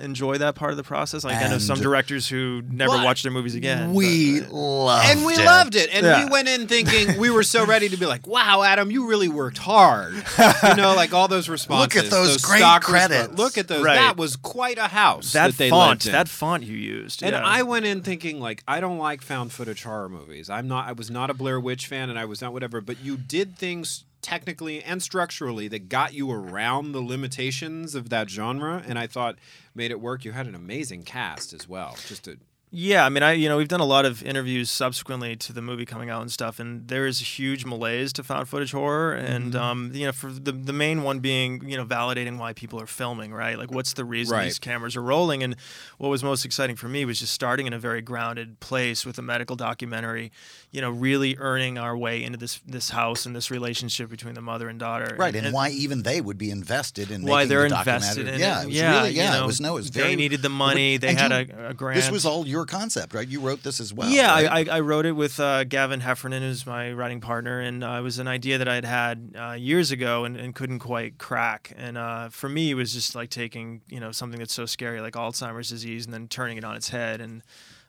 enjoy 0.00 0.38
that 0.38 0.54
part 0.54 0.70
of 0.70 0.76
the 0.76 0.82
process. 0.82 1.24
Like 1.24 1.36
I 1.36 1.48
know 1.48 1.58
some 1.58 1.80
directors 1.80 2.28
who 2.28 2.62
never 2.70 2.96
But 2.96 3.04
watch 3.04 3.22
their 3.22 3.32
movies 3.32 3.54
again. 3.54 3.94
we 3.94 4.40
but- 4.40 4.50
uh, 4.50 4.52
loved 4.54 5.06
and 5.08 5.24
we 5.26 5.32
it. 5.34 5.44
loved 5.44 5.74
it, 5.76 5.90
and 5.92 6.04
Yeah. 6.06 6.24
we 6.24 6.30
went 6.30 6.48
in 6.48 6.66
thinking 6.66 7.18
we 7.18 7.30
were 7.30 7.42
so 7.42 7.64
ready 7.66 7.88
to 7.88 7.96
be 7.96 8.06
like, 8.06 8.26
"Wow, 8.26 8.62
Adam, 8.62 8.90
you 8.90 9.06
really 9.08 9.28
worked 9.28 9.58
hard." 9.58 10.14
You 10.62 10.74
know, 10.76 10.94
like 10.94 11.12
all 11.12 11.28
those 11.28 11.48
responses. 11.56 12.10
those 12.10 12.38
great 12.42 12.58
stock 12.60 12.82
credits. 12.82 13.36
Look 13.36 13.58
at 13.58 13.68
those. 13.68 13.84
Right. 13.84 13.94
That 13.96 14.16
was 14.16 14.36
quite 14.36 14.78
a 14.78 14.88
house. 14.88 15.32
that, 15.32 15.48
That, 15.52 15.56
they 15.58 15.70
font 15.70 15.90
lived 15.90 16.06
in. 16.06 16.12
that 16.12 16.28
font 16.28 16.62
you 16.64 16.76
used. 16.76 17.22
And 17.22 17.32
yeah. 17.32 17.42
I 17.44 17.62
went 17.62 17.84
in 17.86 18.02
thinking 18.02 18.40
like 18.40 18.62
I 18.66 18.80
don't 18.80 18.98
like 18.98 19.22
found 19.22 19.52
footage 19.52 19.82
horror 19.82 20.08
movies. 20.08 20.48
I'm 20.50 20.68
not 20.68 20.88
I 20.88 20.92
was 20.92 21.10
not 21.10 21.30
a 21.30 21.34
Blair 21.34 21.58
Witch 21.60 21.86
fan 21.86 22.10
and 22.10 22.18
I 22.18 22.24
was 22.24 22.40
not 22.40 22.52
whatever, 22.52 22.80
but 22.80 23.02
you 23.04 23.16
did 23.16 23.56
things 23.56 24.04
technically 24.22 24.82
and 24.82 25.02
structurally 25.02 25.68
that 25.68 25.88
got 25.88 26.12
you 26.14 26.30
around 26.30 26.92
the 26.92 27.00
limitations 27.00 27.94
of 27.94 28.08
that 28.10 28.28
genre 28.28 28.82
and 28.86 28.98
I 28.98 29.06
thought 29.06 29.36
made 29.74 29.90
it 29.90 30.00
work. 30.00 30.24
You 30.24 30.32
had 30.32 30.46
an 30.46 30.54
amazing 30.54 31.02
cast 31.02 31.52
as 31.52 31.68
well. 31.68 31.96
Just 32.06 32.28
a 32.28 32.36
Yeah, 32.72 33.04
I 33.04 33.08
mean, 33.08 33.24
I 33.24 33.32
you 33.32 33.48
know 33.48 33.56
we've 33.56 33.66
done 33.66 33.80
a 33.80 33.84
lot 33.84 34.04
of 34.04 34.22
interviews 34.22 34.70
subsequently 34.70 35.34
to 35.34 35.52
the 35.52 35.60
movie 35.60 35.84
coming 35.84 36.08
out 36.08 36.22
and 36.22 36.30
stuff, 36.30 36.60
and 36.60 36.86
there 36.86 37.04
is 37.04 37.20
a 37.20 37.24
huge 37.24 37.64
malaise 37.64 38.12
to 38.12 38.22
found 38.22 38.48
footage 38.48 38.70
horror, 38.70 39.12
and 39.12 39.54
Mm-hmm. 39.54 39.60
um, 39.62 39.90
you 39.92 40.06
know, 40.06 40.12
for 40.12 40.30
the 40.30 40.52
the 40.52 40.72
main 40.72 41.02
one 41.02 41.18
being 41.18 41.68
you 41.68 41.76
know 41.76 41.84
validating 41.84 42.38
why 42.38 42.52
people 42.52 42.80
are 42.80 42.86
filming, 42.86 43.32
right? 43.32 43.58
Like, 43.58 43.72
what's 43.72 43.94
the 43.94 44.04
reason 44.04 44.36
Right. 44.36 44.44
these 44.44 44.60
cameras 44.60 44.94
are 44.94 45.02
rolling? 45.02 45.42
And 45.42 45.56
what 45.98 46.10
was 46.10 46.22
most 46.22 46.44
exciting 46.44 46.76
for 46.76 46.86
me 46.88 47.04
was 47.04 47.18
just 47.18 47.34
starting 47.34 47.66
in 47.66 47.72
a 47.72 47.78
very 47.80 48.02
grounded 48.02 48.60
place 48.60 49.04
with 49.04 49.18
a 49.18 49.22
medical 49.22 49.56
documentary, 49.56 50.30
you 50.70 50.80
know, 50.80 50.90
really 50.90 51.36
earning 51.38 51.76
our 51.76 51.96
way 51.96 52.22
into 52.22 52.38
this 52.38 52.60
this 52.64 52.90
house 52.90 53.26
and 53.26 53.34
this 53.34 53.50
relationship 53.50 54.08
between 54.08 54.34
the 54.34 54.40
mother 54.42 54.68
and 54.68 54.78
daughter, 54.78 55.16
Right, 55.18 55.34
and, 55.34 55.52
why 55.52 55.70
even 55.70 56.04
they 56.04 56.20
would 56.20 56.38
be 56.38 56.52
invested 56.52 57.10
in 57.10 57.22
why 57.22 57.38
making 57.38 57.48
they're 57.48 57.68
the 57.68 57.78
invested 57.80 58.28
in 58.28 58.38
yeah, 58.38 58.62
it. 58.62 58.68
yeah, 58.70 58.96
really, 58.98 59.10
you 59.10 59.16
yeah, 59.16 59.32
know, 59.32 59.42
it 59.42 59.46
was 59.46 59.60
no, 59.60 59.72
it 59.72 59.80
was 59.80 59.90
they 59.90 60.02
very 60.02 60.14
needed 60.14 60.40
the 60.42 60.48
money. 60.50 60.98
They 60.98 61.14
had 61.14 61.32
you- 61.48 61.56
a, 61.58 61.70
a 61.70 61.74
grant. 61.74 61.96
This 61.96 62.12
was 62.12 62.24
all 62.24 62.46
your 62.46 62.59
concept, 62.66 63.14
right? 63.14 63.26
You 63.26 63.40
wrote 63.40 63.62
this 63.62 63.80
as 63.80 63.92
well. 63.92 64.08
yeah, 64.08 64.32
right? 64.32 64.68
I, 64.68 64.74
I, 64.74 64.76
I 64.76 64.80
wrote 64.80 65.06
it 65.06 65.12
with 65.12 65.38
uh, 65.40 65.64
Gavin 65.64 66.00
Heffernan, 66.00 66.42
who's 66.42 66.66
my 66.66 66.92
writing 66.92 67.20
partner, 67.20 67.60
and 67.60 67.82
uh, 67.84 67.96
it 67.98 68.02
was 68.02 68.18
an 68.18 68.28
idea 68.28 68.58
that 68.58 68.68
I 68.68 68.74
had 68.74 68.84
had 68.84 69.34
uh, 69.38 69.52
years 69.52 69.90
ago 69.90 70.24
and, 70.24 70.36
and 70.36 70.54
couldn't 70.54 70.80
quite 70.80 71.18
crack. 71.18 71.72
And 71.76 71.98
uh, 71.98 72.28
for 72.28 72.48
me, 72.48 72.70
it 72.70 72.74
was 72.74 72.92
just 72.92 73.14
like 73.14 73.30
taking 73.30 73.82
you 73.88 74.00
know 74.00 74.12
something 74.12 74.38
that's 74.38 74.54
so 74.54 74.66
scary 74.66 75.00
like 75.00 75.14
Alzheimer's 75.14 75.68
disease 75.68 76.04
and 76.04 76.14
then 76.14 76.28
turning 76.28 76.56
it 76.58 76.64
on 76.64 76.76
its 76.76 76.88
head. 76.90 77.20
And 77.20 77.42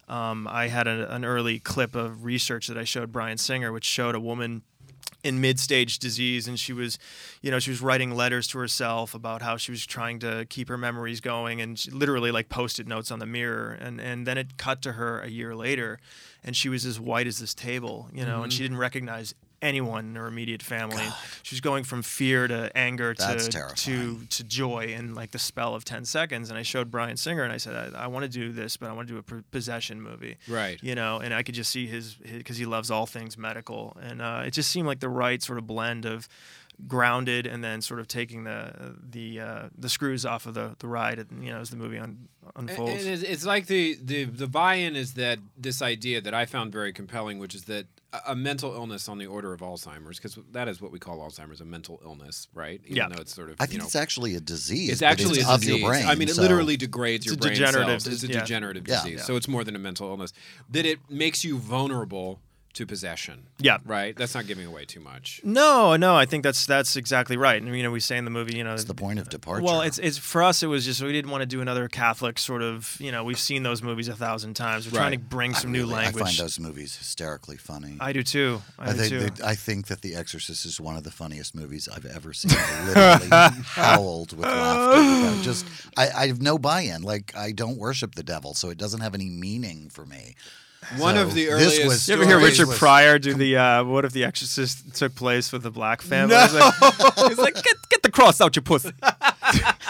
um, 0.08 0.48
I 0.48 0.68
had 0.68 0.88
a, 0.88 1.14
an 1.14 1.24
early 1.24 1.60
clip 1.60 1.96
of 1.96 2.26
research 2.26 2.68
that 2.68 2.78
I 2.78 2.84
showed 2.84 3.12
Bryan 3.12 3.38
Singer, 3.38 3.72
which 3.72 3.86
showed 3.86 4.16
a 4.16 4.20
woman 4.20 4.64
in 5.24 5.40
mid-stage 5.40 6.00
disease 6.00 6.48
and 6.48 6.60
she 6.60 6.74
was 6.74 6.98
you 7.42 7.52
know 7.52 7.60
she 7.60 7.70
was 7.70 7.82
writing 7.82 8.12
letters 8.16 8.48
to 8.48 8.58
herself 8.58 9.14
about 9.14 9.42
how 9.42 9.56
she 9.58 9.72
was 9.72 9.86
trying 9.86 10.18
to 10.20 10.46
keep 10.50 10.68
her 10.68 10.78
memories 10.78 11.22
going 11.22 11.62
and 11.62 11.78
she 11.78 11.92
literally 11.92 12.32
like 12.32 12.50
post-it 12.50 12.88
notes 12.88 13.12
on 13.12 13.20
the 13.20 13.26
mirror 13.26 13.72
and 13.80 14.02
and 14.02 14.26
then 14.26 14.38
it 14.38 14.58
cut 14.58 14.82
to 14.82 14.94
her 14.94 15.20
a 15.22 15.30
year 15.30 15.56
later 15.56 16.00
and 16.44 16.56
she 16.56 16.70
was 16.70 16.86
as 16.86 17.00
white 17.00 17.28
as 17.28 17.38
this 17.40 17.54
table 17.54 18.10
you 18.14 18.26
know 18.26 18.42
and 18.44 18.52
Mhm. 18.52 18.56
she 18.56 18.64
didn't 18.64 18.78
recognize 18.78 19.36
anyone 19.62 20.06
in 20.06 20.16
her 20.16 20.28
immediate 20.28 20.64
family. 20.64 21.04
She 21.44 21.56
was 21.56 21.62
going 21.62 21.84
from 21.84 22.02
fear 22.02 22.48
to 22.48 22.76
anger 22.76 23.14
That's 23.18 23.46
to 23.46 23.52
terrifying. 23.52 23.76
to 23.76 24.26
to 24.28 24.44
joy 24.44 24.86
in 24.98 25.14
like 25.14 25.32
the 25.32 25.40
spell 25.40 25.76
of 25.76 25.86
10 25.86 26.06
seconds. 26.06 26.50
And 26.50 26.58
i 26.58 26.64
showed 26.64 26.90
Bryan 26.90 27.18
Singer 27.18 27.44
and 27.44 27.54
i 27.54 27.58
said 27.58 27.94
i, 27.96 28.04
I 28.04 28.08
want 28.08 28.24
to 28.24 28.30
do 28.30 28.52
this 28.52 28.78
but 28.78 28.90
i 28.90 28.94
want 28.94 29.08
to 29.08 29.14
do 29.14 29.20
a 29.20 29.24
p- 29.24 29.44
possession 29.52 30.02
movie. 30.02 30.38
Right. 30.48 30.80
you 30.82 30.96
know 30.96 31.20
and 31.20 31.34
i 31.34 31.44
could 31.44 31.56
just 31.56 31.72
see 31.72 31.86
his 31.88 32.16
because 32.16 32.58
he 32.58 32.66
loves 32.66 32.90
all 32.92 33.06
things 33.06 33.38
medical. 33.38 33.96
And 34.02 34.22
uh, 34.22 34.44
it 34.46 34.52
just 34.52 34.72
seemed 34.72 34.88
like 34.88 35.00
the 35.00 35.10
right 35.10 35.42
sort 35.44 35.58
of 35.58 35.68
blend 35.68 36.06
of 36.06 36.28
grounded 36.88 37.46
and 37.46 37.64
then 37.64 37.82
sort 37.82 38.00
of 38.00 38.08
taking 38.08 38.44
the 38.44 38.96
the 39.10 39.40
uh, 39.40 39.70
the 39.78 39.90
screws 39.90 40.26
off 40.26 40.46
of 40.46 40.54
the 40.54 40.76
the 40.80 40.88
ride 40.88 41.20
and, 41.20 41.44
you 41.44 41.52
know 41.52 41.60
as 41.60 41.70
the 41.70 41.76
movie 41.76 41.98
un- 42.00 42.28
unfolds 42.56 43.04
And 43.06 43.14
it's, 43.14 43.24
it's 43.24 43.46
like 43.46 43.68
the, 43.68 43.98
the 44.04 44.24
the 44.26 44.48
buy-in 44.48 44.96
is 44.96 45.14
that 45.14 45.40
this 45.58 45.82
idea 45.82 46.22
that 46.22 46.34
I 46.34 46.46
found 46.46 46.72
very 46.72 46.92
compelling, 46.94 47.38
which 47.40 47.54
is 47.56 47.66
that 47.66 47.86
a, 48.14 48.32
a 48.32 48.36
mental 48.36 48.74
illness 48.74 49.08
on 49.08 49.18
the 49.20 49.28
order 49.28 49.54
of 49.54 49.62
Alzheimer's, 49.62 50.18
because 50.18 50.38
that 50.52 50.68
is 50.68 50.82
what 50.82 50.92
we 50.92 51.00
call 51.00 51.20
Alzheimer's, 51.20 51.62
a 51.62 51.66
mental 51.66 52.00
illness, 52.04 52.48
right? 52.54 52.82
Even 52.86 52.98
Yeah. 52.98 53.10
though 53.10 53.22
it's 53.22 53.34
sort 53.34 53.50
of 53.50 53.58
I 53.60 53.64
you 53.64 53.68
think 53.68 53.80
know, 53.82 53.86
it's 53.86 53.96
actually 53.96 54.36
a 54.36 54.42
disease. 54.42 54.90
It's 54.90 55.02
but 55.02 55.08
actually 55.08 55.40
it's 55.40 55.48
a 55.50 55.54
of 55.54 55.60
disease. 55.62 55.80
your 55.82 55.90
brain. 55.90 56.06
I 56.08 56.16
mean, 56.16 56.30
it 56.30 56.36
so- 56.36 56.42
literally 56.42 56.78
degrades 56.78 57.26
your 57.26 57.36
a 57.36 57.38
brain 57.38 57.56
cells. 57.56 58.08
It's 58.08 58.24
a 58.24 58.28
degenerative 58.28 58.88
Yeah. 58.88 58.96
disease. 59.04 59.20
Yeah. 59.20 59.24
So 59.26 59.36
it's 59.36 59.48
more 59.48 59.64
than 59.64 59.76
a 59.76 59.80
mental 59.80 60.10
illness. 60.10 60.34
That 60.72 60.86
it 60.86 61.00
makes 61.10 61.44
you 61.44 61.58
vulnerable 61.58 62.42
to 62.74 62.86
possession. 62.86 63.44
Yeah. 63.60 63.78
Right. 63.86 64.16
That's 64.16 64.34
not 64.36 64.48
giving 64.48 64.66
away 64.66 64.86
too 64.86 65.00
much. 65.02 65.42
no 65.44 65.96
no 65.98 66.16
i 66.16 66.26
think 66.26 66.44
that's 66.44 66.66
that's 66.66 66.96
exactly 66.96 67.36
right 67.38 67.62
and 67.62 67.76
you 67.76 67.84
know 67.84 67.92
we 67.92 68.00
say 68.00 68.18
in 68.18 68.26
the 68.26 68.32
movie 68.32 68.56
you 68.56 68.64
know 68.64 68.74
It's 68.74 68.86
the 68.86 68.94
point 68.94 69.20
of 69.20 69.30
departure. 69.30 69.64
well 69.64 69.82
it's 69.82 69.98
it's 70.00 70.18
for 70.18 70.42
us 70.44 70.64
it 70.64 70.68
was 70.68 70.86
just 70.86 71.02
we 71.02 71.12
didn't 71.12 71.32
want 71.32 71.42
to 71.42 71.46
do 71.46 71.62
another 71.62 71.88
catholic 71.88 72.40
sort 72.40 72.62
of 72.62 72.96
you 73.00 73.12
know 73.12 73.24
we've 73.24 73.40
seen 73.40 73.64
those 73.64 73.82
movies 73.84 74.08
a 74.08 74.16
thousand 74.16 74.54
times 74.56 74.86
we're 74.90 74.98
trying 74.98 75.12
to 75.12 75.20
bring 75.20 75.54
some 75.54 75.70
I 75.72 75.74
new 75.74 75.80
really- 75.82 75.94
language 75.96 76.24
I 76.24 76.26
find 76.28 76.38
those 76.38 76.60
movies 76.60 76.96
hysterically 76.98 77.58
funny. 77.58 77.98
I 78.00 78.14
do 78.14 78.24
too 78.24 78.62
i, 78.80 78.92
do 78.94 78.98
think 78.98 79.10
too 79.10 79.20
that- 79.20 79.42
I 79.44 79.56
think 79.56 79.88
that 79.88 80.02
The 80.02 80.16
Exorcist 80.16 80.66
is 80.66 80.80
one 80.80 80.96
of 80.96 81.04
the 81.04 81.12
funniest 81.12 81.54
movies 81.56 81.88
I've 81.94 82.06
ever 82.06 82.34
seen. 82.34 82.52
I 82.56 82.88
literally 82.88 83.62
howled 83.66 84.32
with 84.38 84.46
laughter. 84.48 85.44
Just, 85.44 85.66
I, 85.98 86.10
I 86.10 86.28
have 86.28 86.42
no 86.42 86.58
buy-in. 86.58 87.02
Like 87.04 87.36
I 87.36 87.52
don't 87.52 87.78
worship 87.78 88.16
the 88.16 88.24
devil, 88.24 88.54
so 88.54 88.70
it 88.70 88.78
doesn't 88.78 89.02
have 89.02 89.14
any 89.14 89.30
meaning 89.30 89.90
for 89.90 90.06
me. 90.06 90.36
One 90.98 91.16
So 91.16 91.22
of 91.22 91.34
the 91.36 91.46
this 91.46 91.54
earliest 91.54 91.86
was- 91.86 92.08
You 92.10 92.16
ever 92.16 92.26
hear 92.26 92.40
Richard 92.40 92.68
was- 92.68 92.78
Pryor 92.80 93.20
do 93.20 93.34
the 93.36 93.56
uh, 93.58 93.84
"What 93.84 94.04
if 94.04 94.14
the 94.14 94.24
Exorcist 94.24 94.96
took 94.96 95.14
place 95.16 95.52
with 95.52 95.62
the 95.64 95.70
black 95.72 96.02
family"? 96.02 96.36
No. 96.36 96.42
He's 96.42 96.54
like, 96.54 96.74
he's 97.30 97.38
like, 97.38 97.54
"Get 97.56 97.90
get 97.90 98.04
the 98.04 98.12
cross 98.12 98.42
out 98.42 98.56
your 98.56 98.64
pussy." 98.64 98.92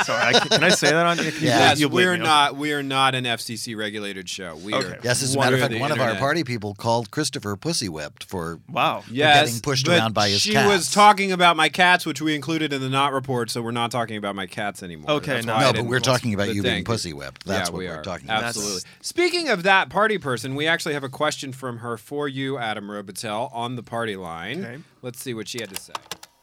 Sorry, 0.04 0.22
I, 0.36 0.40
can, 0.40 0.48
can 0.50 0.64
I 0.64 0.70
say 0.70 0.92
that 0.92 1.06
on? 1.06 1.18
Can 1.18 1.26
you- 1.26 1.32
Yes, 1.42 1.80
you'll 1.80 1.90
we're 1.92 2.12
me, 2.12 2.18
okay. 2.20 2.24
not. 2.24 2.56
We 2.56 2.74
are 2.74 2.84
not 2.84 3.16
an 3.16 3.26
FCC 3.26 3.76
regulated 3.76 4.28
show. 4.30 4.56
We 4.56 4.74
Okay. 4.74 4.88
are. 4.94 5.00
Yes, 5.04 5.22
as 5.24 5.36
a 5.36 5.40
matter 5.40 5.56
of 5.56 5.62
of 5.62 5.62
fact, 5.62 5.74
the 5.74 5.80
one 5.80 5.92
of 5.92 6.00
our 6.00 6.16
party 6.16 6.44
people 6.44 6.74
called 6.76 7.12
Christopher 7.12 7.56
Pussy 7.56 7.90
Whipped 7.90 8.24
for 8.24 8.60
Wow. 8.70 9.04
Yes, 9.10 9.46
getting 9.48 9.62
pushed 9.62 9.88
around 9.88 10.14
by 10.14 10.30
his 10.30 10.42
she 10.42 10.54
cats. 10.54 10.68
was 10.70 10.92
talking 10.92 11.32
about 11.32 11.56
my 11.58 11.70
cats, 11.70 12.06
which 12.06 12.22
we 12.22 12.36
included 12.36 12.74
in 12.74 12.82
the 12.82 12.90
not 12.90 13.14
report. 13.14 13.50
So 13.52 13.62
we're 13.62 13.72
not 13.72 13.92
talking 13.92 14.18
about 14.18 14.36
my 14.36 14.48
cats 14.48 14.84
anymore. 14.84 15.12
Okay, 15.12 15.34
That's 15.36 15.46
no. 15.46 15.60
No, 15.60 15.74
but 15.74 15.86
we're 15.86 16.00
talking 16.00 16.34
about 16.34 16.48
but 16.48 16.56
you 16.56 16.62
being 16.64 16.76
thank 16.76 16.88
pussy 16.88 17.14
whipped. 17.14 17.46
That's 17.46 17.70
yeah, 17.70 17.74
what 17.74 17.80
we 17.80 17.88
we're 17.88 17.96
are. 17.98 18.04
talking 18.04 18.26
about. 18.28 18.44
Absolutely. 18.44 18.82
Speaking 19.02 19.50
of 19.50 19.64
that 19.64 19.90
party 19.90 20.18
person, 20.18 20.56
we 20.56 20.68
actually 20.68 20.94
have 20.94 21.04
a 21.04 21.10
question 21.10 21.52
from 21.54 21.78
her 21.80 21.98
for 21.98 22.28
you, 22.28 22.58
Adam 22.58 22.88
Robitel, 22.88 23.50
on 23.54 23.76
the 23.76 23.84
party 23.84 24.16
line. 24.16 24.64
Okay. 24.64 24.78
Let's 25.02 25.22
see 25.22 25.34
what 25.34 25.48
she 25.48 25.60
had 25.60 25.70
to 25.70 25.82
say. 25.82 25.94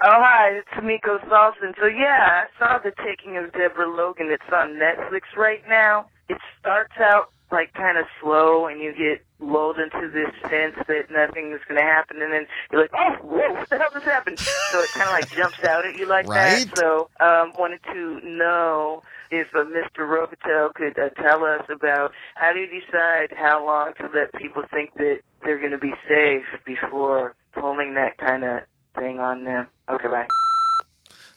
Oh, 0.05 0.15
hi, 0.23 0.51
it's 0.55 0.69
Tamiko 0.79 1.19
Salson. 1.29 1.75
So, 1.81 1.87
yeah, 1.87 2.47
I 2.47 2.47
saw 2.55 2.79
The 2.79 2.93
Taking 3.03 3.37
of 3.37 3.51
Deborah 3.51 3.91
Logan. 3.91 4.29
It's 4.31 4.47
on 4.55 4.79
Netflix 4.79 5.35
right 5.37 5.63
now. 5.69 6.07
It 6.29 6.39
starts 6.61 6.95
out, 7.01 7.35
like, 7.51 7.73
kind 7.75 7.99
of 7.99 8.05
slow, 8.23 8.67
and 8.69 8.79
you 8.81 8.93
get 8.95 9.27
lulled 9.41 9.79
into 9.83 10.07
this 10.07 10.31
sense 10.47 10.79
that 10.87 11.11
nothing 11.11 11.51
is 11.51 11.59
going 11.67 11.83
to 11.83 11.85
happen, 11.85 12.23
and 12.23 12.33
then 12.33 12.47
you're 12.71 12.83
like, 12.83 12.95
oh, 12.95 13.27
whoa, 13.27 13.43
what 13.59 13.69
the 13.71 13.79
hell 13.79 13.91
just 13.93 14.07
happened? 14.07 14.39
So 14.71 14.83
it 14.87 14.93
kind 14.95 15.11
of, 15.11 15.19
like, 15.19 15.35
jumps 15.35 15.59
out 15.67 15.83
at 15.83 15.99
you 15.99 16.07
like 16.07 16.27
Right. 16.29 16.63
that. 16.63 16.79
So, 16.79 17.11
um, 17.19 17.55
wanted 17.59 17.83
to 17.91 18.21
know 18.23 19.03
if 19.33 19.49
uh, 19.51 19.67
Mr. 19.67 20.07
Robitel 20.07 20.75
could 20.75 20.95
uh, 20.95 21.11
tell 21.19 21.43
us 21.43 21.67
about 21.75 22.13
how 22.37 22.53
do 22.53 22.61
you 22.61 22.69
decide 22.71 23.35
how 23.35 23.67
long 23.67 23.95
to 23.99 24.07
let 24.15 24.31
people 24.39 24.63
think 24.71 24.95
that 24.95 25.27
they're 25.43 25.59
going 25.59 25.75
to 25.75 25.79
be 25.83 25.95
safe 26.07 26.47
before 26.65 27.35
pulling 27.59 27.95
that 27.95 28.17
kind 28.19 28.45
of 28.45 28.61
thing 28.99 29.21
on 29.21 29.45
them. 29.45 29.69
Okay, 29.91 30.09
bye. 30.09 30.29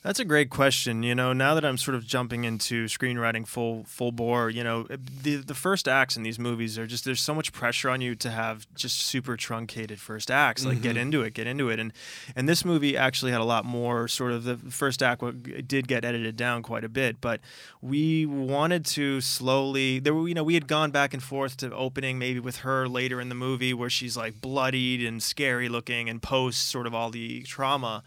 That's 0.04 0.20
a 0.20 0.26
great 0.26 0.50
question. 0.50 1.04
You 1.04 1.14
know, 1.14 1.32
now 1.32 1.54
that 1.54 1.64
I'm 1.64 1.78
sort 1.78 1.94
of 1.94 2.08
jumping 2.08 2.44
into 2.44 2.86
screenwriting 2.86 3.46
full 3.46 3.84
full 3.84 4.12
bore, 4.12 4.50
you 4.50 4.64
know, 4.64 4.88
the 4.90 5.36
the 5.36 5.54
first 5.54 5.88
acts 5.88 6.18
in 6.18 6.24
these 6.24 6.40
movies 6.40 6.80
are 6.80 6.88
just 6.88 7.06
there's 7.06 7.22
so 7.22 7.36
much 7.36 7.54
pressure 7.54 7.88
on 7.88 8.02
you 8.02 8.16
to 8.16 8.32
have 8.32 8.66
just 8.74 8.98
super 9.02 9.38
truncated 9.38 10.00
first 10.00 10.32
acts. 10.32 10.66
Like 10.66 10.82
get 10.82 10.96
Mhm. 10.96 11.02
into 11.02 11.22
it, 11.22 11.36
get 11.36 11.46
into 11.46 11.70
it. 11.70 11.80
And 11.80 11.94
and 12.36 12.50
this 12.50 12.66
movie 12.66 12.98
actually 12.98 13.32
had 13.32 13.42
a 13.42 13.46
lot 13.46 13.64
more 13.64 14.08
sort 14.08 14.32
of 14.32 14.44
the 14.44 14.58
first 14.72 15.04
act 15.04 15.22
did 15.68 15.88
get 15.88 16.04
edited 16.04 16.36
down 16.36 16.64
quite 16.64 16.84
a 16.84 16.90
bit, 16.90 17.22
but 17.22 17.40
we 17.80 18.26
wanted 18.26 18.86
to 18.86 19.22
slowly 19.22 20.00
there 20.00 20.16
were 20.16 20.28
you 20.28 20.34
know, 20.34 20.44
we 20.44 20.56
had 20.56 20.68
gone 20.68 20.90
back 20.90 21.14
and 21.14 21.22
forth 21.22 21.58
to 21.58 21.72
opening 21.76 22.18
maybe 22.18 22.40
with 22.40 22.58
her 22.58 22.88
later 22.88 23.22
in 23.22 23.30
the 23.30 23.36
movie 23.36 23.72
where 23.72 23.90
she's 23.90 24.18
like 24.18 24.42
bloodied 24.42 25.06
and 25.06 25.22
scary 25.22 25.70
looking 25.70 26.10
and 26.10 26.24
post 26.24 26.70
sort 26.70 26.88
of 26.88 26.96
all 26.96 27.12
the 27.12 27.44
trauma 27.44 28.02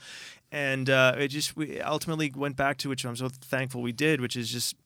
and 0.55 0.89
uh, 0.89 1.17
it 1.19 1.29
just 1.29 1.57
we 1.57 1.81
ultimately 1.81 2.31
went 2.35 2.57
back 2.57 2.77
to 2.79 2.89
which 2.89 3.05
I'm 3.05 3.17
so 3.17 3.29
thankful 3.29 3.83
we 3.83 3.91
did, 3.91 4.21
which 4.21 4.37
is 4.37 4.49
just 4.49 4.77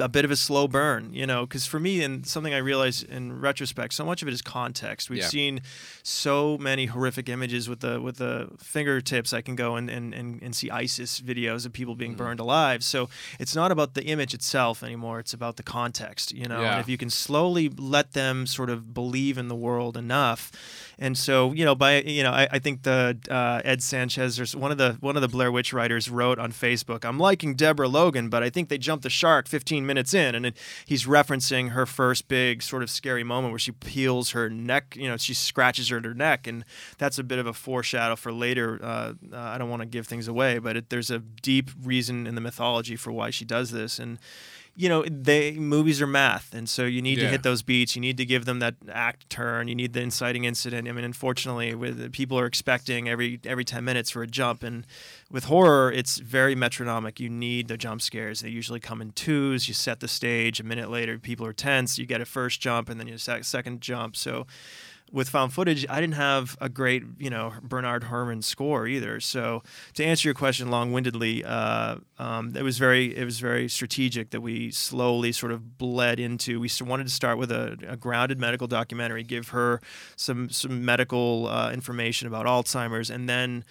a 0.00 0.08
bit 0.08 0.24
of 0.24 0.30
a 0.30 0.36
slow 0.36 0.66
burn, 0.66 1.12
you 1.12 1.26
know, 1.26 1.44
because 1.44 1.66
for 1.66 1.78
me 1.78 2.02
and 2.02 2.26
something 2.26 2.54
I 2.54 2.58
realized 2.58 3.06
in 3.06 3.38
retrospect, 3.38 3.92
so 3.92 4.02
much 4.02 4.22
of 4.22 4.28
it 4.28 4.32
is 4.32 4.40
context. 4.40 5.10
We've 5.10 5.18
Yeah. 5.20 5.28
seen 5.28 5.60
so 6.02 6.56
many 6.56 6.86
horrific 6.86 7.28
images 7.28 7.68
with 7.68 7.80
the 7.80 8.00
with 8.00 8.16
the 8.16 8.48
fingertips. 8.58 9.34
I 9.34 9.42
can 9.42 9.54
go 9.56 9.76
and 9.76 9.90
and, 9.90 10.14
and, 10.14 10.42
and 10.42 10.56
see 10.56 10.70
ISIS 10.70 11.20
videos 11.20 11.66
of 11.66 11.74
people 11.74 11.94
being 11.94 12.14
burned 12.14 12.40
alive. 12.40 12.82
So 12.82 13.10
it's 13.38 13.54
not 13.54 13.70
about 13.70 13.92
the 13.92 14.04
image 14.04 14.32
itself 14.32 14.82
anymore. 14.82 15.18
It's 15.20 15.34
about 15.34 15.56
the 15.56 15.62
context, 15.62 16.32
you 16.32 16.46
know. 16.48 16.62
Yeah. 16.62 16.72
And 16.72 16.80
if 16.80 16.88
you 16.88 16.96
can 16.96 17.10
slowly 17.10 17.68
let 17.68 18.12
them 18.12 18.46
sort 18.46 18.70
of 18.70 18.94
believe 18.94 19.36
in 19.36 19.48
the 19.48 19.54
world 19.54 19.98
enough, 19.98 20.50
and 20.98 21.18
so 21.18 21.52
you 21.52 21.64
know, 21.66 21.74
by 21.74 22.00
you 22.00 22.22
know, 22.22 22.32
I, 22.32 22.48
I 22.52 22.58
think 22.58 22.84
the 22.84 23.18
uh, 23.30 23.60
Ed 23.64 23.82
Sanchez 23.82 24.40
or 24.40 24.58
one 24.58 24.72
of 24.72 24.78
the 24.78 24.96
one 25.00 25.16
of 25.16 25.20
the 25.22 25.28
Blair 25.28 25.52
Witch 25.52 25.74
writers 25.74 26.08
wrote 26.10 26.38
on 26.38 26.52
Facebook, 26.52 27.04
"I'm 27.04 27.18
liking 27.18 27.54
Deborah 27.54 27.88
Logan, 27.88 28.30
but 28.30 28.42
I 28.42 28.48
think 28.48 28.70
they 28.70 28.78
jumped 28.78 29.02
the 29.02 29.10
shark 29.10 29.46
15 29.46 29.73
minutes 29.80 30.14
in," 30.14 30.34
and 30.34 30.52
he's 30.86 31.06
referencing 31.06 31.70
her 31.70 31.86
first 31.86 32.28
big 32.28 32.62
sort 32.62 32.82
of 32.82 32.90
scary 32.90 33.24
moment 33.24 33.52
where 33.52 33.58
she 33.58 33.72
peels 33.72 34.30
her 34.30 34.48
neck, 34.48 34.96
you 34.96 35.08
know, 35.08 35.16
she 35.16 35.34
scratches 35.34 35.88
her 35.88 35.98
at 35.98 36.04
her 36.04 36.14
neck, 36.14 36.46
and 36.46 36.64
that's 36.98 37.18
a 37.18 37.24
bit 37.24 37.38
of 37.38 37.46
a 37.46 37.52
foreshadow 37.52 38.16
for 38.16 38.32
later. 38.32 38.78
Uh, 38.82 39.14
uh, 39.32 39.36
I 39.36 39.58
don't 39.58 39.70
want 39.70 39.82
to 39.82 39.86
give 39.86 40.06
things 40.06 40.28
away, 40.28 40.58
but 40.58 40.76
it, 40.76 40.90
there's 40.90 41.10
a 41.10 41.18
deep 41.18 41.70
reason 41.82 42.26
in 42.26 42.34
the 42.34 42.40
mythology 42.40 42.96
for 42.96 43.12
why 43.12 43.30
she 43.30 43.44
does 43.44 43.70
this, 43.70 43.98
and 43.98 44.18
you 44.76 44.88
know, 44.88 45.04
they 45.04 45.52
movies 45.52 46.02
are 46.02 46.06
math, 46.06 46.52
and 46.52 46.68
so 46.68 46.84
you 46.84 47.00
need 47.00 47.16
to 47.16 47.28
hit 47.30 47.42
those 47.44 47.62
beats. 47.62 47.94
You 47.94 48.00
need 48.02 48.16
to 48.16 48.24
give 48.24 48.44
them 48.44 48.58
that 48.58 48.74
act 48.90 49.30
turn. 49.30 49.68
You 49.68 49.74
need 49.74 49.92
the 49.92 50.00
inciting 50.00 50.44
incident. 50.44 50.88
I 50.88 50.92
mean, 50.92 51.04
unfortunately, 51.04 51.74
with 51.76 52.00
uh, 52.00 52.08
people 52.10 52.38
are 52.38 52.46
expecting 52.46 53.08
every 53.08 53.38
every 53.44 53.64
ten 53.64 53.84
minutes 53.84 54.10
for 54.10 54.22
a 54.22 54.26
jump, 54.26 54.64
and 54.64 54.84
with 55.30 55.44
horror, 55.44 55.92
it's 55.92 56.18
very 56.18 56.56
metronomic. 56.56 57.20
You 57.20 57.28
need 57.28 57.68
the 57.68 57.76
jump 57.76 58.02
scares. 58.02 58.40
They 58.40 58.48
usually 58.48 58.80
come 58.80 59.00
in 59.00 59.12
twos. 59.12 59.68
You 59.68 59.74
set 59.74 60.00
the 60.00 60.08
stage. 60.08 60.58
A 60.58 60.64
minute 60.64 60.90
later, 60.90 61.18
people 61.18 61.46
are 61.46 61.52
tense. 61.52 61.96
You 61.96 62.06
get 62.06 62.20
a 62.20 62.24
first 62.24 62.60
jump, 62.60 62.88
and 62.88 62.98
then 62.98 63.06
you 63.06 63.16
sec- 63.16 63.44
second 63.44 63.80
jump. 63.80 64.16
So 64.16 64.46
with 65.12 65.28
found 65.28 65.52
footage, 65.52 65.86
I 65.88 66.00
didn't 66.00 66.14
have 66.14 66.56
a 66.60 66.68
great, 66.68 67.04
you 67.18 67.30
know, 67.30 67.52
Bernard 67.62 68.04
Herrmann 68.04 68.42
score 68.42 68.88
either. 68.88 69.20
So 69.20 69.62
to 69.94 70.04
answer 70.04 70.26
your 70.26 70.34
question 70.34 70.70
long-windedly, 70.70 71.44
uh, 71.44 71.96
um, 72.18 72.56
it 72.56 72.62
was 72.62 72.78
very, 72.78 73.16
it 73.16 73.24
was 73.24 73.38
very 73.38 73.68
strategic 73.68 74.30
that 74.30 74.40
we 74.40 74.72
slowly 74.72 75.30
sort 75.30 75.52
of 75.52 75.78
bled 75.78 76.18
into. 76.18 76.58
We 76.58 76.68
wanted 76.80 77.06
to 77.06 77.12
start 77.12 77.38
with 77.38 77.52
a, 77.52 77.76
a 77.86 77.96
grounded 77.96 78.40
medical 78.40 78.66
documentary, 78.66 79.22
give 79.22 79.48
her 79.48 79.80
some 80.16 80.50
some 80.50 80.84
medical 80.84 81.46
uh, 81.46 81.70
information 81.72 82.26
about 82.26 82.46
Alzheimer's, 82.46 83.10
and 83.10 83.28
then 83.28 83.64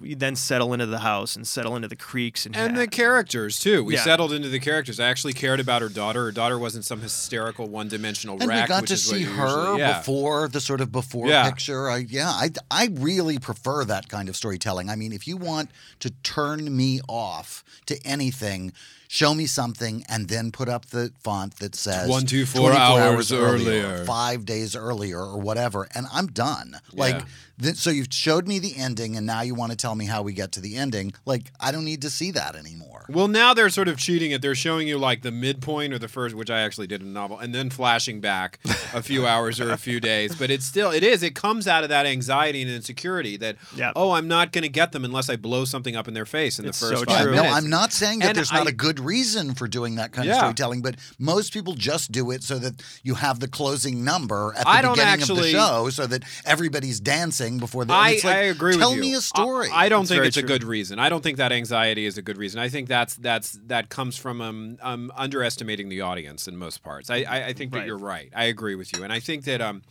we 0.00 0.14
then 0.14 0.34
settle 0.36 0.72
into 0.72 0.86
the 0.86 0.98
house 1.00 1.36
and 1.36 1.46
settle 1.46 1.76
into 1.76 1.88
the 1.88 1.96
creaks 1.96 2.46
and, 2.46 2.56
And 2.56 2.76
the 2.76 2.86
characters 2.86 3.58
too. 3.58 3.84
We 3.84 3.94
Yeah. 3.94 4.04
settled 4.04 4.32
into 4.32 4.48
the 4.48 4.58
characters. 4.60 4.98
I 5.00 5.08
actually 5.08 5.32
cared 5.32 5.60
about 5.60 5.82
her 5.82 5.88
daughter. 5.88 6.24
Her 6.24 6.32
daughter 6.32 6.58
wasn't 6.58 6.84
some 6.84 7.00
hysterical 7.00 7.68
one-dimensional 7.68 8.38
And 8.40 8.48
wreck. 8.48 8.64
we 8.64 8.68
got 8.68 8.80
which 8.82 8.90
to 8.90 8.96
see 8.96 9.22
her 9.22 9.44
usually- 9.46 9.78
yeah. 9.80 9.98
before 9.98 10.48
the 10.48 10.60
sort 10.60 10.80
of 10.80 10.90
before 10.92 11.28
Yeah. 11.28 11.48
picture. 11.48 11.88
I, 11.90 11.98
yeah, 11.98 12.30
I, 12.30 12.50
I 12.70 12.88
really 12.92 13.38
prefer 13.38 13.84
that 13.84 14.08
kind 14.08 14.28
of 14.28 14.36
storytelling. 14.36 14.90
I 14.90 14.96
mean, 14.96 15.12
if 15.12 15.26
you 15.28 15.36
want 15.36 15.70
to 16.00 16.10
turn 16.22 16.76
me 16.76 17.00
off 17.08 17.62
to 17.86 18.00
anything, 18.06 18.72
show 19.08 19.34
me 19.34 19.46
something 19.46 20.04
and 20.08 20.28
then 20.28 20.50
put 20.50 20.68
up 20.68 20.86
the 20.86 21.12
font 21.22 21.56
that 21.60 21.76
says 21.76 22.08
24 22.08 22.72
hours 22.72 23.30
earlier. 23.30 24.04
five 24.04 24.44
days 24.44 24.74
earlier, 24.74 25.20
or 25.20 25.38
whatever, 25.40 25.86
and 25.94 26.06
I'm 26.12 26.26
done. 26.26 26.80
Like, 26.92 27.14
Yeah. 27.14 27.24
Th- 27.60 27.76
so 27.76 27.90
you've 27.90 28.08
showed 28.10 28.46
me 28.46 28.58
the 28.58 28.74
ending, 28.76 29.16
and 29.16 29.26
now 29.26 29.42
you 29.42 29.54
want 29.54 29.72
to 29.72 29.76
tell 29.76 29.94
me 29.94 30.06
how 30.06 30.22
we 30.22 30.32
get 30.32 30.52
to 30.52 30.60
the 30.60 30.76
ending. 30.76 31.12
Like, 31.24 31.52
I 31.60 31.72
don't 31.72 31.84
need 31.84 32.02
to 32.02 32.10
see 32.10 32.30
that 32.32 32.54
anymore. 32.56 33.06
Well, 33.08 33.28
now 33.28 33.54
they're 33.54 33.70
sort 33.70 33.88
of 33.88 33.98
cheating 33.98 34.30
it. 34.32 34.42
They're 34.42 34.54
showing 34.54 34.88
you 34.88 34.98
like 34.98 35.22
the 35.22 35.30
midpoint 35.30 35.92
or 35.92 35.98
the 35.98 36.08
first, 36.08 36.34
which 36.34 36.50
I 36.50 36.60
actually 36.60 36.86
did 36.86 37.00
in 37.02 37.08
a 37.08 37.10
novel, 37.10 37.38
and 37.38 37.54
then 37.54 37.70
flashing 37.70 38.20
back 38.20 38.58
a 38.94 39.02
few 39.02 39.26
hours 39.32 39.60
or 39.60 39.70
a 39.70 39.76
few 39.76 40.00
days. 40.00 40.34
But 40.34 40.50
it's 40.50 40.64
still, 40.64 40.90
it 40.90 41.02
is. 41.04 41.22
It 41.22 41.34
comes 41.34 41.68
out 41.68 41.82
of 41.84 41.90
that 41.90 42.06
anxiety 42.06 42.62
and 42.62 42.70
insecurity 42.70 43.36
that, 43.38 43.56
oh, 43.94 44.10
I'm 44.12 44.28
not 44.28 44.52
going 44.52 44.62
to 44.62 44.68
get 44.68 44.92
them 44.92 45.04
unless 45.04 45.28
I 45.30 45.36
blow 45.36 45.64
something 45.64 45.94
up 45.94 46.08
in 46.08 46.14
their 46.14 46.26
face 46.26 46.58
in 46.58 46.66
It's 46.66 46.80
the 46.80 46.86
first 46.88 47.00
so 47.00 47.04
five 47.06 47.22
true. 47.24 47.34
No. 47.36 47.42
I'm 47.42 47.70
not 47.70 47.92
saying 47.92 48.20
that 48.20 48.28
And 48.30 48.36
there's 48.36 48.52
not 48.52 48.66
I- 48.66 48.70
a 48.70 48.72
good 48.74 48.98
reason 49.00 49.54
for 49.54 49.68
doing 49.68 49.96
that 49.96 50.12
kind 50.12 50.28
of 50.28 50.34
storytelling, 50.36 50.82
but 50.82 50.96
most 51.18 51.52
people 51.52 51.74
just 51.74 52.10
do 52.12 52.30
it 52.30 52.42
so 52.42 52.58
that 52.58 52.82
you 53.02 53.14
have 53.14 53.40
the 53.40 53.48
closing 53.48 54.04
number 54.04 54.52
at 54.56 54.64
the 54.64 54.68
I 54.68 54.82
don't 54.82 54.94
beginning 54.96 55.22
of 55.22 55.36
the 55.36 55.50
show, 55.50 55.90
so 55.90 56.06
that 56.06 56.24
everybody's 56.44 56.98
dancing 57.00 57.45
before 57.58 57.84
the. 57.84 57.92
I, 57.94 58.10
it's 58.10 58.24
like, 58.24 58.36
I 58.36 58.40
agree 58.42 58.76
Tell 58.76 58.90
with 58.90 58.96
you. 58.96 59.02
me 59.02 59.14
a 59.14 59.20
story. 59.20 59.68
I, 59.70 59.86
I 59.86 59.88
don't 59.88 60.00
That's 60.02 60.08
think 60.10 60.18
very 60.18 60.28
it's 60.28 60.36
a 60.36 60.42
good 60.42 60.64
reason. 60.64 60.98
I 60.98 61.08
don't 61.08 61.22
think 61.22 61.38
that 61.38 61.52
anxiety 61.52 62.04
is 62.06 62.18
a 62.18 62.22
good 62.22 62.36
reason. 62.36 62.60
I 62.60 62.68
think 62.68 62.88
that's 62.88 63.14
that's 63.16 63.52
that 63.66 63.88
comes 63.88 64.16
from 64.16 64.40
um, 64.40 64.78
um 64.82 65.12
underestimating 65.16 65.88
the 65.88 66.00
audience 66.02 66.46
in 66.48 66.56
most 66.56 66.82
parts. 66.82 67.10
I 67.10 67.18
I, 67.22 67.46
I 67.48 67.52
think 67.52 67.72
that 67.72 67.78
Right. 67.78 67.86
you're 67.86 67.98
right. 67.98 68.30
I 68.34 68.44
agree 68.44 68.74
with 68.74 68.96
you, 68.96 69.04
and 69.04 69.12
I 69.12 69.20
think 69.20 69.44
that 69.44 69.60
um, 69.60 69.82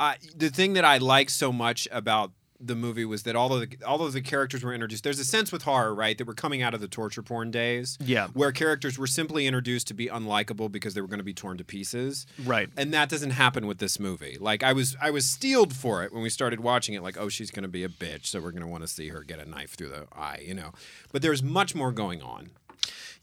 uh, 0.00 0.14
the 0.36 0.48
thing 0.48 0.72
that 0.74 0.84
I 0.84 0.98
like 0.98 1.28
so 1.30 1.52
much 1.52 1.86
about 1.92 2.32
the 2.64 2.74
movie 2.76 3.04
was 3.04 3.24
that 3.24 3.34
all 3.34 3.52
of 3.52 3.60
the 3.68 3.76
all 3.84 4.00
of 4.04 4.12
the 4.12 4.20
characters 4.20 4.62
were 4.62 4.72
introduced. 4.72 5.02
There's 5.04 5.18
a 5.18 5.24
sense 5.24 5.50
with 5.50 5.62
horror, 5.62 5.94
right, 5.94 6.16
that 6.16 6.26
we're 6.26 6.34
coming 6.34 6.62
out 6.62 6.74
of 6.74 6.80
the 6.80 6.88
torture 6.88 7.22
porn 7.22 7.50
days, 7.50 7.98
Yeah. 8.00 8.28
where 8.34 8.52
characters 8.52 8.98
were 8.98 9.06
simply 9.06 9.46
introduced 9.46 9.88
to 9.88 9.94
be 9.94 10.06
unlikable 10.06 10.70
because 10.70 10.94
they 10.94 11.00
were 11.00 11.08
going 11.08 11.18
to 11.18 11.24
be 11.24 11.34
torn 11.34 11.58
to 11.58 11.64
pieces, 11.64 12.26
Right. 12.44 12.68
and 12.76 12.94
that 12.94 13.08
doesn't 13.08 13.30
happen 13.32 13.66
with 13.66 13.78
this 13.78 13.98
movie. 13.98 14.36
Like 14.40 14.62
I 14.62 14.72
was 14.72 14.96
I 15.00 15.10
was 15.10 15.26
steeled 15.26 15.74
for 15.74 16.04
it 16.04 16.12
when 16.12 16.22
we 16.22 16.30
started 16.30 16.60
watching 16.60 16.94
it. 16.94 17.02
Like 17.02 17.16
oh 17.18 17.28
she's 17.28 17.50
going 17.50 17.64
to 17.64 17.68
be 17.68 17.84
a 17.84 17.88
bitch, 17.88 18.26
so 18.26 18.40
we're 18.40 18.52
going 18.52 18.62
to 18.62 18.68
want 18.68 18.82
to 18.84 18.88
see 18.88 19.08
her 19.08 19.22
get 19.22 19.38
a 19.40 19.44
knife 19.48 19.74
through 19.74 19.88
the 19.88 20.06
eye, 20.14 20.42
you 20.46 20.54
know. 20.54 20.72
But 21.10 21.22
there's 21.22 21.42
much 21.42 21.74
more 21.74 21.90
going 21.92 22.22
on. 22.22 22.50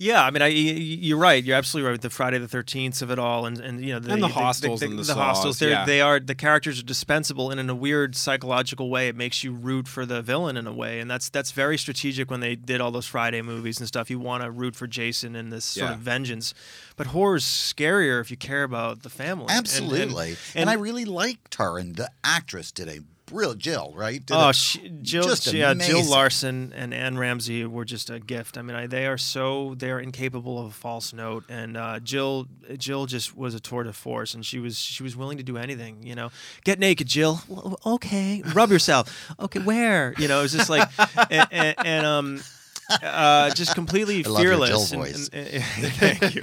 Yeah, 0.02 0.24
I 0.24 0.32
mean, 0.32 0.42
I, 0.42 0.48
you're 0.48 1.18
right. 1.18 1.44
You're 1.44 1.58
absolutely 1.58 1.88
right 1.88 1.92
with 1.92 2.02
the 2.04 2.10
Friday 2.10 2.38
the 2.38 2.48
Thirteenth 2.48 3.02
of 3.02 3.12
it 3.12 3.20
all, 3.20 3.46
and 3.46 3.60
and 3.60 3.84
you 3.84 3.92
know 4.00 4.14
And 4.14 4.24
the 4.24 4.30
hostels 4.30 4.82
and 4.82 4.98
the 4.98 5.04
saws, 5.04 5.18
hostels. 5.18 5.60
They're, 5.60 5.72
yeah. 5.72 5.84
They 5.86 6.00
are 6.00 6.22
the 6.22 6.36
characters 6.36 6.80
are 6.80 6.84
dispensable, 6.84 7.52
and 7.52 7.60
in 7.60 7.70
a 7.70 7.76
weird 7.76 8.16
psychological 8.16 8.90
way, 8.90 9.10
it 9.10 9.16
makes 9.18 9.44
you 9.44 9.52
root 9.52 9.90
for 9.90 10.06
the 10.06 10.22
villain 10.22 10.56
in 10.56 10.68
a 10.68 10.74
way, 10.74 11.02
and 11.02 11.12
that's 11.12 11.28
that's 11.30 11.52
very 11.52 11.78
strategic 11.78 12.32
when 12.32 12.40
they 12.40 12.56
did 12.56 12.80
all 12.80 12.92
those 12.92 13.08
Friday 13.08 13.42
movies 13.42 13.78
and 13.80 13.88
stuff. 13.90 14.10
You 14.10 14.20
want 14.20 14.42
to 14.44 14.50
root 14.52 14.74
for 14.74 14.88
Jason 14.88 15.36
and 15.36 15.52
this 15.52 15.66
sort 15.66 15.90
Yeah. 15.90 15.96
of 15.96 16.00
vengeance, 16.00 16.54
but 16.96 17.08
horror's 17.08 17.44
scarier 17.44 18.22
if 18.22 18.32
you 18.32 18.38
care 18.38 18.64
about 18.64 19.04
the 19.04 19.10
family. 19.10 19.48
And- 19.50 19.52
and- 19.52 19.68
Absolutely, 19.68 20.30
and, 20.30 20.38
and- 20.56 20.70
I 20.70 20.74
really 20.76 21.04
liked 21.04 21.56
her, 21.56 21.78
and 21.78 21.98
the 21.98 22.10
actress 22.24 22.72
did 22.72 22.88
a 22.88 23.00
brilliant. 23.30 23.62
Jill, 23.62 23.94
right? 23.96 24.26
Did 24.26 24.36
Oh, 24.36 24.52
she, 24.52 24.90
Jill, 25.02 25.24
just 25.24 25.52
yeah, 25.54 25.74
Jill. 25.74 26.04
Larson 26.06 26.74
and 26.76 26.94
Anne 26.94 27.18
Ramsay 27.18 27.66
were 27.66 27.86
just 27.86 28.10
a 28.10 28.20
gift. 28.20 28.58
I 28.58 28.62
mean, 28.62 28.76
I, 28.76 28.88
they 28.88 29.06
are 29.08 29.18
so 29.18 29.76
they 29.78 29.92
are 29.92 30.00
incapable 30.00 30.60
of 30.60 30.68
a 30.68 30.72
false 30.72 31.14
note, 31.14 31.46
and 31.50 31.78
uh, 31.78 32.00
Jill, 32.00 32.48
Jill 32.78 33.06
just 33.06 33.36
was 33.38 33.54
a 33.56 33.60
tour 33.60 33.84
de 33.84 33.94
force, 33.94 34.34
and 34.34 34.46
she 34.46 34.60
was 34.60 34.78
she 34.78 35.04
was 35.04 35.16
willing 35.16 35.38
to 35.38 35.44
do 35.44 35.58
anything. 35.58 36.04
You 36.04 36.16
know, 36.16 36.32
get 36.64 36.80
naked, 36.80 37.08
Jill. 37.08 37.42
"Well, 37.48 37.80
Okay, 37.86 38.42
rub 38.54 38.72
yourself. 38.72 39.32
Okay, 39.40 39.60
where? 39.60 40.14
You 40.18 40.28
know, 40.28 40.40
it 40.40 40.44
was 40.44 40.54
just 40.54 40.70
like, 40.70 40.88
and, 41.32 41.48
and, 41.52 41.76
and 41.86 42.06
um. 42.06 42.42
Uh, 42.90 43.50
just 43.52 43.76
completely 43.76 44.26
I 44.26 44.30
love 44.30 44.44
your 44.44 44.54
fearless. 44.54 44.90
Jill 44.90 45.02
and- 45.04 45.14
voice. 45.14 45.30
and- 45.32 45.48
and- 45.48 45.64
thank 46.20 46.36
you. 46.36 46.42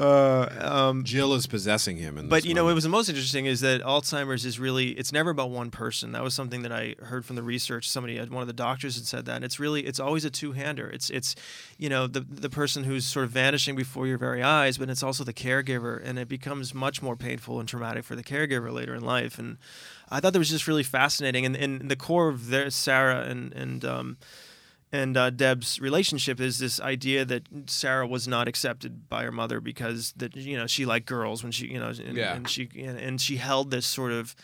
Uh, 0.00 0.48
um, 0.60 1.04
Jill 1.04 1.34
is 1.34 1.46
possessing 1.46 1.96
him, 1.96 2.18
in 2.18 2.28
but 2.28 2.36
this 2.36 2.44
you 2.46 2.54
know, 2.54 2.62
moment. 2.62 2.72
what 2.72 2.74
was 2.76 2.84
the 2.84 2.90
most 2.90 3.08
interesting 3.08 3.46
is 3.46 3.60
that 3.60 3.82
Alzheimer's 3.82 4.44
is 4.44 4.58
really 4.58 4.90
it's 4.90 5.12
never 5.12 5.30
about 5.30 5.50
one 5.50 5.70
person. 5.70 6.12
That 6.12 6.22
was 6.22 6.34
something 6.34 6.62
that 6.62 6.72
I 6.72 6.94
heard 7.00 7.24
from 7.24 7.36
the 7.36 7.42
research. 7.42 7.88
Somebody, 7.90 8.18
one 8.18 8.40
of 8.40 8.46
the 8.46 8.52
doctors, 8.52 8.96
had 8.96 9.06
said 9.06 9.24
that. 9.26 9.36
And 9.36 9.44
it's 9.44 9.60
really 9.60 9.82
it's 9.86 10.00
always 10.00 10.24
a 10.24 10.30
two-hander. 10.30 10.88
It's 10.88 11.10
it's 11.10 11.34
you 11.78 11.88
know 11.88 12.06
the 12.06 12.20
the 12.20 12.50
person 12.50 12.84
who's 12.84 13.04
sort 13.06 13.24
of 13.24 13.30
vanishing 13.30 13.76
before 13.76 14.06
your 14.06 14.18
very 14.18 14.42
eyes, 14.42 14.78
but 14.78 14.88
it's 14.88 15.02
also 15.02 15.24
the 15.24 15.32
caregiver, 15.34 16.00
and 16.04 16.18
it 16.18 16.28
becomes 16.28 16.74
much 16.74 17.02
more 17.02 17.16
painful 17.16 17.60
and 17.60 17.68
traumatic 17.68 18.04
for 18.04 18.16
the 18.16 18.24
caregiver 18.24 18.72
later 18.72 18.94
in 18.94 19.02
life. 19.02 19.38
And 19.38 19.58
I 20.10 20.20
thought 20.20 20.32
that 20.32 20.38
was 20.38 20.50
just 20.50 20.66
really 20.66 20.82
fascinating. 20.82 21.44
And, 21.46 21.56
and 21.56 21.90
the 21.90 21.96
core 21.96 22.28
of 22.28 22.48
their 22.50 22.70
Sarah 22.70 23.22
and 23.28 23.52
and 23.52 23.84
um, 23.84 24.16
and 24.94 25.16
uh, 25.16 25.30
Deb's 25.30 25.80
relationship 25.80 26.40
is 26.40 26.58
this 26.58 26.80
idea 26.80 27.24
that 27.24 27.42
Sarah 27.66 28.06
was 28.06 28.28
not 28.28 28.46
accepted 28.48 29.08
by 29.08 29.24
her 29.24 29.32
mother 29.32 29.60
because 29.60 30.12
that 30.16 30.36
you 30.36 30.56
know 30.56 30.66
she 30.66 30.84
liked 30.86 31.06
girls 31.06 31.42
when 31.42 31.52
she 31.52 31.66
you 31.66 31.80
know 31.80 31.88
and, 31.88 32.16
Yeah. 32.16 32.34
and 32.34 32.48
she 32.48 32.68
and, 32.78 32.98
and 32.98 33.20
she 33.20 33.36
held 33.36 33.70
this 33.70 33.86
sort 33.86 34.12
of 34.12 34.34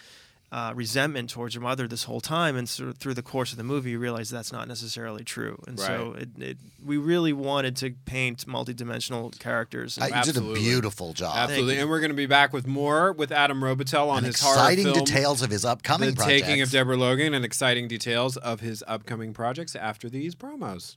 uh, 0.53 0.73
resentment 0.75 1.31
towards 1.31 1.55
her 1.55 1.61
mother 1.61 1.87
this 1.87 2.05
whole 2.05 2.21
time 2.21 2.57
and 2.57 2.69
sort 2.69 2.89
of 2.89 2.99
through 2.99 3.15
the 3.15 3.23
course 3.23 3.53
of 3.53 3.57
the 3.57 3.63
movie 3.63 3.91
you 3.91 3.99
realize 4.01 4.31
that's 4.31 4.53
not 4.53 4.67
necessarily 4.67 5.23
true 5.23 5.57
and 5.69 5.79
so 5.79 6.17
it, 6.19 6.29
it, 6.39 6.59
we 6.85 6.97
really 6.97 7.33
wanted 7.33 7.77
to 7.77 7.91
paint 8.05 8.45
multidimensional 8.47 9.37
characters 9.39 9.97
and 9.97 10.13
I- 10.13 10.19
you 10.19 10.33
did 10.33 10.37
a 10.37 10.53
beautiful 10.53 11.13
job. 11.13 11.37
Absolutely, 11.37 11.79
and 11.79 11.89
we're 11.89 12.01
going 12.01 12.11
to 12.11 12.17
be 12.17 12.27
back 12.27 12.53
with 12.53 12.67
more 12.67 13.13
with 13.13 13.31
Adam 13.31 13.61
Robitel 13.61 14.09
on 14.09 14.19
And 14.19 14.27
his 14.27 14.35
exciting 14.37 14.85
horror 14.87 14.95
film, 14.97 15.05
details 15.05 15.43
of 15.43 15.51
his 15.51 15.65
upcoming 15.65 16.15
The 16.15 16.25
Taking 16.25 16.61
of. 16.63 16.71
Deborah 16.71 16.97
Logan, 16.97 17.33
and 17.33 17.45
exciting 17.45 17.87
details 17.87 18.37
of 18.37 18.61
his 18.61 18.83
upcoming 18.89 19.33
projects 19.33 19.77
after 19.77 20.09
these 20.11 20.35
promos. 20.35 20.97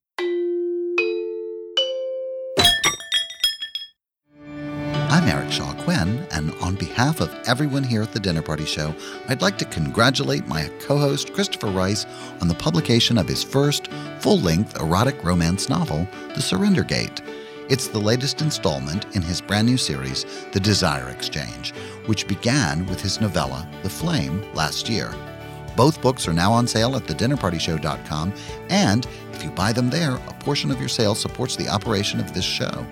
I'm 5.11 5.27
Eric 5.27 5.51
Shaw 5.51 5.73
Quinn, 5.83 6.25
and 6.31 6.51
on 6.61 6.75
behalf 6.75 7.19
of 7.19 7.37
everyone 7.45 7.83
here 7.83 8.01
at 8.01 8.13
the 8.13 8.19
Dinner 8.19 8.41
Party 8.41 8.63
Show, 8.63 8.95
I'd 9.27 9.41
like 9.41 9.57
to 9.57 9.65
congratulate 9.65 10.47
my 10.47 10.71
co 10.79 10.97
host 10.97 11.33
Christopher 11.33 11.67
Rice 11.67 12.05
on 12.39 12.47
the 12.47 12.55
publication 12.55 13.17
of 13.17 13.27
his 13.27 13.43
first 13.43 13.89
full 14.19 14.39
length 14.39 14.79
erotic 14.79 15.21
romance 15.21 15.67
novel, 15.67 16.07
The 16.33 16.41
Surrender 16.41 16.85
Gate. 16.85 17.21
It's 17.67 17.89
the 17.89 17.99
latest 17.99 18.41
installment 18.41 19.05
in 19.13 19.21
his 19.21 19.41
brand 19.41 19.67
new 19.67 19.75
series, 19.75 20.25
The 20.53 20.61
Desire 20.61 21.09
Exchange, 21.09 21.73
which 22.05 22.25
began 22.25 22.85
with 22.85 23.01
his 23.01 23.19
novella, 23.19 23.69
The 23.83 23.89
Flame, 23.89 24.41
last 24.53 24.87
year. 24.87 25.13
Both 25.75 26.01
books 26.01 26.25
are 26.25 26.33
now 26.33 26.53
on 26.53 26.67
sale 26.67 26.95
at 26.95 27.03
thedinnerpartyshow.com, 27.03 28.33
and 28.69 29.05
if 29.33 29.43
you 29.43 29.51
buy 29.51 29.73
them 29.73 29.89
there, 29.89 30.15
a 30.15 30.33
portion 30.39 30.71
of 30.71 30.79
your 30.79 30.87
sale 30.87 31.15
supports 31.15 31.57
the 31.57 31.67
operation 31.67 32.21
of 32.21 32.33
this 32.33 32.45
show. 32.45 32.87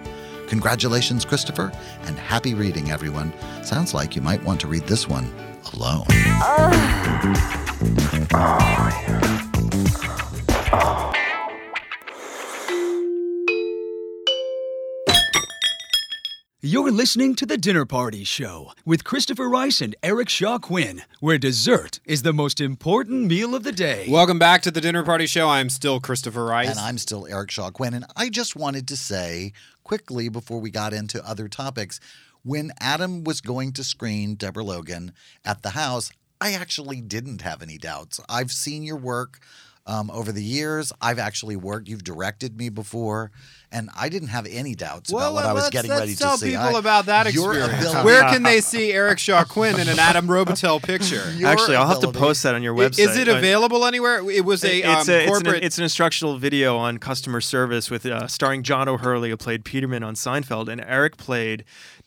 Congratulations, 0.50 1.26
Christopher, 1.26 1.72
and 2.06 2.18
happy 2.18 2.56
reading, 2.56 2.91
everyone. 2.91 3.32
Sounds 3.64 3.93
like 3.93 4.16
you 4.16 4.22
might 4.22 4.43
want 4.43 4.60
to 4.62 4.68
read 4.68 4.84
this 4.88 5.08
one 5.08 5.32
alone. 5.74 6.06
Ah. 8.34 8.70
Oh, 10.72 11.28
You're 16.62 16.91
listening 16.91 17.36
to 17.36 17.45
The 17.45 17.57
Dinner 17.57 17.86
Party 17.86 18.26
Show 18.26 18.74
with 18.84 19.05
Christopher 19.05 19.47
Rice 19.47 19.80
and 19.80 19.95
Eric 20.03 20.28
Shaw 20.28 20.60
Quinn, 20.60 21.03
where 21.22 21.38
dessert 21.38 22.01
is 22.03 22.24
the 22.24 22.34
most 22.34 22.60
important 22.60 23.28
meal 23.28 23.55
of 23.55 23.64
the 23.64 23.72
day. 23.72 24.07
Welcome 24.10 24.39
back 24.39 24.62
to 24.64 24.72
the 24.72 24.82
Dinner 24.82 25.05
Party 25.05 25.26
Show. 25.26 25.47
I'm 25.47 25.70
still 25.70 26.01
Christopher 26.01 26.43
Rice. 26.43 26.72
And 26.72 26.78
I'm 26.78 26.97
still 26.97 27.26
Eric 27.28 27.49
Shaw 27.49 27.72
Quinn. 27.72 27.93
And 27.93 28.03
I 28.18 28.28
just 28.28 28.57
wanted 28.57 28.89
to 28.89 28.97
say 28.97 29.53
quickly 29.86 30.28
before 30.28 30.60
we 30.60 30.70
got 30.70 30.91
into 30.91 31.26
other 31.26 31.47
topics 31.47 32.01
when 32.43 32.74
Adam 32.82 33.24
was 33.24 33.39
going 33.39 33.72
to 33.72 33.84
screen 33.86 34.36
Deborah 34.36 34.66
Logan 34.66 35.14
at 35.45 35.62
the 35.62 35.70
house, 35.70 36.12
I 36.41 36.51
actually 36.51 36.99
didn't 36.99 37.39
have 37.39 37.62
any 37.62 37.78
doubts. 37.78 38.20
I've 38.28 38.51
seen 38.51 38.84
your 38.84 38.97
work 38.97 39.39
um, 39.90 40.12
over 40.12 40.32
the 40.32 40.44
years. 40.44 40.94
I've 41.02 41.18
actually 41.20 41.56
worked, 41.56 41.88
you've 41.90 42.04
directed 42.04 42.56
me 42.58 42.70
before. 42.70 43.32
and 43.72 43.88
I 43.96 44.10
didn't 44.10 44.30
have 44.30 44.48
any 44.50 44.74
doubts 44.74 45.12
Well, 45.14 45.28
about 45.28 45.34
what 45.36 45.46
I 45.46 45.54
was 45.54 45.64
let's- 45.64 45.74
getting 45.74 45.92
let's 45.92 46.00
ready 46.02 46.16
tell 46.16 46.34
to 46.34 46.38
see. 46.40 46.52
people 46.52 46.76
I- 46.76 46.80
about 46.80 47.06
that 47.06 47.28
experience. 47.28 47.94
Where 48.04 48.24
can 48.24 48.42
they 48.42 48.62
see 48.62 48.92
Eric 48.92 49.20
Shaw 49.20 49.44
Quinn 49.44 49.80
in 49.80 49.88
an 49.88 50.00
Adam 50.00 50.26
Robitel 50.28 50.82
picture? 50.82 51.22
Actually, 51.46 51.76
I'll 51.76 51.88
have 51.88 52.00
to 52.00 52.12
post 52.12 52.42
that 52.44 52.56
on 52.56 52.64
your 52.64 52.74
website. 52.74 53.00
Is 53.00 53.16
it 53.18 53.28
available 53.28 53.86
anywhere? 53.86 54.28
It 54.30 54.44
was 54.44 54.64
a 54.64 54.78
it's, 54.80 54.88
um, 54.88 54.94
a, 54.94 55.00
it's, 55.00 55.08
an, 55.10 55.28
corporate. 55.28 55.64
it's 55.64 55.78
an 55.78 55.84
instructional 55.84 56.38
video 56.40 56.78
on 56.78 56.98
customer 56.98 57.42
service 57.42 57.92
with 57.92 58.06
uh, 58.08 58.26
starring 58.28 58.64
John 58.64 58.88
O'Hurley, 58.88 59.30
who 59.30 59.38
played 59.38 59.64
Peterman 59.66 60.02
on 60.04 60.16
Seinfeld, 60.16 60.68
and 60.68 60.82
Eric 60.82 61.18
played 61.18 61.64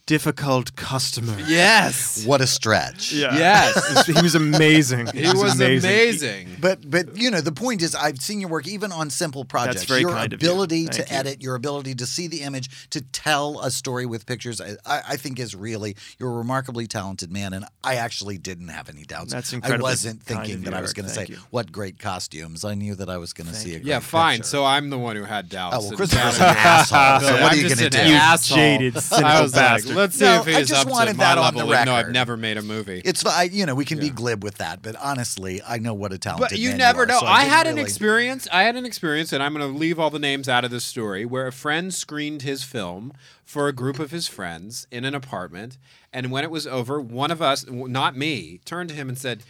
difficult 0.07 0.75
customer. 0.77 1.37
yes. 1.47 2.25
What 2.27 2.41
a 2.41 2.47
stretch. 2.47 3.13
Yeah. 3.13 3.37
Yes. 3.37 4.07
he 4.07 4.21
was 4.21 4.35
amazing. 4.35 5.07
He 5.15 5.23
was 5.33 5.61
amazing. 5.61 6.57
But 6.61 6.89
but 6.89 7.17
you 7.17 7.31
know 7.31 7.41
the 7.41 7.53
point 7.53 7.83
is 7.83 7.95
I've 7.95 8.21
seen 8.21 8.41
your 8.41 8.51
work 8.51 8.67
even 8.67 8.93
on 8.93 9.11
simple 9.11 9.45
projects. 9.45 9.85
very 9.85 10.01
your 10.01 10.11
kind 10.11 10.33
of 10.33 10.43
you. 10.43 10.49
ability 10.49 10.87
to 10.87 10.99
you. 10.99 11.07
edit, 11.09 11.43
your 11.43 11.55
ability 11.55 11.95
to 11.97 12.07
see 12.07 12.27
the 12.27 12.43
image, 12.43 12.89
to 12.91 13.01
tell 13.01 13.61
a 13.61 13.71
story 13.71 14.07
with 14.07 14.27
pictures. 14.27 14.61
I, 14.61 14.77
I 14.87 15.03
I 15.13 15.17
think 15.17 15.39
is 15.39 15.55
really 15.55 15.97
you're 16.19 16.31
a 16.31 16.35
remarkably 16.35 16.87
talented 16.87 17.31
man, 17.31 17.53
and 17.53 17.65
I 17.85 17.97
actually 17.97 18.39
didn't 18.39 18.69
have 18.69 18.89
any 18.89 19.05
doubts. 19.05 19.33
That's 19.33 19.53
incredible. 19.53 19.87
I 19.87 19.91
wasn't 19.91 20.25
kind 20.25 20.41
thinking 20.41 20.59
of 20.61 20.65
that 20.65 20.75
I 20.75 20.81
was 20.81 20.93
going 20.93 21.07
to 21.07 21.15
say 21.15 21.27
you. 21.29 21.39
what 21.51 21.71
great 21.71 21.99
costumes. 21.99 22.65
I 22.65 22.75
knew 22.75 22.95
that 22.97 23.09
I 23.09 23.19
was 23.19 23.33
going 23.33 23.49
to 23.49 23.55
see 23.55 23.75
a 23.75 23.79
great 23.79 23.87
yeah, 23.87 24.01
fine. 24.01 24.39
picture. 24.39 24.49
So 24.49 24.65
I'm 24.65 24.91
the 24.91 24.99
one 24.99 25.17
who 25.17 25.25
had 25.25 25.49
doubts. 25.49 25.77
Oh, 25.77 25.81
well, 25.81 25.89
and 25.89 25.97
Christopher's 25.97 26.37
an 26.39 26.43
asshole, 26.45 27.29
so 27.29 27.35
what 27.35 27.43
are 27.43 27.55
I'm 27.55 27.59
you 27.59 27.69
gonna 27.69 27.91
do? 27.91 27.99
You 27.99 28.15
asshole. 28.15 28.57
jaded, 28.57 28.97
I 28.97 29.01
cynical 29.01 29.43
was 29.43 29.55
like, 29.55 29.63
bastard. 29.63 29.92
Let's 29.95 30.17
see 30.17 30.25
No, 30.25 30.41
if 30.41 30.47
I 30.49 30.59
he's 30.59 30.69
just 30.69 30.87
up 30.87 31.07
to 31.07 31.15
my 31.15 31.35
level. 31.35 31.67
though 31.69 31.93
I've 31.95 32.11
never 32.11 32.37
made 32.37 32.57
a 32.57 32.63
movie. 32.63 33.03
It's 33.05 33.25
I 33.25 33.45
you 33.45 33.67
know 33.67 33.75
we 33.75 33.85
can 33.85 33.99
be 33.99 34.11
glib 34.11 34.43
with 34.43 34.57
that, 34.57 34.83
but 34.83 34.97
honestly, 34.97 35.61
I 35.67 35.79
know 35.79 35.95
what 35.95 36.13
a 36.13 36.19
talented 36.19 36.51
But 36.51 36.59
you 36.59 36.75
never 36.75 37.03
are, 37.03 37.07
know. 37.07 37.21
so 37.21 37.27
I, 37.27 37.43
didn't 37.43 37.53
had 37.55 37.67
an 37.69 37.79
experience. 37.79 38.49
I 38.53 38.63
had 38.65 38.77
an 38.77 38.85
experience, 38.87 39.33
and 39.33 39.43
I'm 39.43 39.55
going 39.55 39.71
to 39.73 39.79
leave 39.79 39.99
all 39.99 40.11
the 40.11 40.19
names 40.19 40.49
out 40.49 40.65
of 40.65 40.71
this 40.71 40.85
story, 40.85 41.25
where 41.25 41.47
a 41.47 41.53
friend 41.53 41.93
screened 41.93 42.43
his 42.43 42.65
film 42.65 43.13
for 43.45 43.69
a 43.69 43.73
group 43.73 43.99
of 43.99 44.11
his 44.11 44.29
friends 44.29 44.87
in 44.91 45.05
an 45.05 45.15
apartment, 45.15 45.79
and 46.13 46.31
when 46.31 46.45
it 46.45 46.51
was 46.51 46.67
over, 46.67 47.01
one 47.01 47.31
of 47.31 47.41
us, 47.43 47.67
not 47.69 48.17
me, 48.17 48.61
turned 48.65 48.89
to 48.91 48.95
him 48.95 49.09
and 49.09 49.19
said. 49.19 49.43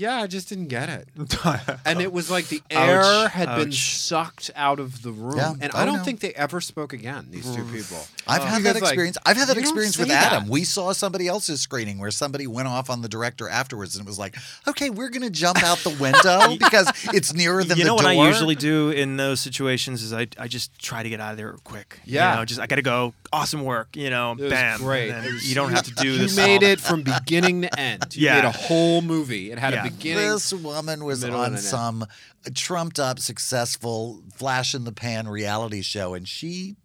Yeah, 0.00 0.22
I 0.22 0.26
just 0.28 0.48
didn't 0.48 0.68
get 0.68 0.88
it. 0.88 1.08
and 1.84 2.00
it 2.00 2.10
was 2.10 2.30
like 2.30 2.48
the 2.48 2.62
air 2.70 3.02
Ouch, 3.02 3.32
had 3.32 3.54
been 3.56 3.70
sucked 3.70 4.50
out 4.56 4.80
of 4.80 5.02
the 5.02 5.12
room. 5.12 5.36
Yeah, 5.36 5.52
and 5.60 5.70
I 5.74 5.82
I 5.82 5.84
don't 5.84 5.98
know. 5.98 6.02
think 6.04 6.20
they 6.20 6.32
ever 6.32 6.62
spoke 6.62 6.94
again, 6.94 7.26
these 7.30 7.54
two 7.54 7.64
people. 7.64 7.98
I've 8.26 8.42
had 8.42 8.62
that 8.62 8.74
Because, 8.74 8.82
like, 8.82 8.82
experience. 8.92 9.18
I've 9.26 9.36
had 9.36 9.48
that 9.48 9.58
experience 9.58 9.98
with 9.98 10.10
Adam. 10.10 10.44
that. 10.44 10.50
We 10.50 10.64
saw 10.64 10.92
somebody 10.92 11.28
else's 11.28 11.60
screening 11.60 11.98
where 11.98 12.10
somebody 12.10 12.46
went 12.46 12.66
off 12.68 12.88
on 12.88 13.02
the 13.02 13.08
director 13.10 13.46
afterwards, 13.48 13.94
and 13.96 14.06
it 14.06 14.08
was 14.08 14.18
like, 14.18 14.36
"Okay, 14.66 14.88
we're 14.88 15.10
going 15.10 15.22
to 15.22 15.30
jump 15.30 15.62
out 15.62 15.78
the 15.78 15.90
window 15.90 16.56
because 16.58 16.90
it's 17.12 17.34
nearer 17.34 17.62
than 17.62 17.76
you 17.76 17.84
the 17.84 17.88
know 17.88 17.94
what 17.94 18.06
I 18.06 18.12
usually 18.26 18.54
do 18.54 18.88
in 18.90 19.18
those 19.18 19.40
situations 19.40 20.02
is 20.02 20.14
I, 20.14 20.28
I 20.38 20.48
just 20.48 20.78
try 20.78 21.02
to 21.02 21.10
get 21.10 21.20
out 21.20 21.32
of 21.32 21.36
there 21.36 21.52
quick. 21.64 22.00
Yeah. 22.06 22.30
you 22.32 22.36
know, 22.38 22.44
just 22.46 22.58
I 22.60 22.66
got 22.66 22.76
to 22.76 22.82
go. 22.82 23.12
Awesome 23.32 23.62
work. 23.64 23.94
You 23.96 24.10
know, 24.10 24.32
It 24.38 24.50
bam. 24.50 24.78
great. 24.80 25.10
and 25.10 25.24
was- 25.24 25.48
you 25.48 25.54
don't 25.54 25.70
have 25.70 25.84
to 25.84 25.94
do 25.94 26.08
You 26.12 26.18
this. 26.18 26.36
You 26.36 26.42
made 26.42 26.64
all. 26.64 26.70
it 26.70 26.80
from 26.80 27.02
beginning 27.02 27.62
to 27.62 27.78
end. 27.78 28.06
You 28.16 28.24
Yeah. 28.26 28.36
made 28.40 28.44
a 28.44 28.50
whole 28.50 29.02
movie. 29.02 29.52
It 29.52 29.58
had 29.58 29.72
Yeah. 29.74 29.84
a 29.86 29.89
beginning. 29.92 30.30
This 30.30 30.52
woman 30.52 31.04
was 31.04 31.24
middle, 31.24 31.40
on 31.40 31.56
some 31.58 32.06
trumped 32.54 32.98
up, 32.98 33.18
successful, 33.18 34.22
flash 34.34 34.74
in 34.74 34.84
the 34.84 34.92
pan 34.92 35.28
reality 35.28 35.82
show, 35.82 36.14
and 36.14 36.26
she 36.26 36.76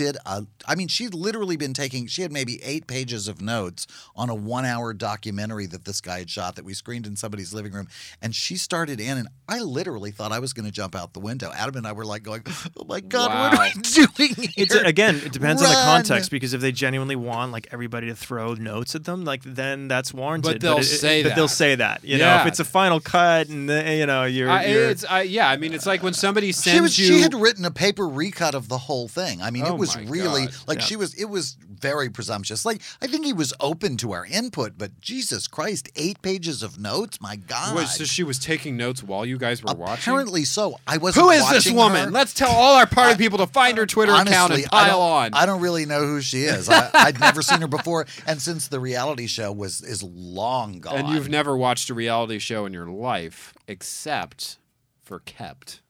did 0.00 0.16
a. 0.24 0.46
I 0.66 0.74
mean, 0.74 0.88
she'd 0.88 1.12
literally 1.14 1.56
been 1.56 1.74
taking. 1.74 2.06
She 2.06 2.22
had 2.22 2.32
maybe 2.32 2.62
eight 2.62 2.86
pages 2.86 3.28
of 3.28 3.40
notes 3.42 3.86
on 4.16 4.30
a 4.30 4.34
one-hour 4.34 4.94
documentary 4.94 5.66
that 5.66 5.84
this 5.84 6.00
guy 6.00 6.20
had 6.20 6.30
shot 6.30 6.56
that 6.56 6.64
we 6.64 6.72
screened 6.74 7.06
in 7.06 7.16
somebody's 7.16 7.52
living 7.52 7.72
room, 7.72 7.88
and 8.22 8.34
she 8.34 8.56
started 8.56 8.98
in, 9.00 9.18
and 9.18 9.28
I 9.48 9.60
literally 9.60 10.10
thought 10.10 10.32
I 10.32 10.38
was 10.38 10.52
going 10.52 10.64
to 10.64 10.72
jump 10.72 10.94
out 10.96 11.12
the 11.12 11.20
window. 11.20 11.52
Adam 11.54 11.76
and 11.76 11.86
I 11.86 11.92
were 11.92 12.06
like 12.06 12.22
going, 12.22 12.42
"Oh 12.78 12.84
my 12.88 13.00
god, 13.00 13.28
what 13.30 13.58
Wow. 13.58 13.64
are 13.66 13.70
we 13.76 13.82
doing 13.82 14.34
here?" 14.34 14.64
It's 14.64 14.74
again, 14.74 15.16
it 15.16 15.32
depends 15.32 15.62
on 15.62 15.68
the 15.68 15.74
context 15.74 16.30
because 16.30 16.54
if 16.54 16.60
they 16.60 16.72
genuinely 16.72 17.16
want 17.16 17.52
like 17.52 17.68
everybody 17.72 18.06
to 18.08 18.14
throw 18.16 18.54
notes 18.54 18.94
at 18.94 19.04
them, 19.04 19.24
like 19.24 19.42
then 19.44 19.86
that's 19.88 20.14
warranted. 20.14 20.54
But 20.54 20.60
they'll 20.62 20.78
it- 20.78 20.84
say 20.84 21.22
but 21.22 21.34
they'll 21.34 21.48
say 21.48 21.74
that. 21.74 22.02
You 22.04 22.16
know, 22.18 22.24
Yeah. 22.24 22.40
if 22.42 22.46
it's 22.48 22.60
a 22.60 22.64
final 22.64 23.00
cut 23.00 23.48
and 23.48 23.68
the, 23.68 23.94
you 23.96 24.06
know 24.06 24.24
you're, 24.24 24.48
I, 24.50 24.64
you're 24.66 24.88
it's, 24.88 25.04
I, 25.04 25.22
yeah, 25.22 25.48
I 25.48 25.56
mean, 25.58 25.74
it's 25.74 25.86
like 25.86 26.02
when 26.02 26.14
somebody 26.14 26.52
sends 26.52 26.74
She 26.76 26.80
was. 26.80 26.98
you. 26.98 27.06
She 27.16 27.20
had 27.22 27.34
written 27.34 27.64
a 27.64 27.70
paper 27.70 28.06
recut 28.08 28.54
of 28.54 28.68
the 28.68 28.78
whole 28.78 29.08
thing. 29.08 29.42
I 29.42 29.50
mean, 29.50 29.64
Oh 29.66 29.74
it 29.74 29.78
was 29.78 29.89
my 29.96 30.04
really 30.10 30.46
God. 30.46 30.54
like 30.66 30.78
Yeah. 30.78 30.84
she 30.84 30.96
was. 30.96 31.14
It 31.14 31.26
was 31.26 31.56
very 31.68 32.10
presumptuous. 32.10 32.64
Like 32.64 32.82
I 33.00 33.06
think 33.06 33.24
he 33.24 33.32
was 33.32 33.52
open 33.60 33.96
to 33.98 34.12
our 34.12 34.26
input, 34.26 34.74
but 34.76 35.00
Jesus 35.00 35.46
Christ, 35.48 35.90
eight 35.96 36.20
pages 36.22 36.62
of 36.62 36.78
notes. 36.78 37.20
My 37.20 37.36
God. 37.36 37.76
Wait, 37.76 37.88
so 37.88 38.04
she 38.04 38.22
was 38.22 38.38
taking 38.38 38.76
notes 38.76 39.02
while 39.02 39.24
you 39.24 39.38
guys 39.38 39.62
were 39.62 39.74
watching. 39.74 40.12
Apparently 40.12 40.44
so. 40.44 40.78
I 40.86 40.98
was. 40.98 41.14
Who 41.14 41.30
is 41.30 41.48
this 41.50 41.70
woman? 41.70 42.12
Let's 42.12 42.34
tell 42.34 42.50
all 42.50 42.76
our 42.76 42.86
party 42.86 43.16
people 43.16 43.38
to 43.38 43.46
find 43.46 43.78
her 43.78 43.86
Twitter 43.86 44.12
account 44.12 44.52
and 44.52 44.64
I 44.72 44.86
pile 44.86 44.98
don't, 44.98 45.34
on. 45.34 45.34
I 45.34 45.46
don't 45.46 45.60
really 45.60 45.86
know 45.86 46.06
who 46.06 46.20
she 46.20 46.42
is. 46.44 46.68
I, 46.68 46.90
I'd 46.94 47.20
never 47.20 47.42
seen 47.42 47.60
her 47.60 47.68
before, 47.68 48.06
and 48.26 48.40
since 48.40 48.68
the 48.68 48.80
reality 48.80 49.26
show 49.26 49.52
was 49.52 49.80
is 49.82 50.02
long 50.02 50.80
gone, 50.80 50.96
and 50.96 51.08
you've 51.08 51.28
never 51.28 51.56
watched 51.56 51.90
a 51.90 51.94
reality 51.94 52.38
show 52.38 52.66
in 52.66 52.72
your 52.72 52.86
life 52.86 53.54
except 53.68 54.58
for 55.02 55.20
Kept. 55.20 55.80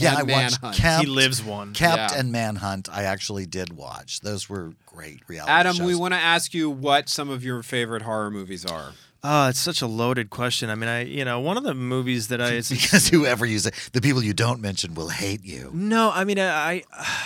Yeah, 0.00 0.14
I 0.18 0.22
watched 0.22 0.26
Manhunt. 0.62 0.76
Kept, 0.76 1.04
he 1.04 1.10
lives 1.10 1.42
one. 1.42 1.72
Kept 1.74 2.12
Yeah. 2.12 2.18
and 2.20 2.32
Manhunt. 2.32 2.88
I 2.90 3.04
actually 3.04 3.46
did 3.46 3.72
watch. 3.74 4.20
Those 4.20 4.48
were 4.48 4.72
great 4.86 5.20
reality 5.28 5.50
Adam, 5.52 5.76
shows. 5.76 5.86
we 5.86 5.94
want 5.94 6.14
to 6.14 6.20
ask 6.20 6.54
you 6.54 6.70
what 6.70 7.08
some 7.08 7.30
of 7.30 7.44
your 7.44 7.62
favorite 7.62 8.02
horror 8.02 8.30
movies 8.30 8.64
are. 8.64 8.92
Oh, 9.26 9.48
it's 9.48 9.58
such 9.58 9.80
a 9.80 9.86
loaded 9.86 10.28
question. 10.28 10.68
I 10.68 10.74
mean, 10.74 10.90
I 10.90 11.04
you 11.04 11.24
know 11.24 11.40
one 11.40 11.56
of 11.56 11.64
the 11.64 11.72
movies 11.72 12.28
that 12.28 12.42
I 12.42 12.56
because 12.68 13.08
whoever 13.08 13.46
you 13.46 13.58
say, 13.58 13.70
the 13.92 14.02
people 14.02 14.22
you 14.22 14.34
don't 14.34 14.60
mention 14.60 14.94
will 14.94 15.08
hate 15.08 15.42
you. 15.42 15.70
No, 15.72 16.10
I 16.12 16.24
mean, 16.24 16.38
I, 16.38 16.44
I 16.52 16.82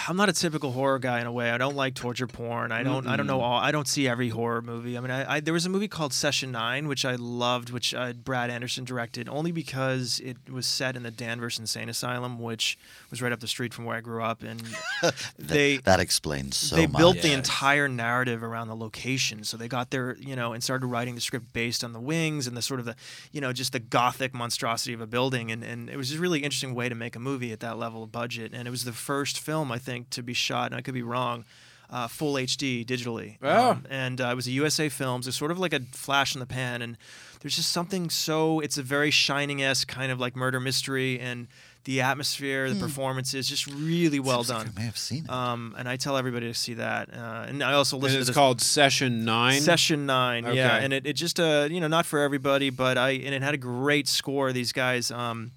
I'm 0.07 0.17
not 0.17 0.29
a 0.29 0.33
typical 0.33 0.71
horror 0.71 1.01
guy 1.01 1.21
in 1.21 1.27
a 1.27 1.33
way. 1.33 1.51
I 1.51 1.59
don't 1.59 1.75
like 1.75 1.95
torture 1.95 2.29
porn. 2.29 2.71
I 2.71 2.85
don't 2.85 3.09
I 3.09 3.17
don't 3.17 3.27
know 3.27 3.41
all. 3.41 3.59
I 3.59 3.73
don't 3.73 3.89
see 3.89 4.07
every 4.07 4.29
horror 4.29 4.63
movie. 4.63 4.97
I 4.97 5.01
mean, 5.01 5.11
I, 5.11 5.35
I 5.35 5.41
there 5.41 5.53
was 5.53 5.67
a 5.67 5.69
movie 5.69 5.89
called 5.89 6.13
Session 6.13 6.53
Nine, 6.53 6.87
which 6.87 7.05
I 7.05 7.17
loved, 7.17 7.71
which 7.71 7.93
uh, 7.93 8.13
Brad 8.13 8.49
Anderson 8.49 8.85
directed, 8.85 9.29
only 9.29 9.51
because 9.51 10.21
it 10.21 10.37
was 10.49 10.67
set 10.67 10.95
in 10.95 11.03
the 11.03 11.11
Danvers 11.11 11.59
Insane 11.59 11.89
Asylum, 11.89 12.39
which 12.39 12.79
was 13.11 13.21
right 13.21 13.33
up 13.33 13.41
the 13.41 13.49
street 13.49 13.75
from 13.75 13.85
where 13.85 13.97
I 13.97 14.01
grew 14.03 14.23
up, 14.23 14.45
and 14.45 14.63
they 15.37 15.79
that 15.79 15.99
explains 15.99 16.57
so 16.57 16.77
much. 16.77 16.81
they 16.81 16.87
much. 16.93 17.01
built 17.01 17.23
the 17.23 17.33
entire 17.33 17.89
narrative 17.89 18.45
around 18.45 18.69
the 18.69 18.77
location. 18.77 19.43
So 19.43 19.57
they 19.57 19.67
got 19.67 19.91
there, 19.91 20.17
you 20.21 20.37
know, 20.37 20.53
and 20.53 20.63
started 20.63 20.87
writing 20.87 21.17
the 21.17 21.21
script 21.21 21.53
based 21.53 21.83
on 21.83 21.88
the 21.93 22.01
wings 22.01 22.47
and 22.47 22.57
the 22.57 22.63
sort 22.63 22.81
of 22.81 22.87
the, 22.87 22.95
you 23.33 23.41
know, 23.41 23.53
just 23.53 23.73
the 23.73 23.81
gothic 23.81 24.35
monstrosity 24.35 24.93
of 24.93 25.01
a 25.01 25.07
building. 25.07 25.51
And, 25.51 25.63
and 25.63 25.89
it 25.89 25.97
was 25.97 26.09
just 26.09 26.19
a 26.19 26.23
really 26.23 26.41
interesting 26.41 26.75
way 26.75 26.89
to 26.89 26.95
make 26.95 27.17
a 27.17 27.21
movie 27.21 27.53
at 27.53 27.61
that 27.61 27.79
level 27.79 28.03
of 28.03 28.13
budget. 28.13 28.53
And 28.55 28.67
it 28.67 28.71
was 28.71 28.85
the 28.85 28.93
first 28.93 29.41
film, 29.41 29.73
I 29.73 29.79
think, 29.79 30.11
to 30.11 30.23
be 30.23 30.35
shot, 30.35 30.67
and 30.67 30.75
I 30.75 30.83
could 30.83 30.95
be 30.95 31.03
wrong, 31.03 31.45
uh, 31.91 32.09
full 32.09 32.35
HD 32.35 32.85
digitally. 32.85 33.39
Oh. 33.43 33.71
Um, 33.71 33.87
and 33.89 34.21
uh, 34.21 34.29
it 34.29 34.35
was 34.35 34.47
a 34.47 34.53
USA 34.53 34.89
Films. 34.89 35.27
It's 35.27 35.37
sort 35.37 35.51
of 35.51 35.59
like 35.59 35.73
a 35.73 35.81
flash 35.93 36.35
in 36.35 36.41
the 36.41 36.47
pan. 36.47 36.83
And 36.83 36.99
there's 37.41 37.57
just 37.57 37.73
something 37.73 38.11
so, 38.11 38.61
it's 38.61 38.79
a 38.79 38.83
very 38.83 39.11
shining 39.11 39.63
esque 39.63 39.89
kind 39.89 40.13
of 40.13 40.21
like 40.21 40.37
murder 40.37 40.61
mystery. 40.61 41.19
And 41.19 41.49
the 41.89 42.03
atmosphere, 42.03 42.69
the 42.69 42.75
Hmm. 42.75 42.81
performances, 42.81 43.49
just 43.49 43.67
really 43.67 44.21
well 44.21 44.45
Seems 44.45 44.51
like 44.59 44.65
done. 44.67 44.75
I 44.77 44.81
may 44.81 44.85
have 44.87 44.99
seen 44.99 45.25
it. 45.25 45.31
Um, 45.31 45.75
and 45.79 45.89
I 45.89 45.97
tell 45.97 46.19
everybody 46.19 46.47
to 46.47 46.53
see 46.55 46.75
that. 46.75 47.09
Uh, 47.13 47.47
and 47.49 47.63
I 47.63 47.73
also 47.73 47.97
And 47.97 48.03
listen 48.03 48.19
it's 48.19 48.27
to 48.27 48.31
this 48.33 48.35
called 48.37 48.61
Session 48.61 49.25
Nine. 49.25 49.63
Session 49.63 50.05
Nine. 50.05 50.45
Yeah, 50.55 50.77
and 50.77 50.93
it, 50.93 51.07
it 51.07 51.15
just 51.15 51.41
uh 51.41 51.67
you 51.71 51.81
know 51.81 51.89
not 51.89 52.05
for 52.05 52.19
everybody, 52.21 52.69
but 52.69 52.99
I 52.99 53.11
and 53.13 53.35
it 53.35 53.43
had 53.43 53.55
a 53.55 53.59
great 53.59 54.07
score. 54.07 54.53
These 54.53 54.73
guys. 54.73 55.11
Um, 55.11 55.53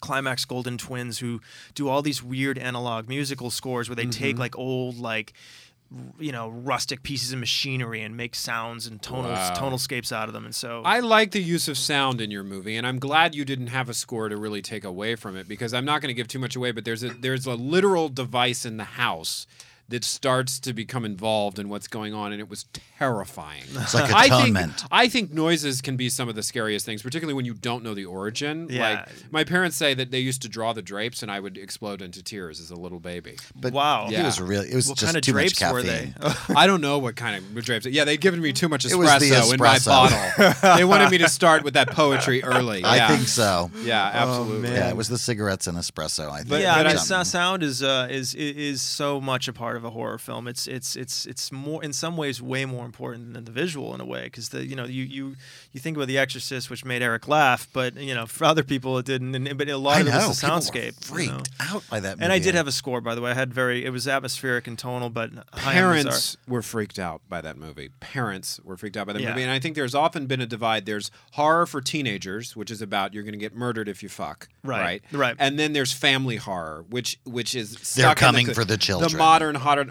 Climax 0.00 0.44
Golden 0.44 0.76
Twins, 0.76 1.20
who 1.20 1.40
do 1.74 1.88
all 1.88 2.02
these 2.02 2.22
weird 2.22 2.58
analog 2.58 3.08
musical 3.08 3.50
scores 3.50 3.88
where 3.88 3.96
they 3.96 4.04
take 4.04 4.36
Mhm. 4.36 4.40
like 4.40 4.54
old, 4.58 4.98
like, 4.98 5.32
r- 5.32 5.40
you 6.18 6.32
know, 6.32 6.48
rustic 6.48 7.02
pieces 7.02 7.32
of 7.32 7.38
machinery 7.38 8.02
and 8.02 8.16
make 8.16 8.34
sounds 8.34 8.86
and 8.86 9.00
tonal 9.00 9.30
Wow. 9.32 9.54
tonal 9.54 9.78
scapes 9.78 10.12
out 10.12 10.28
of 10.28 10.32
them. 10.34 10.44
And 10.44 10.54
so 10.54 10.82
I 10.84 11.00
like 11.00 11.30
the 11.30 11.42
use 11.42 11.68
of 11.68 11.78
sound 11.78 12.20
in 12.20 12.30
your 12.30 12.42
movie, 12.44 12.76
and 12.76 12.86
I'm 12.86 12.98
glad 12.98 13.34
you 13.34 13.44
didn't 13.44 13.68
have 13.68 13.88
a 13.88 13.94
score 13.94 14.28
to 14.28 14.36
really 14.36 14.62
take 14.62 14.84
away 14.84 15.14
from 15.16 15.36
it 15.36 15.46
because 15.48 15.72
I'm 15.72 15.84
not 15.84 16.00
going 16.00 16.08
to 16.08 16.14
give 16.14 16.28
too 16.28 16.38
much 16.38 16.56
away. 16.56 16.72
But 16.72 16.84
there's 16.84 17.02
a 17.04 17.10
there's 17.10 17.46
a 17.46 17.54
literal 17.54 18.08
device 18.08 18.64
in 18.66 18.76
the 18.76 18.84
house 18.84 19.46
that 19.88 20.02
starts 20.04 20.58
to 20.60 20.72
become 20.72 21.04
involved 21.04 21.58
in 21.58 21.68
what's 21.68 21.88
going 21.88 22.14
on, 22.14 22.32
and 22.32 22.40
it 22.40 22.48
was 22.48 22.64
terrifying. 22.98 23.62
It's 23.74 23.94
like 23.94 24.10
I 24.14 24.28
think. 24.42 24.56
I 24.90 25.08
think 25.08 25.32
noises 25.32 25.82
can 25.82 25.96
be 25.96 26.08
some 26.08 26.28
of 26.28 26.34
the 26.34 26.42
scariest 26.42 26.86
things, 26.86 27.02
particularly 27.02 27.34
when 27.34 27.44
you 27.44 27.54
don't 27.54 27.84
know 27.84 27.92
the 27.94 28.06
origin. 28.06 28.68
Yeah. 28.70 28.88
Like 28.88 29.08
my 29.30 29.44
parents 29.44 29.76
say 29.76 29.92
that 29.94 30.10
they 30.10 30.20
used 30.20 30.42
to 30.42 30.48
draw 30.48 30.72
the 30.72 30.82
drapes, 30.82 31.22
and 31.22 31.30
I 31.30 31.38
would 31.40 31.58
explode 31.58 32.00
into 32.02 32.22
tears 32.22 32.60
as 32.60 32.70
a 32.70 32.76
little 32.76 32.98
baby. 33.00 33.36
But 33.54 33.72
wow, 33.74 34.06
He 34.08 34.16
was 34.22 34.40
really. 34.40 34.68
It 34.70 34.74
was 34.74 34.88
What 34.88 34.98
just 34.98 35.06
kind 35.12 35.16
of 35.16 35.22
too 35.22 35.32
drapes 35.32 35.60
much 35.60 35.72
were 35.72 35.82
caffeine. 35.82 36.14
they? 36.20 36.32
I 36.56 36.66
don't 36.66 36.80
know 36.80 36.98
what 36.98 37.16
kind 37.16 37.36
of 37.36 37.64
drapes. 37.64 37.86
Yeah, 37.86 38.04
they'd 38.04 38.20
given 38.20 38.40
me 38.40 38.52
too 38.52 38.68
much 38.68 38.84
It 38.86 38.94
was 38.94 39.08
the 39.20 39.30
espresso, 39.34 39.52
in 39.54 39.60
my 39.60 39.78
bottle. 39.84 40.54
they 40.76 40.84
wanted 40.84 41.10
me 41.10 41.18
to 41.18 41.28
start 41.28 41.62
with 41.62 41.74
that 41.74 41.90
poetry 41.90 42.42
early. 42.42 42.82
I 42.84 43.08
think 43.08 43.28
so. 43.28 43.70
Yeah, 43.82 44.10
absolutely. 44.14 44.70
Yeah, 44.72 44.88
it 44.88 44.96
was 44.96 45.08
the 45.08 45.18
cigarettes 45.18 45.66
and 45.66 45.76
espresso. 45.76 46.30
I 46.30 46.38
think. 46.38 46.48
But 46.48 46.62
yeah, 46.62 46.74
I 46.74 46.82
but 46.82 46.86
mean, 46.88 46.96
I- 46.96 47.00
so- 47.00 47.22
sound 47.24 47.62
is 47.62 47.82
uh, 47.82 48.08
is 48.10 48.34
is 48.34 48.80
so 48.82 49.20
much 49.20 49.48
a 49.48 49.52
part 49.52 49.73
part 49.74 49.84
of 49.84 49.84
a 49.84 49.90
horror 49.90 50.18
film. 50.18 50.46
It's 50.46 50.66
it's 50.68 50.94
it's 50.94 51.26
it's 51.26 51.50
more 51.50 51.82
in 51.82 51.92
some 51.92 52.16
ways 52.16 52.40
way 52.40 52.64
more 52.64 52.84
important 52.84 53.34
than 53.34 53.44
the 53.44 53.50
visual 53.50 53.94
in 53.94 54.00
a 54.00 54.04
way 54.04 54.24
because 54.24 54.50
the 54.50 54.64
you 54.64 54.76
know 54.76 54.84
you 54.84 55.02
you 55.02 55.34
you 55.74 55.80
think 55.80 55.96
about 55.98 56.06
The 56.08 56.16
Exorcist, 56.16 56.70
which 56.70 56.84
made 56.84 57.02
Eric 57.02 57.28
laugh, 57.28 57.68
but 57.72 57.96
you 57.96 58.14
know 58.14 58.24
for 58.26 58.44
other 58.46 58.62
people 58.62 58.96
it 58.96 59.04
didn't. 59.04 59.34
And, 59.34 59.58
but 59.58 59.68
a 59.68 59.76
lot 59.76 59.96
I 59.98 60.00
of 60.00 60.06
it 60.06 60.10
know, 60.12 60.28
was 60.28 60.40
the 60.40 60.46
people 60.46 60.54
were 60.56 60.60
soundscape. 60.62 60.84
you 60.86 60.92
freaked 61.14 61.32
know. 61.60 61.66
out 61.76 61.84
by 61.90 62.00
that 62.00 62.18
And 62.20 62.32
I 62.32 62.38
did 62.38 62.54
have 62.54 62.66
a 62.66 62.72
score 62.72 63.00
by 63.02 63.14
the 63.14 63.20
way. 63.20 63.32
I 63.32 63.34
had 63.34 63.52
very 63.52 63.84
it 63.84 63.90
was 63.90 64.08
atmospheric 64.08 64.66
and 64.66 64.78
tonal, 64.78 65.10
but 65.10 65.30
high 65.52 65.74
Parents 65.74 66.36
were 66.48 66.62
freaked 66.62 66.98
out 66.98 67.20
by 67.28 67.40
that 67.40 67.58
movie. 67.58 67.90
Parents 68.00 68.60
were 68.64 68.76
freaked 68.76 68.96
out 68.96 69.06
by 69.08 69.12
that 69.12 69.20
Yeah. 69.22 69.30
movie, 69.30 69.42
and 69.42 69.50
I 69.50 69.58
think 69.58 69.74
there's 69.74 69.94
often 69.94 70.26
been 70.26 70.40
a 70.40 70.46
divide. 70.46 70.86
There's 70.86 71.10
horror 71.32 71.66
for 71.66 71.80
teenagers, 71.80 72.54
which 72.54 72.70
is 72.70 72.80
about 72.80 73.12
you're 73.12 73.24
going 73.24 73.32
to 73.32 73.38
get 73.38 73.54
murdered 73.54 73.88
if 73.88 74.02
you 74.02 74.08
fuck, 74.08 74.48
Right, 74.62 74.80
right, 74.80 75.02
right. 75.12 75.36
and 75.40 75.58
then 75.58 75.72
there's 75.72 75.92
family 75.92 76.36
horror, 76.36 76.84
which 76.88 77.18
which 77.24 77.54
is 77.54 77.76
stuck 77.82 78.18
in 78.18 78.26
coming 78.26 78.46
the, 78.46 78.54
for 78.54 78.64
the 78.64 78.76
children. 78.76 79.04
The 79.06 79.08
children. 79.10 79.18
modern 79.18 79.54
haunted 79.56 79.90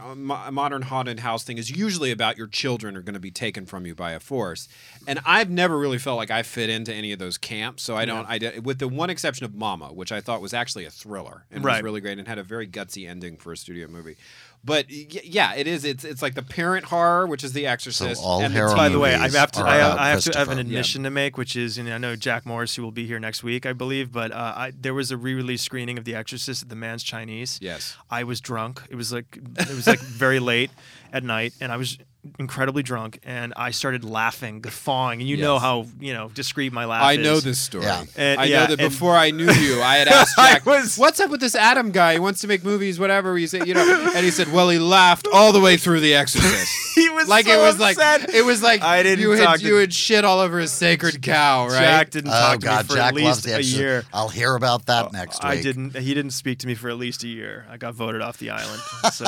modern 0.53 0.83
haunted 0.83 1.19
house 1.19 1.43
thing 1.43 1.57
is 1.57 1.69
usually 1.69 2.11
about 2.11 2.37
your 2.37 2.47
children 2.47 2.95
are 2.95 3.01
going 3.01 3.13
to 3.15 3.19
be 3.19 3.31
taken 3.31 3.65
from 3.65 3.85
you 3.85 3.93
by 3.95 4.13
a 4.13 4.19
force, 4.21 4.69
and 5.05 5.19
I've 5.25 5.49
never 5.49 5.72
really 5.77 5.97
felt 5.97 6.17
like 6.17 6.31
I 6.31 6.43
fit 6.43 6.69
into 6.69 6.93
any 6.93 7.11
of 7.11 7.19
those 7.19 7.37
camps. 7.37 7.83
So 7.83 7.95
I 7.95 8.05
don't. 8.05 8.25
I 8.27 8.37
d- 8.37 8.59
with 8.59 8.79
the 8.79 8.87
one 8.87 9.09
exception 9.09 9.45
of 9.45 9.53
Mama, 9.55 9.87
which 9.93 10.11
I 10.11 10.21
thought 10.21 10.41
was 10.41 10.53
actually 10.53 10.85
a 10.85 10.89
thriller 10.89 11.45
and 11.51 11.63
was 11.63 11.73
Right. 11.73 11.83
really 11.83 12.01
great 12.01 12.17
and 12.19 12.27
had 12.27 12.37
a 12.37 12.43
very 12.43 12.67
gutsy 12.67 13.07
ending 13.09 13.37
for 13.37 13.51
a 13.51 13.57
studio 13.57 13.87
movie. 13.87 14.17
But 14.65 14.85
y- 14.89 15.07
yeah, 15.25 15.53
it 15.55 15.67
is. 15.67 15.83
It's 15.83 16.05
it's 16.05 16.21
like 16.21 16.35
the 16.35 16.41
parent 16.41 16.85
horror, 16.85 17.27
which 17.27 17.43
is 17.43 17.51
The 17.51 17.67
Exorcist. 17.67 18.21
all 18.23 18.41
and 18.41 18.53
horror 18.53 18.73
By 18.75 18.87
the 18.87 18.97
way, 18.99 19.13
I 19.13 19.17
movies 19.19 19.35
have 19.35 19.51
to 19.53 19.61
are 19.61 19.67
I 19.67 19.75
have, 19.75 19.97
I 19.97 20.09
have 20.09 20.21
to 20.21 20.37
have 20.37 20.47
an 20.47 20.53
Christopher. 20.55 20.59
admission 20.61 21.03
to 21.03 21.09
make, 21.09 21.37
which 21.37 21.55
is, 21.57 21.77
and 21.77 21.89
I 21.91 21.97
know 21.97 22.15
Jack 22.15 22.45
Morris, 22.45 22.75
who 22.75 22.81
will 22.83 22.91
be 22.91 23.05
here 23.05 23.19
next 23.19 23.43
week, 23.43 23.65
I 23.65 23.73
believe, 23.73 24.13
but 24.13 24.31
uh, 24.31 24.53
I, 24.55 24.71
there 24.79 24.93
was 24.93 25.11
a 25.11 25.17
re-release 25.17 25.61
screening 25.61 25.97
of 25.97 26.05
The 26.05 26.15
Exorcist 26.15 26.63
at 26.63 26.69
the 26.69 26.75
Mann's 26.77 27.03
Chinese. 27.03 27.59
Yes. 27.61 27.97
I 28.09 28.23
was 28.23 28.39
drunk. 28.39 28.81
It 28.89 28.95
was 28.95 29.11
like 29.11 29.37
it 29.59 29.69
was 29.69 29.85
like 29.85 29.99
very 29.99 30.39
late 30.51 30.71
at 31.11 31.25
night, 31.25 31.53
and 31.59 31.69
I 31.69 31.75
was 31.77 31.97
incredibly 32.39 32.83
drunk, 32.83 33.19
and 33.23 33.53
I 33.57 33.71
started 33.71 34.03
laughing, 34.05 34.61
guffawing, 34.61 35.19
and 35.21 35.29
you 35.29 35.37
know 35.37 35.59
how 35.59 35.87
you 35.99 36.13
know 36.13 36.29
discreet 36.29 36.71
my 36.73 36.85
laugh 36.85 37.03
I 37.03 37.13
is. 37.13 37.19
know 37.19 37.39
this 37.39 37.59
story. 37.59 37.85
Yeah. 37.85 38.03
And- 38.15 38.39
I 38.39 38.45
yeah, 38.45 38.59
know 38.61 38.67
that 38.75 38.79
and- 38.79 38.89
before 38.91 39.15
I 39.15 39.31
knew 39.31 39.51
you, 39.51 39.81
I 39.81 39.97
had 39.97 40.07
asked 40.09 40.35
Jack, 40.37 40.65
was- 40.65 40.97
"What's 40.97 41.19
up 41.19 41.29
with 41.29 41.41
this 41.41 41.55
Adam 41.55 41.91
guy? 41.91 42.13
He 42.13 42.19
wants 42.19 42.41
to 42.41 42.47
make 42.47 42.63
movies, 42.63 42.99
whatever." 42.99 43.35
He 43.37 43.45
said, 43.47 43.67
"You 43.67 43.73
know," 43.73 44.11
and 44.15 44.23
he 44.25 44.31
said, 44.31 44.51
"Well, 44.51 44.69
he 44.69 44.79
laughed 44.79 45.27
all 45.33 45.51
the 45.51 45.59
way 45.61 45.77
through 45.77 45.99
The 45.99 46.15
Exorcist." 46.15 46.69
He 46.93 47.09
was 47.09 47.27
like 47.27 47.47
so 47.47 47.53
it 47.53 47.57
was 47.57 47.81
upset. 47.81 48.21
like 48.21 48.35
it 48.35 48.45
was 48.45 48.61
like 48.61 48.83
I 48.83 49.01
didn't 49.01 49.21
you 49.21 49.31
had 49.31 49.43
talk 49.45 49.59
to- 49.59 49.65
you 49.65 49.75
had 49.77 49.91
shit 49.91 50.23
all 50.23 50.39
over 50.39 50.59
his 50.59 50.71
sacred 50.71 51.23
cow, 51.23 51.65
right? 51.65 51.79
Jack 51.79 52.11
didn't 52.11 52.29
Oh 52.29 52.33
talk 52.39 52.59
to 52.59 52.65
God, 52.65 52.83
me 52.85 52.87
for 52.89 52.95
Jack 52.95 53.07
at 53.07 53.13
least 53.15 53.47
a 53.47 53.63
year. 53.63 54.03
I'll 54.13 54.29
hear 54.29 54.53
about 54.55 54.85
that 54.85 55.11
next 55.11 55.43
week. 55.43 55.51
I 55.53 55.61
didn't. 55.61 55.97
He 55.97 56.13
didn't 56.13 56.31
speak 56.31 56.59
to 56.59 56.67
me 56.67 56.75
for 56.75 56.89
at 56.89 56.97
least 56.97 57.23
a 57.23 57.27
year. 57.27 57.65
I 57.67 57.77
got 57.77 57.95
voted 57.95 58.21
off 58.21 58.37
the 58.37 58.51
island. 58.51 58.79
So, 59.11 59.25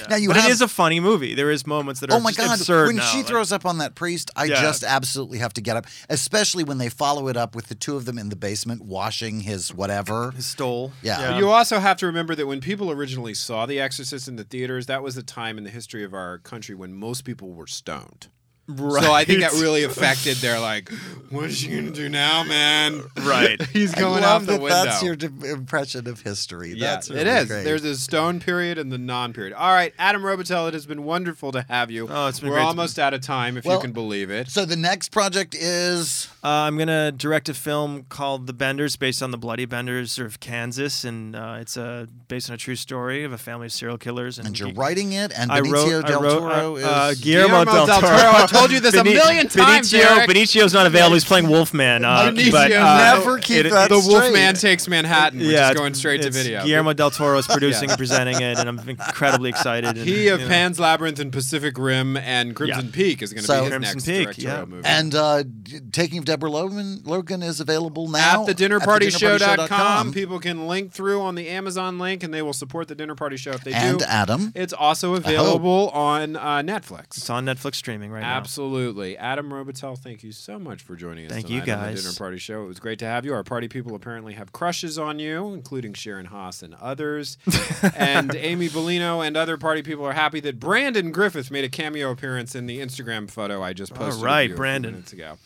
yeah. 0.00 0.06
Now 0.10 0.16
you 0.16 0.28
but 0.28 0.36
have- 0.38 0.50
it 0.50 0.52
is 0.52 0.60
a 0.60 0.68
funny 0.68 1.00
movie. 1.00 1.34
There 1.34 1.50
is 1.50 1.66
moments 1.66 2.00
that 2.00 2.10
are 2.10 2.16
Oh 2.16 2.20
my 2.20 2.30
just 2.32 2.46
God! 2.46 2.58
absurd. 2.58 2.86
when 2.88 2.96
now, 2.96 3.04
she 3.06 3.18
like- 3.18 3.26
throws 3.26 3.52
up 3.52 3.64
on 3.66 3.78
that 3.78 3.94
priest, 3.94 4.30
I 4.36 4.44
Yeah. 4.44 4.60
just 4.62 4.82
absolutely 4.82 5.38
have 5.38 5.52
to 5.54 5.60
get 5.60 5.76
up. 5.76 5.86
Especially 6.08 6.64
when 6.64 6.78
they 6.78 6.88
follow 6.88 7.28
it 7.28 7.36
up 7.36 7.54
with 7.54 7.68
the 7.68 7.74
two 7.74 7.96
of 7.96 8.04
them 8.04 8.18
in 8.18 8.28
the 8.28 8.36
basement 8.36 8.82
washing 8.82 9.40
his 9.40 9.72
whatever. 9.74 10.30
his 10.32 10.46
stole. 10.46 10.92
Yeah. 11.02 11.38
You 11.38 11.50
also 11.50 11.78
have 11.78 11.96
to 11.98 12.06
remember 12.06 12.34
that 12.34 12.46
when 12.46 12.60
people 12.60 12.90
originally 12.90 13.34
saw 13.34 13.66
The 13.66 13.80
Exorcist 13.80 14.28
in 14.28 14.36
the 14.36 14.44
theaters, 14.44 14.86
that 14.86 15.02
was 15.02 15.14
the 15.14 15.22
time 15.22 15.58
in 15.58 15.64
the 15.64 15.70
history 15.70 16.04
of 16.04 16.14
our 16.14 16.38
country 16.38 16.74
when 16.74 16.92
most 16.94 17.24
people 17.24 17.52
were 17.52 17.66
stoned. 17.66 18.28
So 18.76 19.12
I 19.12 19.24
think 19.24 19.40
that 19.40 19.52
really 19.52 19.84
affected 19.84 20.36
their 20.38 20.58
like, 20.60 20.90
what 21.30 21.46
is 21.46 21.58
she 21.58 21.68
gonna 21.68 21.90
do 21.90 22.08
now, 22.08 22.42
man? 22.44 23.02
Right. 23.22 23.60
He's 23.72 23.94
going 23.94 24.24
I 24.24 24.28
out 24.32 24.40
the 24.42 24.52
that 24.52 24.60
window. 24.60 24.84
That's 24.84 25.02
your 25.02 25.16
d- 25.16 25.28
impression 25.48 26.08
of 26.08 26.20
history. 26.22 26.70
Yeah, 26.74 26.94
That's 26.94 27.10
it 27.10 27.14
really 27.14 27.30
is. 27.30 27.46
great. 27.48 27.64
There's 27.64 27.84
a 27.84 27.96
stone 27.96 28.40
period 28.40 28.78
and 28.78 28.90
the 28.92 28.98
non 28.98 29.32
period. 29.32 29.52
All 29.52 29.72
right, 29.72 29.92
Adam 29.98 30.22
Robitel, 30.22 30.68
it 30.68 30.74
has 30.74 30.86
been 30.86 31.04
wonderful 31.04 31.52
to 31.52 31.64
have 31.68 31.90
you. 31.90 32.08
Oh, 32.10 32.26
it's 32.28 32.40
been 32.40 32.48
We're 32.50 32.56
great 32.56 32.62
to- 32.62 32.68
almost 32.68 32.98
out 32.98 33.14
of 33.14 33.20
time, 33.20 33.56
if 33.56 33.64
Well- 33.64 33.76
you 33.76 33.82
can 33.82 33.92
believe 33.92 34.30
it. 34.30 34.48
So 34.48 34.64
the 34.64 34.76
next 34.76 35.10
project 35.10 35.54
is 35.54 36.28
Uh, 36.42 36.48
I'm 36.48 36.78
gonna 36.78 37.12
direct 37.12 37.48
a 37.48 37.54
film 37.54 38.06
called 38.08 38.46
The 38.46 38.52
Benders, 38.54 38.96
based 38.96 39.22
on 39.22 39.30
the 39.30 39.38
Bloody 39.38 39.66
Benders 39.66 40.18
of 40.18 40.40
Kansas, 40.40 41.04
and 41.04 41.36
uh, 41.36 41.58
it's 41.60 41.76
uh, 41.76 42.06
based 42.28 42.48
on 42.50 42.54
a 42.54 42.58
true 42.58 42.76
story 42.76 43.24
of 43.24 43.32
a 43.32 43.38
family 43.38 43.66
of 43.66 43.72
serial 43.72 43.98
killers. 43.98 44.38
And, 44.38 44.46
and 44.48 44.58
you're 44.58 44.72
Ge- 44.72 44.76
writing 44.76 45.12
it, 45.12 45.32
and 45.36 45.52
I 45.52 45.60
wrote, 45.60 46.06
del 46.06 46.18
I 46.18 46.22
wrote, 46.22 46.38
Toro 46.38 46.72
uh, 46.74 46.76
is 46.76 46.84
uh, 46.84 47.14
Guillermo, 47.20 47.64
Guillermo 47.64 47.86
del 47.86 48.00
Toro. 48.00 48.08
I 48.12 48.46
told 48.60 48.72
you 48.72 48.80
this 48.80 48.94
a 48.94 49.04
million 49.04 49.48
times, 49.48 49.92
Benicio, 49.92 49.98
Eric. 50.16 50.28
Benicio's 50.30 50.72
not 50.72 50.86
available. 50.86 51.14
He's 51.14 51.24
playing 51.24 51.48
Wolfman. 51.48 52.04
Uh, 52.04 52.30
Benicio 52.30 52.50
but, 52.52 52.72
uh, 52.72 52.98
never 53.16 53.38
keep 53.38 53.66
it- 53.66 53.70
that 53.70 53.88
the 53.88 54.00
straight. 54.00 54.12
Wolfman 54.22 54.54
takes 54.54 54.86
Manhattan, 54.88 55.38
which 55.40 55.48
yeah, 55.48 55.70
is 55.70 55.76
going 55.76 55.94
straight 55.94 56.22
to 56.22 56.30
video. 56.30 56.64
Guillermo 56.64 56.92
del 56.92 57.10
Toro 57.10 57.38
is 57.38 57.46
producing 57.48 57.88
and 57.90 57.98
presenting 57.98 58.36
it, 58.40 58.58
and 58.58 58.68
I'm 58.68 58.78
incredibly 58.88 59.50
excited. 59.50 59.96
And, 59.96 60.06
he 60.06 60.28
of 60.28 60.40
you 60.40 60.46
know. 60.46 60.50
Pan's 60.50 60.78
Labyrinth 60.80 61.18
and 61.18 61.32
Pacific 61.32 61.76
Rim 61.78 62.16
and 62.16 62.54
Crimson 62.54 62.86
Yeah. 62.86 62.92
Peak 62.92 63.22
is 63.22 63.32
going 63.32 63.42
to 63.42 63.46
So- 63.46 63.54
be 63.54 63.60
his 63.62 63.70
Crimson 63.70 63.94
next 63.96 64.06
Peak, 64.06 64.22
directorial 64.24 64.58
yeah. 64.58 64.64
movie. 64.64 64.86
And 64.86 65.14
uh, 65.14 65.44
Taking 65.92 66.18
of 66.18 66.24
Deborah 66.24 66.50
Logan, 66.50 67.00
Logan 67.04 67.42
is 67.42 67.60
available 67.60 68.08
now 68.08 68.46
at 68.46 68.56
thedinnerpartyshow.com. 68.56 69.38
thedinnerpartyshow.com. 69.38 70.12
People 70.12 70.38
can 70.38 70.66
link 70.66 70.92
through 70.92 71.20
on 71.22 71.34
the 71.34 71.48
Amazon 71.48 71.98
link 71.98 72.22
and 72.22 72.32
they 72.34 72.42
will 72.42 72.52
support 72.52 72.88
the 72.88 72.94
Dinner 72.94 73.14
Party 73.14 73.36
Show 73.36 73.52
if 73.52 73.62
they 73.64 73.72
And 73.72 73.98
do. 74.00 74.04
Adam. 74.06 74.52
It's 74.54 74.72
also 74.72 75.14
available 75.14 75.90
on 75.90 76.36
uh, 76.36 76.40
Netflix. 76.62 77.16
It's 77.18 77.30
on 77.30 77.44
Netflix 77.46 77.76
streaming 77.76 78.10
right 78.10 78.20
now. 78.22 78.38
Absolutely. 78.50 79.16
Adam 79.16 79.48
Robitel, 79.50 79.96
thank 79.96 80.24
you 80.24 80.32
so 80.32 80.58
much 80.58 80.82
for 80.82 80.96
joining 80.96 81.26
us 81.26 81.30
Thank 81.30 81.50
you, 81.50 81.60
on 81.60 81.66
the 81.66 81.66
guys. 81.66 82.02
Dinner 82.02 82.14
Party 82.16 82.38
Show. 82.38 82.64
It 82.64 82.66
was 82.66 82.80
great 82.80 82.98
to 82.98 83.04
have 83.04 83.24
you. 83.24 83.32
Our 83.32 83.44
party 83.44 83.68
people 83.68 83.94
apparently 83.94 84.34
have 84.34 84.50
crushes 84.52 84.98
on 84.98 85.20
you, 85.20 85.54
including 85.54 85.94
Sharon 85.94 86.26
Haas 86.26 86.60
and 86.60 86.74
others. 86.74 87.38
and 87.96 88.34
Amy 88.34 88.68
Bellino 88.68 89.24
and 89.24 89.36
other 89.36 89.56
party 89.56 89.82
people 89.82 90.04
are 90.04 90.14
happy 90.14 90.40
that 90.40 90.58
Brandon 90.58 91.12
Griffith 91.12 91.52
made 91.52 91.62
a 91.62 91.68
cameo 91.68 92.10
appearance 92.10 92.56
in 92.56 92.66
the 92.66 92.80
Instagram 92.80 93.30
photo 93.30 93.62
I 93.62 93.72
just 93.72 93.94
posted. 93.94 94.16
of 94.16 94.22
right, 94.22 94.40
you 94.42 94.46
a 94.46 94.48
few 94.48 94.56
Brandon. 94.56 94.92
minutes 94.94 95.12
ago. 95.12 95.38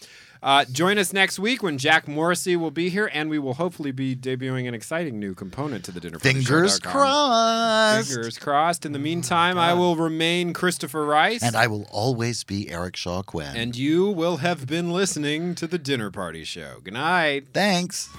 Uh, 0.44 0.62
join 0.66 0.98
us 0.98 1.14
next 1.14 1.38
week 1.38 1.62
when 1.62 1.78
Jack 1.78 2.06
Morrissey 2.06 2.54
will 2.54 2.70
be 2.70 2.90
here, 2.90 3.10
and 3.14 3.30
we 3.30 3.38
will 3.38 3.54
hopefully 3.54 3.92
be 3.92 4.14
debuting 4.14 4.68
an 4.68 4.74
exciting 4.74 5.18
new 5.18 5.34
component 5.34 5.86
to 5.86 5.90
the 5.90 6.00
Dinner 6.00 6.18
Party 6.18 6.34
Fingers 6.34 6.78
crossed. 6.78 8.10
Fingers 8.10 8.38
crossed. 8.38 8.84
In 8.84 8.92
the 8.92 8.98
meantime, 8.98 9.56
I 9.56 9.72
will 9.72 9.96
remain 9.96 10.52
Christopher 10.52 11.06
Rice. 11.06 11.42
And 11.42 11.56
I 11.56 11.66
will 11.66 11.88
always 11.90 12.44
be 12.44 12.68
Eric 12.68 12.94
Shaw 12.94 13.22
Quinn. 13.22 13.56
And 13.56 13.74
you 13.74 14.06
will 14.10 14.36
have 14.36 14.66
been 14.66 14.90
listening 14.90 15.54
to 15.54 15.66
the 15.66 15.78
Dinner 15.78 16.10
Party 16.10 16.44
Show. 16.44 16.80
Good 16.84 16.92
night. 16.92 17.46
Thanks. 17.54 18.10